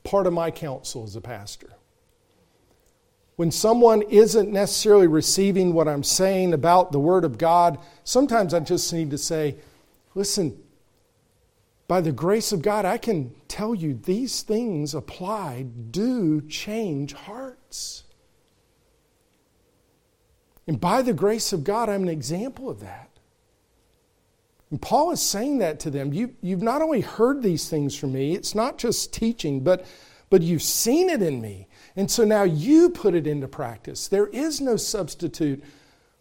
part 0.03 0.25
of 0.25 0.33
my 0.33 0.51
counsel 0.51 1.03
as 1.03 1.15
a 1.15 1.21
pastor. 1.21 1.73
When 3.35 3.51
someone 3.51 4.01
isn't 4.03 4.51
necessarily 4.51 5.07
receiving 5.07 5.73
what 5.73 5.87
I'm 5.87 6.03
saying 6.03 6.53
about 6.53 6.91
the 6.93 6.99
Word 6.99 7.25
of 7.25 7.37
God, 7.37 7.77
sometimes 8.05 8.53
I 8.53 8.61
just 8.61 8.91
need 8.93 9.11
to 9.11 9.17
say, 9.17 9.57
listen, 10.13 10.57
by 11.87 12.01
the 12.01 12.13
grace 12.13 12.51
of 12.53 12.61
God, 12.61 12.85
I 12.85 12.97
can 12.97 13.35
tell 13.47 13.75
you 13.75 13.93
these 13.93 14.41
things 14.41 14.95
applied 14.95 15.91
do 15.91 16.41
change 16.41 17.13
hearts. 17.13 18.04
And 20.67 20.79
by 20.79 21.01
the 21.01 21.13
grace 21.13 21.53
of 21.53 21.63
God, 21.63 21.89
I'm 21.89 22.03
an 22.03 22.09
example 22.09 22.69
of 22.69 22.79
that. 22.79 23.09
And 24.71 24.81
Paul 24.81 25.11
is 25.11 25.21
saying 25.21 25.59
that 25.59 25.79
to 25.81 25.91
them. 25.91 26.11
You, 26.11 26.33
you've 26.41 26.63
not 26.63 26.81
only 26.81 27.01
heard 27.01 27.43
these 27.43 27.69
things 27.69 27.95
from 27.95 28.13
me, 28.13 28.33
it's 28.33 28.55
not 28.55 28.77
just 28.77 29.13
teaching, 29.13 29.61
but, 29.61 29.85
but 30.29 30.41
you've 30.41 30.63
seen 30.63 31.09
it 31.09 31.21
in 31.21 31.39
me. 31.39 31.67
And 31.95 32.09
so 32.09 32.25
now 32.25 32.43
you 32.43 32.89
put 32.89 33.13
it 33.13 33.27
into 33.27 33.47
practice. 33.47 34.07
There 34.07 34.27
is 34.27 34.59
no 34.59 34.75
substitute 34.75 35.63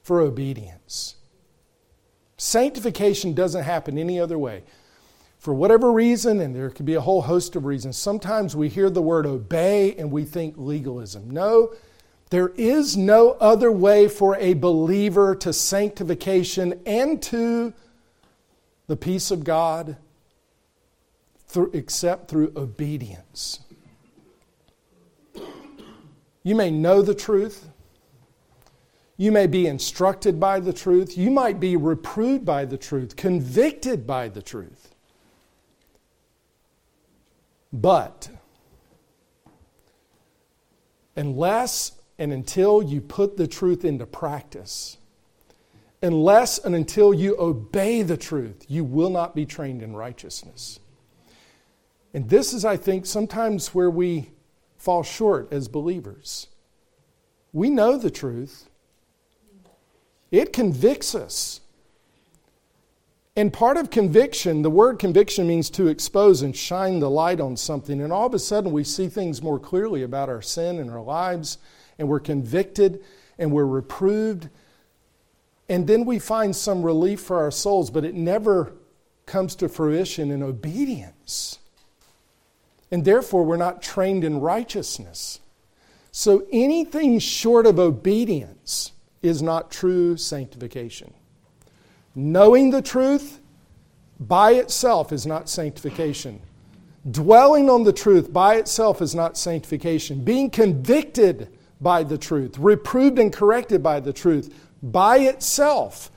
for 0.02 0.20
obedience. 0.20 1.16
Sanctification 2.36 3.32
doesn't 3.32 3.64
happen 3.64 3.98
any 3.98 4.20
other 4.20 4.38
way. 4.38 4.62
For 5.38 5.52
whatever 5.52 5.92
reason, 5.92 6.40
and 6.40 6.54
there 6.54 6.70
could 6.70 6.86
be 6.86 6.94
a 6.94 7.00
whole 7.00 7.22
host 7.22 7.56
of 7.56 7.64
reasons, 7.64 7.96
sometimes 7.96 8.54
we 8.54 8.68
hear 8.68 8.88
the 8.88 9.02
word 9.02 9.26
obey 9.26 9.94
and 9.96 10.10
we 10.10 10.24
think 10.24 10.54
legalism. 10.56 11.30
No, 11.30 11.74
there 12.34 12.52
is 12.56 12.96
no 12.96 13.30
other 13.34 13.70
way 13.70 14.08
for 14.08 14.34
a 14.38 14.54
believer 14.54 15.36
to 15.36 15.52
sanctification 15.52 16.80
and 16.84 17.22
to 17.22 17.72
the 18.88 18.96
peace 18.96 19.30
of 19.30 19.44
God 19.44 19.96
through, 21.46 21.70
except 21.74 22.28
through 22.28 22.52
obedience. 22.56 23.60
You 26.42 26.56
may 26.56 26.72
know 26.72 27.02
the 27.02 27.14
truth. 27.14 27.68
You 29.16 29.30
may 29.30 29.46
be 29.46 29.68
instructed 29.68 30.40
by 30.40 30.58
the 30.58 30.72
truth. 30.72 31.16
You 31.16 31.30
might 31.30 31.60
be 31.60 31.76
reproved 31.76 32.44
by 32.44 32.64
the 32.64 32.76
truth, 32.76 33.14
convicted 33.14 34.08
by 34.08 34.28
the 34.28 34.42
truth. 34.42 34.92
But 37.72 38.28
unless 41.14 41.92
and 42.18 42.32
until 42.32 42.82
you 42.82 43.00
put 43.00 43.36
the 43.36 43.46
truth 43.46 43.84
into 43.84 44.06
practice, 44.06 44.98
unless 46.02 46.58
and 46.58 46.74
until 46.74 47.12
you 47.12 47.36
obey 47.38 48.02
the 48.02 48.16
truth, 48.16 48.64
you 48.68 48.84
will 48.84 49.10
not 49.10 49.34
be 49.34 49.46
trained 49.46 49.82
in 49.82 49.96
righteousness. 49.96 50.78
And 52.12 52.28
this 52.28 52.52
is, 52.52 52.64
I 52.64 52.76
think, 52.76 53.06
sometimes 53.06 53.74
where 53.74 53.90
we 53.90 54.30
fall 54.76 55.02
short 55.02 55.52
as 55.52 55.66
believers. 55.66 56.48
We 57.52 57.70
know 57.70 57.96
the 57.96 58.10
truth, 58.10 58.68
it 60.30 60.52
convicts 60.52 61.14
us. 61.14 61.60
And 63.36 63.52
part 63.52 63.76
of 63.76 63.90
conviction, 63.90 64.62
the 64.62 64.70
word 64.70 65.00
conviction 65.00 65.48
means 65.48 65.68
to 65.70 65.88
expose 65.88 66.42
and 66.42 66.54
shine 66.54 67.00
the 67.00 67.10
light 67.10 67.40
on 67.40 67.56
something. 67.56 68.00
And 68.00 68.12
all 68.12 68.26
of 68.26 68.34
a 68.34 68.38
sudden, 68.38 68.70
we 68.70 68.84
see 68.84 69.08
things 69.08 69.42
more 69.42 69.58
clearly 69.58 70.04
about 70.04 70.28
our 70.28 70.42
sin 70.42 70.78
and 70.78 70.88
our 70.88 71.02
lives 71.02 71.58
and 71.98 72.08
we're 72.08 72.20
convicted 72.20 73.04
and 73.38 73.52
we're 73.52 73.66
reproved. 73.66 74.48
And 75.68 75.86
then 75.86 76.04
we 76.04 76.18
find 76.18 76.54
some 76.54 76.82
relief 76.82 77.20
for 77.20 77.38
our 77.38 77.50
souls, 77.50 77.90
but 77.90 78.04
it 78.04 78.14
never 78.14 78.74
comes 79.26 79.54
to 79.56 79.68
fruition 79.68 80.30
in 80.30 80.42
obedience. 80.42 81.58
And 82.90 83.04
therefore, 83.04 83.44
we're 83.44 83.56
not 83.56 83.82
trained 83.82 84.24
in 84.24 84.40
righteousness. 84.40 85.40
So 86.12 86.46
anything 86.52 87.18
short 87.18 87.66
of 87.66 87.78
obedience 87.78 88.92
is 89.22 89.42
not 89.42 89.70
true 89.70 90.16
sanctification. 90.16 91.12
Knowing 92.14 92.70
the 92.70 92.82
truth 92.82 93.40
by 94.20 94.52
itself 94.52 95.12
is 95.12 95.26
not 95.26 95.48
sanctification. 95.48 96.40
Dwelling 97.10 97.68
on 97.68 97.82
the 97.82 97.92
truth 97.92 98.32
by 98.32 98.56
itself 98.56 99.02
is 99.02 99.14
not 99.14 99.36
sanctification. 99.36 100.22
Being 100.22 100.50
convicted 100.50 101.48
by 101.80 102.02
the 102.02 102.18
truth, 102.18 102.58
reproved 102.58 103.18
and 103.18 103.32
corrected 103.32 103.82
by 103.82 104.00
the 104.00 104.12
truth 104.12 104.54
by 104.82 105.18
itself 105.18 106.10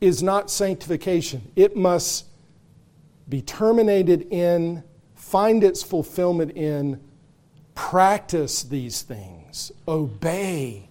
is 0.00 0.22
not 0.22 0.50
sanctification. 0.50 1.50
It 1.56 1.76
must 1.76 2.26
be 3.28 3.42
terminated 3.42 4.28
in, 4.30 4.84
find 5.14 5.64
its 5.64 5.82
fulfillment 5.82 6.52
in, 6.52 7.00
practice 7.74 8.62
these 8.62 9.02
things, 9.02 9.72
obey, 9.88 10.88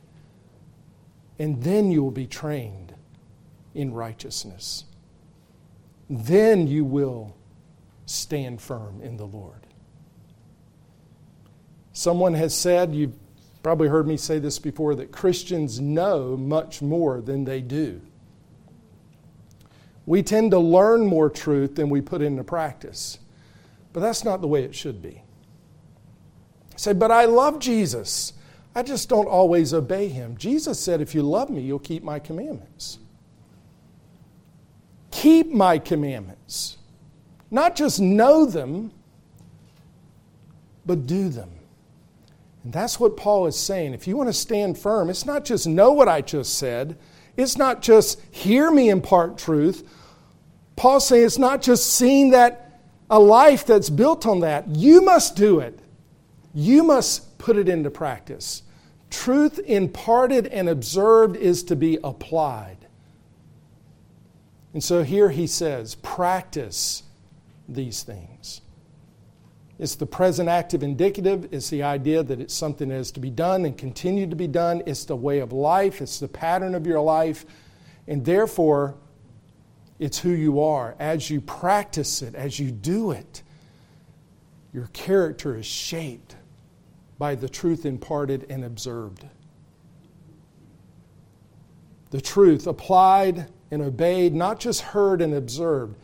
and 1.40 1.64
then 1.64 1.92
you 1.92 2.04
will 2.04 2.12
be 2.12 2.28
trained 2.28 2.94
in 3.74 3.94
righteousness. 3.94 4.86
Then 6.10 6.68
you 6.68 6.84
will 6.84 7.36
stand 8.06 8.62
firm 8.62 9.02
in 9.02 9.18
the 9.18 9.26
Lord. 9.26 9.66
Someone 11.94 12.34
has 12.34 12.54
said, 12.54 12.94
you've 12.94 13.16
probably 13.66 13.88
heard 13.88 14.06
me 14.06 14.16
say 14.16 14.38
this 14.38 14.60
before, 14.60 14.94
that 14.94 15.12
Christians 15.12 15.80
know 15.80 16.38
much 16.38 16.84
more 16.84 17.20
than 17.20 17.46
they 17.46 17.62
do. 17.62 18.00
We 20.06 20.22
tend 20.22 20.52
to 20.52 20.60
learn 20.60 21.08
more 21.08 21.32
truth 21.32 21.74
than 21.74 21.90
we 21.90 22.00
put 22.00 22.22
into 22.22 22.44
practice. 22.44 23.18
But 23.92 24.02
that's 24.02 24.24
not 24.24 24.42
the 24.42 24.48
way 24.48 24.64
it 24.66 24.76
should 24.76 25.02
be. 25.02 25.24
Say, 26.76 26.94
but 26.94 27.10
I 27.10 27.26
love 27.26 27.58
Jesus. 27.58 28.34
I 28.76 28.84
just 28.84 29.10
don't 29.10 29.26
always 29.26 29.74
obey 29.74 30.10
him. 30.10 30.38
Jesus 30.38 30.80
said, 30.80 31.02
if 31.02 31.16
you 31.16 31.24
love 31.24 31.50
me, 31.50 31.62
you'll 31.62 31.80
keep 31.80 32.04
my 32.04 32.20
commandments. 32.20 33.00
Keep 35.10 35.52
my 35.52 35.80
commandments. 35.80 36.78
Not 37.50 37.76
just 37.76 38.00
know 38.00 38.46
them, 38.46 38.92
but 40.86 41.08
do 41.08 41.30
them. 41.30 41.50
And 42.66 42.74
that's 42.74 43.00
what 43.00 43.16
Paul 43.16 43.46
is 43.46 43.56
saying. 43.56 43.94
If 43.94 44.08
you 44.08 44.18
want 44.18 44.28
to 44.28 44.34
stand 44.34 44.78
firm, 44.78 45.12
it's 45.12 45.26
not 45.26 45.46
just 45.46 45.68
know 45.68 45.92
what 45.92 46.10
I 46.10 46.22
just 46.22 46.58
said, 46.58 46.98
it's 47.38 47.58
not 47.58 47.84
just 47.84 48.20
hear 48.32 48.72
me 48.72 48.90
impart 48.90 49.38
truth. 49.38 49.88
Paul's 50.76 51.08
saying 51.08 51.26
it's 51.26 51.38
not 51.38 51.62
just 51.62 51.94
seeing 51.94 52.32
that 52.32 52.82
a 53.10 53.20
life 53.20 53.68
that's 53.68 53.92
built 53.92 54.26
on 54.26 54.40
that. 54.40 54.68
You 54.68 55.02
must 55.04 55.36
do 55.36 55.60
it. 55.60 55.80
You 56.56 56.84
must 56.84 57.38
put 57.38 57.56
it 57.56 57.70
into 57.70 57.92
practice. 57.92 58.64
Truth 59.12 59.60
imparted 59.60 60.48
and 60.48 60.68
observed 60.68 61.36
is 61.36 61.64
to 61.66 61.76
be 61.76 62.00
applied. 62.04 62.78
And 64.74 64.84
so 64.84 65.04
here 65.04 65.30
he 65.30 65.46
says, 65.46 65.96
practice 65.96 67.04
these 67.70 68.02
things. 68.02 68.62
It's 69.78 69.96
the 69.96 70.06
present 70.06 70.48
active 70.48 70.84
indicative. 70.84 71.50
It's 71.52 71.70
the 71.70 71.84
idea 71.84 72.24
that 72.24 72.40
it's 72.40 72.54
something 72.54 72.90
that 72.90 72.96
is 72.96 73.12
to 73.12 73.20
be 73.20 73.30
done 73.30 73.66
and 73.66 73.78
continue 73.78 74.26
to 74.28 74.36
be 74.36 74.48
done. 74.48 74.82
It's 74.86 75.04
the 75.06 75.16
way 75.16 75.40
of 75.40 75.52
life. 75.52 76.02
It's 76.02 76.20
the 76.20 76.30
pattern 76.30 76.76
of 76.76 76.88
your 76.88 77.02
life. 77.02 77.46
And 78.08 78.24
therefore, 78.24 78.96
it's 80.00 80.20
who 80.20 80.30
you 80.30 80.62
are. 80.62 80.96
As 80.98 81.30
you 81.30 81.42
practice 81.42 82.22
it, 82.22 82.36
as 82.36 82.58
you 82.58 82.72
do 82.72 83.12
it, 83.12 83.44
your 84.74 84.88
character 84.88 85.58
is 85.58 85.66
shaped 85.66 86.36
by 87.18 87.36
the 87.36 87.50
truth 87.50 87.86
imparted 87.86 88.46
and 88.50 88.64
observed. 88.64 89.26
The 92.12 92.22
truth 92.22 92.68
applied 92.68 93.48
and 93.72 93.82
obeyed, 93.82 94.34
not 94.34 94.60
just 94.60 94.82
heard 94.82 95.22
and 95.22 95.34
observed, 95.34 95.98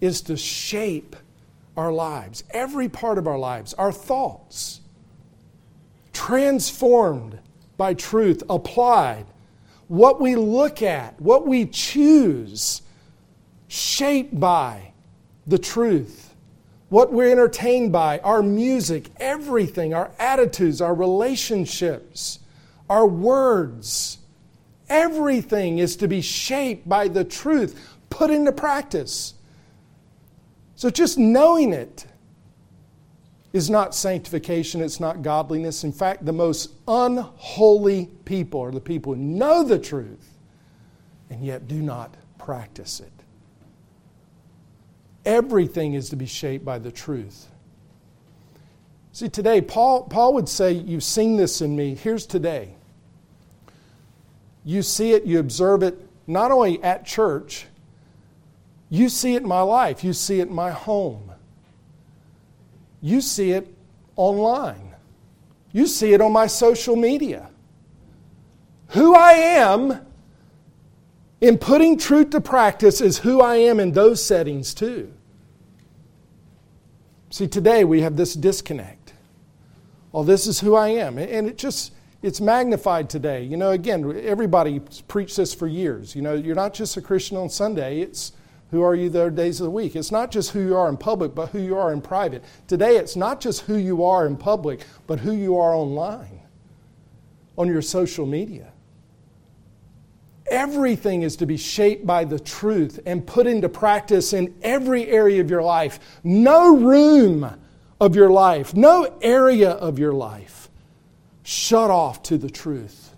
is 0.00 0.22
to 0.22 0.36
shape 0.36 1.16
our 1.78 1.92
lives, 1.92 2.42
every 2.50 2.88
part 2.88 3.18
of 3.18 3.28
our 3.28 3.38
lives, 3.38 3.72
our 3.74 3.92
thoughts, 3.92 4.80
transformed 6.12 7.38
by 7.76 7.94
truth, 7.94 8.42
applied. 8.50 9.24
What 9.86 10.20
we 10.20 10.34
look 10.34 10.82
at, 10.82 11.18
what 11.20 11.46
we 11.46 11.66
choose, 11.66 12.82
shaped 13.68 14.38
by 14.38 14.92
the 15.46 15.56
truth. 15.56 16.34
What 16.88 17.12
we're 17.12 17.30
entertained 17.30 17.92
by, 17.92 18.18
our 18.20 18.42
music, 18.42 19.10
everything, 19.20 19.94
our 19.94 20.10
attitudes, 20.18 20.80
our 20.80 20.94
relationships, 20.94 22.40
our 22.90 23.06
words, 23.06 24.18
everything 24.88 25.78
is 25.78 25.94
to 25.96 26.08
be 26.08 26.22
shaped 26.22 26.88
by 26.88 27.06
the 27.06 27.24
truth, 27.24 27.96
put 28.10 28.30
into 28.30 28.50
practice. 28.50 29.34
So 30.78 30.90
just 30.90 31.18
knowing 31.18 31.72
it 31.72 32.06
is 33.52 33.68
not 33.68 33.96
sanctification, 33.96 34.80
it's 34.80 35.00
not 35.00 35.22
godliness. 35.22 35.82
In 35.82 35.90
fact, 35.90 36.24
the 36.24 36.32
most 36.32 36.70
unholy 36.86 38.08
people 38.24 38.60
are 38.60 38.70
the 38.70 38.80
people 38.80 39.12
who 39.12 39.20
know 39.20 39.64
the 39.64 39.80
truth 39.80 40.36
and 41.30 41.44
yet 41.44 41.66
do 41.66 41.82
not 41.82 42.14
practice 42.38 43.00
it. 43.00 43.10
Everything 45.24 45.94
is 45.94 46.10
to 46.10 46.16
be 46.16 46.26
shaped 46.26 46.64
by 46.64 46.78
the 46.78 46.92
truth. 46.92 47.48
See, 49.10 49.28
today, 49.28 49.60
Paul, 49.60 50.04
Paul 50.04 50.34
would 50.34 50.48
say, 50.48 50.70
You've 50.70 51.02
seen 51.02 51.36
this 51.36 51.60
in 51.60 51.74
me. 51.74 51.96
Here's 51.96 52.24
today. 52.24 52.76
You 54.64 54.82
see 54.82 55.10
it, 55.10 55.24
you 55.24 55.40
observe 55.40 55.82
it, 55.82 56.08
not 56.28 56.52
only 56.52 56.80
at 56.84 57.04
church, 57.04 57.66
you 58.90 59.08
see 59.08 59.34
it 59.34 59.42
in 59.42 59.48
my 59.48 59.60
life, 59.60 60.02
you 60.02 60.12
see 60.12 60.40
it 60.40 60.48
in 60.48 60.54
my 60.54 60.70
home, 60.70 61.32
you 63.00 63.20
see 63.20 63.52
it 63.52 63.68
online, 64.16 64.94
you 65.72 65.86
see 65.86 66.12
it 66.12 66.20
on 66.20 66.32
my 66.32 66.46
social 66.46 66.96
media. 66.96 67.50
Who 68.88 69.14
I 69.14 69.32
am 69.32 70.00
in 71.40 71.58
putting 71.58 71.98
truth 71.98 72.30
to 72.30 72.40
practice 72.40 73.00
is 73.00 73.18
who 73.18 73.40
I 73.40 73.56
am 73.56 73.78
in 73.78 73.92
those 73.92 74.24
settings 74.24 74.74
too. 74.74 75.12
See, 77.30 77.46
today 77.46 77.84
we 77.84 78.00
have 78.00 78.16
this 78.16 78.34
disconnect. 78.34 79.12
Well, 80.12 80.24
this 80.24 80.46
is 80.46 80.60
who 80.60 80.74
I 80.74 80.88
am. 80.88 81.18
And 81.18 81.46
it 81.46 81.58
just, 81.58 81.92
it's 82.22 82.40
magnified 82.40 83.10
today. 83.10 83.44
You 83.44 83.56
know, 83.58 83.72
again, 83.72 84.18
everybody 84.24 84.80
preached 85.06 85.36
this 85.36 85.52
for 85.52 85.66
years. 85.66 86.16
You 86.16 86.22
know, 86.22 86.32
you're 86.32 86.56
not 86.56 86.72
just 86.72 86.96
a 86.96 87.02
Christian 87.02 87.36
on 87.36 87.50
Sunday, 87.50 88.00
it's 88.00 88.32
who 88.70 88.82
are 88.82 88.94
you 88.94 89.08
the 89.08 89.30
days 89.30 89.60
of 89.60 89.64
the 89.64 89.70
week. 89.70 89.96
It's 89.96 90.12
not 90.12 90.30
just 90.30 90.50
who 90.50 90.60
you 90.60 90.76
are 90.76 90.88
in 90.88 90.96
public, 90.96 91.34
but 91.34 91.50
who 91.50 91.58
you 91.58 91.76
are 91.76 91.92
in 91.92 92.00
private. 92.00 92.44
Today, 92.66 92.96
it's 92.96 93.16
not 93.16 93.40
just 93.40 93.62
who 93.62 93.76
you 93.76 94.04
are 94.04 94.26
in 94.26 94.36
public, 94.36 94.80
but 95.06 95.20
who 95.20 95.32
you 95.32 95.56
are 95.58 95.74
online, 95.74 96.40
on 97.56 97.68
your 97.68 97.82
social 97.82 98.26
media. 98.26 98.72
Everything 100.50 101.22
is 101.22 101.36
to 101.36 101.46
be 101.46 101.56
shaped 101.56 102.06
by 102.06 102.24
the 102.24 102.38
truth 102.38 103.00
and 103.04 103.26
put 103.26 103.46
into 103.46 103.68
practice 103.68 104.32
in 104.32 104.54
every 104.62 105.06
area 105.06 105.40
of 105.40 105.50
your 105.50 105.62
life. 105.62 106.20
No 106.24 106.76
room 106.76 107.58
of 108.00 108.16
your 108.16 108.30
life, 108.30 108.74
no 108.74 109.18
area 109.20 109.70
of 109.70 109.98
your 109.98 110.12
life 110.12 110.70
shut 111.42 111.90
off 111.90 112.22
to 112.22 112.38
the 112.38 112.50
truth. 112.50 113.14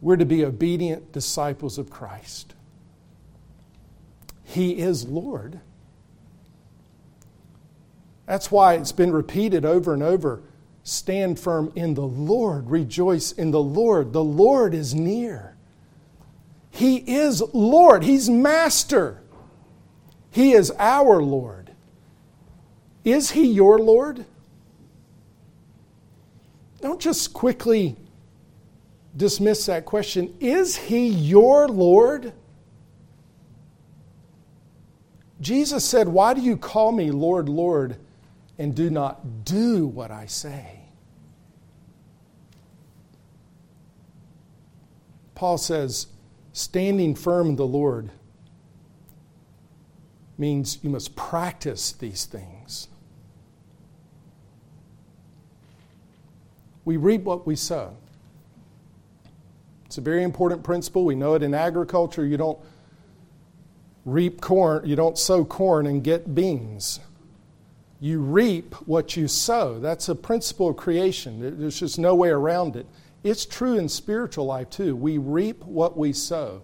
We're 0.00 0.16
to 0.16 0.24
be 0.24 0.44
obedient 0.44 1.12
disciples 1.12 1.76
of 1.76 1.90
Christ. 1.90 2.54
He 4.50 4.78
is 4.78 5.06
Lord. 5.06 5.60
That's 8.26 8.50
why 8.50 8.74
it's 8.74 8.92
been 8.92 9.12
repeated 9.12 9.64
over 9.64 9.94
and 9.94 10.02
over 10.02 10.42
Stand 10.82 11.38
firm 11.38 11.72
in 11.76 11.94
the 11.94 12.06
Lord. 12.06 12.70
Rejoice 12.70 13.32
in 13.32 13.50
the 13.50 13.62
Lord. 13.62 14.12
The 14.12 14.24
Lord 14.24 14.74
is 14.74 14.94
near. 14.94 15.54
He 16.70 16.96
is 16.96 17.42
Lord. 17.52 18.02
He's 18.02 18.30
Master. 18.30 19.20
He 20.30 20.52
is 20.52 20.72
our 20.78 21.22
Lord. 21.22 21.70
Is 23.04 23.30
He 23.30 23.46
your 23.46 23.78
Lord? 23.78 24.24
Don't 26.80 27.00
just 27.00 27.34
quickly 27.34 27.96
dismiss 29.16 29.66
that 29.66 29.84
question. 29.84 30.34
Is 30.40 30.76
He 30.76 31.08
your 31.08 31.68
Lord? 31.68 32.32
Jesus 35.40 35.84
said, 35.84 36.08
Why 36.08 36.34
do 36.34 36.40
you 36.40 36.56
call 36.56 36.92
me 36.92 37.10
Lord, 37.10 37.48
Lord? 37.48 37.96
and 38.60 38.74
do 38.74 38.90
not 38.90 39.46
do 39.46 39.86
what 39.86 40.10
I 40.10 40.26
say. 40.26 40.80
Paul 45.34 45.56
says, 45.56 46.08
standing 46.52 47.14
firm 47.14 47.48
in 47.48 47.56
the 47.56 47.66
Lord 47.66 48.10
means 50.36 50.78
you 50.82 50.90
must 50.90 51.16
practice 51.16 51.92
these 51.92 52.26
things. 52.26 52.88
We 56.84 56.98
reap 56.98 57.22
what 57.22 57.46
we 57.46 57.56
sow. 57.56 57.96
It's 59.86 59.96
a 59.96 60.02
very 60.02 60.22
important 60.22 60.62
principle. 60.62 61.06
We 61.06 61.14
know 61.14 61.32
it 61.32 61.42
in 61.42 61.54
agriculture. 61.54 62.26
You 62.26 62.36
don't 62.36 62.58
reap 64.04 64.40
corn, 64.40 64.86
you 64.86 64.96
don't 64.96 65.18
sow 65.18 65.44
corn 65.44 65.86
and 65.86 66.02
get 66.02 66.34
beans. 66.34 67.00
You 68.00 68.20
reap 68.20 68.74
what 68.86 69.16
you 69.16 69.28
sow. 69.28 69.78
That's 69.78 70.08
a 70.08 70.14
principle 70.14 70.70
of 70.70 70.76
creation. 70.76 71.58
There's 71.60 71.78
just 71.78 71.98
no 71.98 72.14
way 72.14 72.30
around 72.30 72.76
it. 72.76 72.86
It's 73.22 73.44
true 73.44 73.76
in 73.76 73.88
spiritual 73.88 74.46
life 74.46 74.70
too. 74.70 74.96
We 74.96 75.18
reap 75.18 75.62
what 75.64 75.98
we 75.98 76.14
sow. 76.14 76.62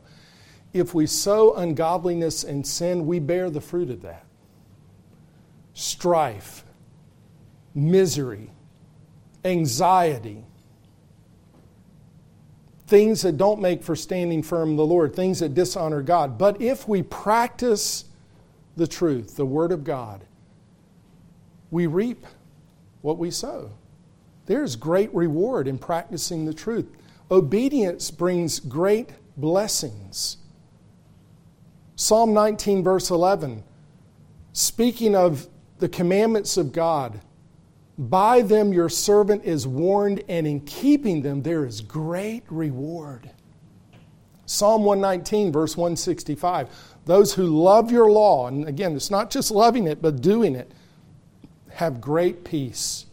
If 0.72 0.94
we 0.94 1.06
sow 1.06 1.54
ungodliness 1.54 2.42
and 2.44 2.66
sin, 2.66 3.06
we 3.06 3.18
bear 3.18 3.50
the 3.50 3.60
fruit 3.60 3.90
of 3.90 4.02
that. 4.02 4.24
Strife, 5.74 6.64
misery, 7.74 8.50
anxiety, 9.44 10.44
things 12.86 13.22
that 13.22 13.36
don't 13.36 13.60
make 13.60 13.82
for 13.82 13.96
standing 13.96 14.42
firm 14.42 14.70
in 14.70 14.76
the 14.76 14.86
Lord, 14.86 15.14
things 15.14 15.40
that 15.40 15.54
dishonor 15.54 16.02
God. 16.02 16.38
But 16.38 16.60
if 16.60 16.86
we 16.88 17.02
practice 17.02 18.04
the 18.76 18.86
truth, 18.86 19.36
the 19.36 19.46
Word 19.46 19.72
of 19.72 19.82
God, 19.84 20.24
we 21.70 21.86
reap 21.86 22.24
what 23.02 23.18
we 23.18 23.30
sow. 23.30 23.70
There's 24.46 24.76
great 24.76 25.12
reward 25.12 25.66
in 25.66 25.78
practicing 25.78 26.44
the 26.44 26.54
truth. 26.54 26.86
Obedience 27.30 28.10
brings 28.12 28.60
great 28.60 29.10
blessings. 29.36 30.36
Psalm 31.96 32.32
19, 32.32 32.84
verse 32.84 33.10
11, 33.10 33.64
speaking 34.52 35.16
of 35.16 35.48
the 35.78 35.88
commandments 35.88 36.56
of 36.56 36.72
God, 36.72 37.20
by 37.98 38.42
them 38.42 38.72
your 38.72 38.88
servant 38.88 39.44
is 39.44 39.66
warned, 39.66 40.22
and 40.28 40.46
in 40.46 40.60
keeping 40.60 41.22
them 41.22 41.42
there 41.42 41.64
is 41.64 41.80
great 41.80 42.44
reward. 42.48 43.30
Psalm 44.46 44.84
119, 44.84 45.50
verse 45.50 45.76
165. 45.76 46.68
Those 47.04 47.34
who 47.34 47.46
love 47.46 47.90
your 47.90 48.10
law, 48.10 48.48
and 48.48 48.68
again, 48.68 48.94
it's 48.94 49.10
not 49.10 49.30
just 49.30 49.50
loving 49.50 49.86
it, 49.86 50.02
but 50.02 50.20
doing 50.20 50.54
it, 50.54 50.70
have 51.70 52.00
great 52.00 52.44
peace. 52.44 53.06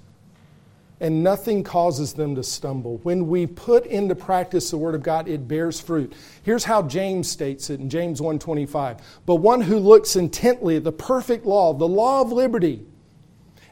And 1.00 1.24
nothing 1.24 1.64
causes 1.64 2.14
them 2.14 2.36
to 2.36 2.44
stumble. 2.44 3.00
When 3.04 3.28
we 3.28 3.46
put 3.46 3.86
into 3.88 4.16
practice 4.16 4.72
the 4.72 4.78
word 4.78 4.96
of 4.96 5.04
God, 5.04 5.28
it 5.28 5.48
bears 5.48 5.82
fruit. 5.82 6.14
Here's 6.44 6.64
how 6.64 6.84
James 6.84 7.30
states 7.30 7.70
it 7.70 7.82
in 7.82 7.90
James 7.90 8.22
1:25. 8.22 9.00
But 9.26 9.36
one 9.36 9.62
who 9.62 9.80
looks 9.80 10.16
intently 10.16 10.78
at 10.78 10.84
the 10.86 10.94
perfect 10.94 11.46
law, 11.46 11.74
the 11.74 11.88
law 11.88 12.22
of 12.22 12.32
liberty, 12.32 12.86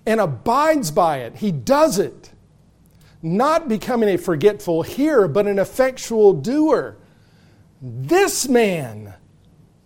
and 0.06 0.20
abides 0.20 0.92
by 0.92 1.20
it. 1.20 1.36
He 1.36 1.52
does 1.52 2.00
it, 2.00 2.32
not 3.22 3.68
becoming 3.68 4.10
a 4.10 4.18
forgetful 4.18 4.84
hearer, 4.84 5.28
but 5.28 5.48
an 5.48 5.60
effectual 5.60 6.34
doer. 6.34 6.98
This 7.82 8.48
man 8.48 9.14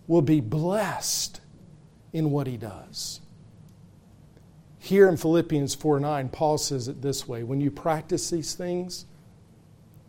will 0.06 0.22
be 0.22 0.40
blessed 0.40 1.40
in 2.12 2.30
what 2.30 2.46
he 2.46 2.56
does. 2.56 3.20
Here 4.78 5.08
in 5.08 5.16
Philippians 5.16 5.74
4 5.74 6.00
9, 6.00 6.28
Paul 6.28 6.58
says 6.58 6.88
it 6.88 7.02
this 7.02 7.26
way 7.26 7.42
When 7.42 7.60
you 7.60 7.70
practice 7.70 8.30
these 8.30 8.54
things, 8.54 9.06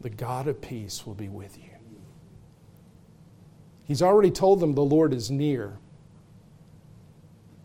the 0.01 0.09
God 0.09 0.47
of 0.47 0.61
peace 0.61 1.05
will 1.05 1.15
be 1.15 1.29
with 1.29 1.57
you. 1.57 1.71
He's 3.83 4.01
already 4.01 4.31
told 4.31 4.59
them 4.59 4.75
the 4.75 4.81
Lord 4.81 5.13
is 5.13 5.31
near. 5.31 5.79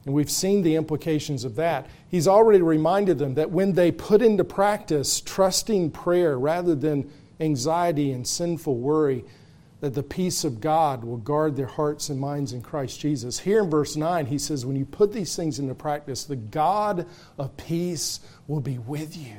And 0.05 0.15
we've 0.15 0.31
seen 0.31 0.63
the 0.63 0.75
implications 0.75 1.45
of 1.45 1.55
that. 1.57 1.89
He's 2.09 2.27
already 2.27 2.61
reminded 2.61 3.19
them 3.19 3.35
that 3.35 3.51
when 3.51 3.73
they 3.73 3.93
put 3.93 4.21
into 4.21 4.45
practice 4.45 5.21
trusting 5.21 5.93
prayer 5.93 6.39
rather 6.39 6.75
than 6.75 7.11
anxiety 7.39 8.11
and 8.11 8.27
sinful 8.27 8.77
worry, 8.77 9.25
that 9.81 9.95
the 9.95 10.03
peace 10.03 10.45
of 10.45 10.61
God 10.61 11.03
will 11.05 11.17
guard 11.17 11.57
their 11.57 11.67
hearts 11.67 12.09
and 12.09 12.19
minds 12.19 12.53
in 12.53 12.63
Christ 12.63 13.01
Jesus. 13.01 13.41
Here 13.41 13.61
in 13.61 13.69
verse 13.69 13.97
9, 13.97 14.27
he 14.27 14.39
says, 14.39 14.65
When 14.65 14.77
you 14.77 14.85
put 14.85 15.13
these 15.13 15.35
things 15.35 15.59
into 15.59 15.75
practice, 15.75 16.25
the 16.25 16.37
God 16.37 17.07
of 17.37 17.57
peace 17.57 18.21
will 18.47 18.61
be 18.61 18.79
with 18.79 19.17
you. 19.17 19.39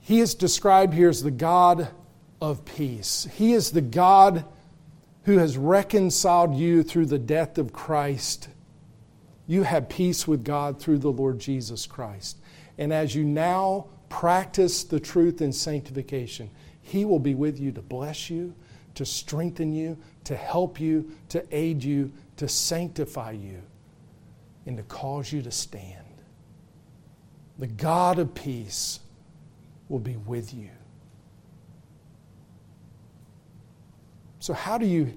He 0.00 0.20
is 0.20 0.34
described 0.34 0.92
here 0.92 1.08
as 1.08 1.22
the 1.22 1.30
God 1.30 1.88
of 2.42 2.64
peace. 2.64 3.26
He 3.36 3.52
is 3.52 3.70
the 3.70 3.80
God 3.80 4.44
who 5.30 5.38
has 5.38 5.56
reconciled 5.56 6.56
you 6.56 6.82
through 6.82 7.06
the 7.06 7.16
death 7.16 7.56
of 7.56 7.72
Christ. 7.72 8.48
You 9.46 9.62
have 9.62 9.88
peace 9.88 10.26
with 10.26 10.42
God 10.42 10.80
through 10.80 10.98
the 10.98 11.12
Lord 11.12 11.38
Jesus 11.38 11.86
Christ. 11.86 12.38
And 12.78 12.92
as 12.92 13.14
you 13.14 13.22
now 13.22 13.86
practice 14.08 14.82
the 14.82 14.98
truth 14.98 15.40
in 15.40 15.52
sanctification, 15.52 16.50
He 16.82 17.04
will 17.04 17.20
be 17.20 17.36
with 17.36 17.60
you 17.60 17.70
to 17.70 17.80
bless 17.80 18.28
you, 18.28 18.52
to 18.96 19.06
strengthen 19.06 19.72
you, 19.72 19.96
to 20.24 20.34
help 20.34 20.80
you, 20.80 21.12
to 21.28 21.46
aid 21.52 21.84
you, 21.84 22.10
to 22.36 22.48
sanctify 22.48 23.30
you, 23.30 23.62
and 24.66 24.76
to 24.78 24.82
cause 24.82 25.32
you 25.32 25.42
to 25.42 25.52
stand. 25.52 26.24
The 27.56 27.68
God 27.68 28.18
of 28.18 28.34
peace 28.34 28.98
will 29.88 30.00
be 30.00 30.16
with 30.16 30.52
you. 30.52 30.70
So, 34.40 34.54
how 34.54 34.78
do 34.78 34.86
you 34.86 35.14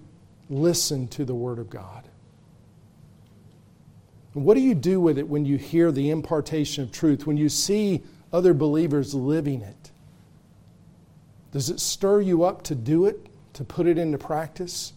listen 0.50 1.08
to 1.10 1.26
the 1.26 1.34
Word 1.34 1.58
of 1.58 1.70
God? 1.70 2.08
What 4.34 4.56
do 4.56 4.60
you 4.60 4.76
do 4.76 5.00
with 5.00 5.18
it 5.18 5.28
when 5.28 5.46
you 5.46 5.58
hear 5.58 5.92
the 5.92 6.10
impartation 6.10 6.84
of 6.84 6.92
truth, 6.92 7.26
when 7.26 7.38
you 7.38 7.50
see 7.50 8.04
other 8.32 8.54
believers 8.54 9.14
living 9.14 9.62
it? 9.62 9.92
Does 11.52 11.70
it 11.70 11.80
stir 11.80 12.22
you 12.22 12.44
up 12.44 12.64
to 12.64 12.76
do 12.76 13.06
it, 13.06 13.28
to 13.54 13.64
put 13.64 13.88
it 13.88 13.98
into 13.98 14.18
practice? 14.18 14.94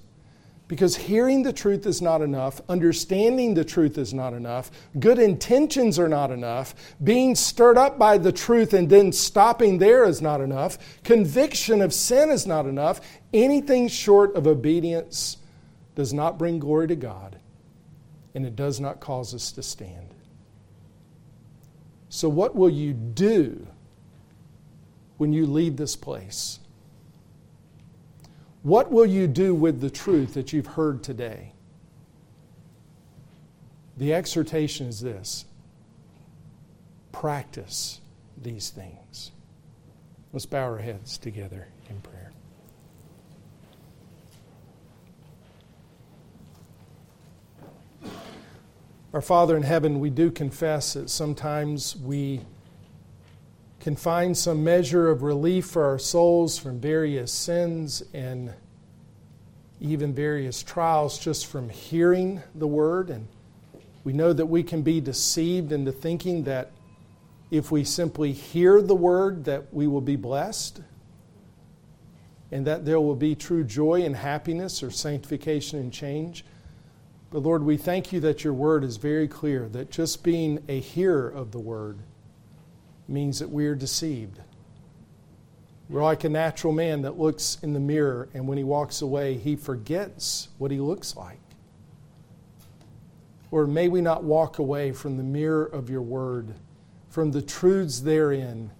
Because 0.68 0.96
hearing 0.96 1.44
the 1.44 1.52
truth 1.52 1.86
is 1.86 2.02
not 2.02 2.22
enough, 2.22 2.60
understanding 2.68 3.54
the 3.54 3.64
truth 3.64 3.98
is 3.98 4.12
not 4.12 4.32
enough, 4.32 4.72
good 4.98 5.18
intentions 5.18 5.96
are 5.96 6.08
not 6.08 6.32
enough, 6.32 6.74
being 7.04 7.36
stirred 7.36 7.78
up 7.78 7.98
by 7.98 8.18
the 8.18 8.32
truth 8.32 8.74
and 8.74 8.90
then 8.90 9.12
stopping 9.12 9.78
there 9.78 10.04
is 10.04 10.20
not 10.20 10.40
enough, 10.40 10.76
conviction 11.04 11.80
of 11.80 11.94
sin 11.94 12.30
is 12.30 12.48
not 12.48 12.66
enough. 12.66 13.00
Anything 13.32 13.86
short 13.86 14.34
of 14.34 14.48
obedience 14.48 15.36
does 15.94 16.12
not 16.12 16.36
bring 16.36 16.58
glory 16.58 16.88
to 16.88 16.96
God, 16.96 17.38
and 18.34 18.44
it 18.44 18.56
does 18.56 18.80
not 18.80 18.98
cause 18.98 19.34
us 19.34 19.52
to 19.52 19.62
stand. 19.62 20.14
So, 22.08 22.28
what 22.28 22.56
will 22.56 22.70
you 22.70 22.92
do 22.92 23.66
when 25.16 25.32
you 25.32 25.46
leave 25.46 25.76
this 25.76 25.94
place? 25.94 26.58
What 28.66 28.90
will 28.90 29.06
you 29.06 29.28
do 29.28 29.54
with 29.54 29.80
the 29.80 29.90
truth 29.90 30.34
that 30.34 30.52
you've 30.52 30.66
heard 30.66 31.04
today? 31.04 31.52
The 33.96 34.12
exhortation 34.12 34.88
is 34.88 35.00
this 35.00 35.44
practice 37.12 38.00
these 38.36 38.70
things. 38.70 39.30
Let's 40.32 40.46
bow 40.46 40.64
our 40.64 40.78
heads 40.78 41.16
together 41.16 41.68
in 41.88 42.00
prayer. 42.00 42.32
Our 49.14 49.22
Father 49.22 49.56
in 49.56 49.62
heaven, 49.62 50.00
we 50.00 50.10
do 50.10 50.32
confess 50.32 50.94
that 50.94 51.08
sometimes 51.08 51.94
we 51.94 52.40
can 53.86 53.94
find 53.94 54.36
some 54.36 54.64
measure 54.64 55.08
of 55.08 55.22
relief 55.22 55.64
for 55.64 55.84
our 55.84 55.96
souls 55.96 56.58
from 56.58 56.80
various 56.80 57.30
sins 57.30 58.02
and 58.12 58.52
even 59.80 60.12
various 60.12 60.60
trials 60.60 61.20
just 61.20 61.46
from 61.46 61.68
hearing 61.68 62.42
the 62.56 62.66
word. 62.66 63.10
And 63.10 63.28
we 64.02 64.12
know 64.12 64.32
that 64.32 64.46
we 64.46 64.64
can 64.64 64.82
be 64.82 65.00
deceived 65.00 65.70
into 65.70 65.92
thinking 65.92 66.42
that 66.42 66.72
if 67.52 67.70
we 67.70 67.84
simply 67.84 68.32
hear 68.32 68.82
the 68.82 68.96
word, 68.96 69.44
that 69.44 69.72
we 69.72 69.86
will 69.86 70.00
be 70.00 70.16
blessed 70.16 70.80
and 72.50 72.66
that 72.66 72.84
there 72.84 73.00
will 73.00 73.14
be 73.14 73.36
true 73.36 73.62
joy 73.62 74.02
and 74.02 74.16
happiness 74.16 74.82
or 74.82 74.90
sanctification 74.90 75.78
and 75.78 75.92
change. 75.92 76.44
But 77.30 77.44
Lord, 77.44 77.62
we 77.62 77.76
thank 77.76 78.12
you 78.12 78.18
that 78.18 78.42
your 78.42 78.52
word 78.52 78.82
is 78.82 78.96
very 78.96 79.28
clear, 79.28 79.68
that 79.68 79.92
just 79.92 80.24
being 80.24 80.60
a 80.66 80.80
hearer 80.80 81.28
of 81.28 81.52
the 81.52 81.60
word 81.60 82.00
means 83.08 83.38
that 83.38 83.50
we 83.50 83.66
are 83.66 83.74
deceived. 83.74 84.40
We're 85.88 86.02
like 86.02 86.24
a 86.24 86.28
natural 86.28 86.72
man 86.72 87.02
that 87.02 87.18
looks 87.18 87.58
in 87.62 87.72
the 87.72 87.80
mirror, 87.80 88.28
and 88.34 88.48
when 88.48 88.58
he 88.58 88.64
walks 88.64 89.02
away, 89.02 89.36
he 89.36 89.54
forgets 89.54 90.48
what 90.58 90.70
he 90.70 90.80
looks 90.80 91.16
like. 91.16 91.38
Or 93.52 93.66
may 93.66 93.86
we 93.86 94.00
not 94.00 94.24
walk 94.24 94.58
away 94.58 94.90
from 94.90 95.16
the 95.16 95.22
mirror 95.22 95.64
of 95.64 95.88
your 95.88 96.02
word, 96.02 96.54
from 97.08 97.30
the 97.30 97.42
truths 97.42 98.00
therein, 98.00 98.72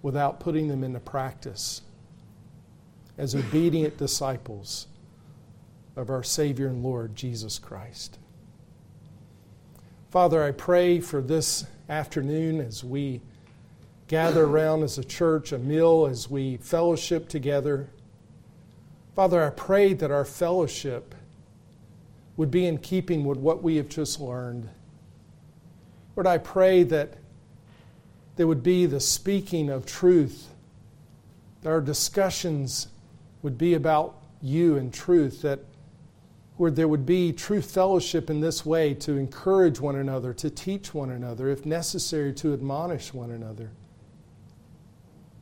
without 0.00 0.40
putting 0.40 0.68
them 0.68 0.82
into 0.82 1.00
practice 1.00 1.82
as 3.18 3.34
obedient 3.34 3.98
disciples 3.98 4.86
of 5.96 6.10
our 6.10 6.22
Savior 6.22 6.68
and 6.68 6.82
Lord 6.82 7.14
Jesus 7.14 7.58
Christ. 7.58 8.18
Father, 10.10 10.42
I 10.42 10.52
pray 10.52 11.00
for 11.00 11.20
this 11.20 11.66
afternoon 11.88 12.60
as 12.60 12.82
we 12.82 13.20
gather 14.08 14.44
around 14.44 14.82
as 14.82 14.98
a 14.98 15.04
church, 15.04 15.52
a 15.52 15.58
meal, 15.58 16.06
as 16.10 16.30
we 16.30 16.56
fellowship 16.58 17.28
together. 17.28 17.88
Father, 19.14 19.42
I 19.42 19.50
pray 19.50 19.92
that 19.94 20.10
our 20.10 20.24
fellowship 20.24 21.14
would 22.36 22.50
be 22.50 22.66
in 22.66 22.78
keeping 22.78 23.24
with 23.24 23.38
what 23.38 23.62
we 23.62 23.76
have 23.76 23.88
just 23.88 24.20
learned. 24.20 24.68
Lord, 26.14 26.26
I 26.26 26.38
pray 26.38 26.82
that 26.84 27.14
there 28.36 28.46
would 28.46 28.62
be 28.62 28.86
the 28.86 29.00
speaking 29.00 29.70
of 29.70 29.86
truth, 29.86 30.48
that 31.62 31.70
our 31.70 31.80
discussions 31.80 32.88
would 33.42 33.56
be 33.56 33.74
about 33.74 34.22
you 34.42 34.76
and 34.76 34.92
truth, 34.92 35.42
that 35.42 35.60
where 36.56 36.70
there 36.70 36.88
would 36.88 37.04
be 37.04 37.32
true 37.32 37.60
fellowship 37.60 38.30
in 38.30 38.40
this 38.40 38.64
way 38.64 38.94
to 38.94 39.16
encourage 39.16 39.78
one 39.78 39.96
another, 39.96 40.32
to 40.32 40.48
teach 40.48 40.94
one 40.94 41.10
another, 41.10 41.48
if 41.48 41.66
necessary, 41.66 42.32
to 42.32 42.54
admonish 42.54 43.12
one 43.12 43.30
another. 43.30 43.70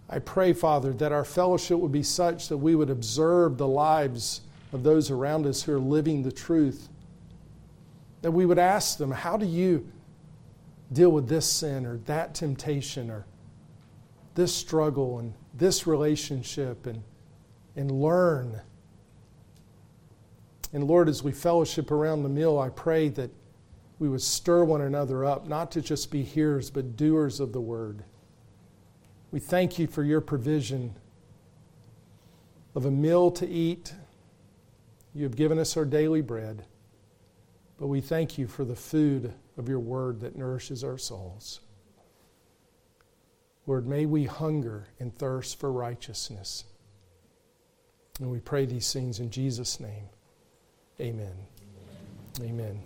I 0.09 0.19
pray, 0.19 0.53
Father, 0.53 0.93
that 0.95 1.13
our 1.13 1.25
fellowship 1.25 1.79
would 1.79 1.93
be 1.93 2.03
such 2.03 2.49
that 2.49 2.59
we 2.59 2.75
would 2.75 2.91
observe 2.91 3.57
the 3.57 3.69
lives 3.69 4.43
of 4.73 4.83
those 4.83 5.11
around 5.11 5.47
us 5.47 5.63
who 5.63 5.75
are 5.75 5.79
living 5.79 6.23
the 6.23 6.33
truth. 6.33 6.89
That 8.23 8.33
we 8.33 8.45
would 8.45 8.59
ask 8.59 8.99
them, 8.99 9.13
How 9.13 9.37
do 9.37 9.47
you 9.47 9.91
deal 10.93 11.11
with 11.11 11.29
this 11.29 11.51
sin 11.51 11.87
or 11.87 11.99
that 12.07 12.35
temptation 12.35 13.11
or 13.11 13.25
this 14.35 14.55
struggle 14.55 15.21
and 15.21 15.33
this 15.55 15.87
relationship 15.87 16.87
and, 16.87 17.03
and 17.77 17.91
learn? 17.91 18.61
And 20.75 20.89
Lord, 20.89 21.09
as 21.09 21.23
we 21.23 21.31
fellowship 21.31 21.93
around 21.93 22.25
the 22.25 22.29
meal, 22.29 22.59
I 22.59 22.69
pray 22.69 23.09
that 23.11 23.31
we 24.01 24.09
would 24.09 24.21
stir 24.21 24.65
one 24.65 24.81
another 24.81 25.25
up, 25.25 25.47
not 25.47 25.71
to 25.73 25.81
just 25.81 26.11
be 26.11 26.25
hearers, 26.25 26.69
but 26.69 26.97
doers 26.97 27.39
of 27.39 27.53
the 27.53 27.61
word. 27.61 28.03
We 29.31 29.39
thank 29.39 29.79
you 29.79 29.87
for 29.87 30.03
your 30.03 30.21
provision 30.21 30.97
of 32.75 32.87
a 32.87 32.91
meal 32.91 33.31
to 33.31 33.49
eat. 33.49 33.95
You 35.15 35.23
have 35.23 35.37
given 35.37 35.61
us 35.61 35.77
our 35.77 35.85
daily 35.85 36.23
bread, 36.23 36.65
but 37.79 37.87
we 37.87 38.01
thank 38.01 38.37
you 38.37 38.49
for 38.49 38.65
the 38.65 38.75
food 38.75 39.33
of 39.57 39.69
your 39.69 39.79
word 39.79 40.21
that 40.21 40.37
nourishes 40.37 40.83
our 40.83 40.99
souls. 40.99 41.61
Lord, 43.65 43.87
may 43.87 44.07
we 44.07 44.25
hunger 44.25 44.89
and 44.99 45.17
thirst 45.17 45.61
for 45.61 45.71
righteousness. 45.71 46.65
And 48.19 48.29
we 48.29 48.41
pray 48.41 48.67
these 48.67 48.93
things 48.93 49.21
in 49.21 49.31
Jesus' 49.31 49.79
name. 49.79 50.09
Amen. 51.01 51.35
Amen. 52.41 52.81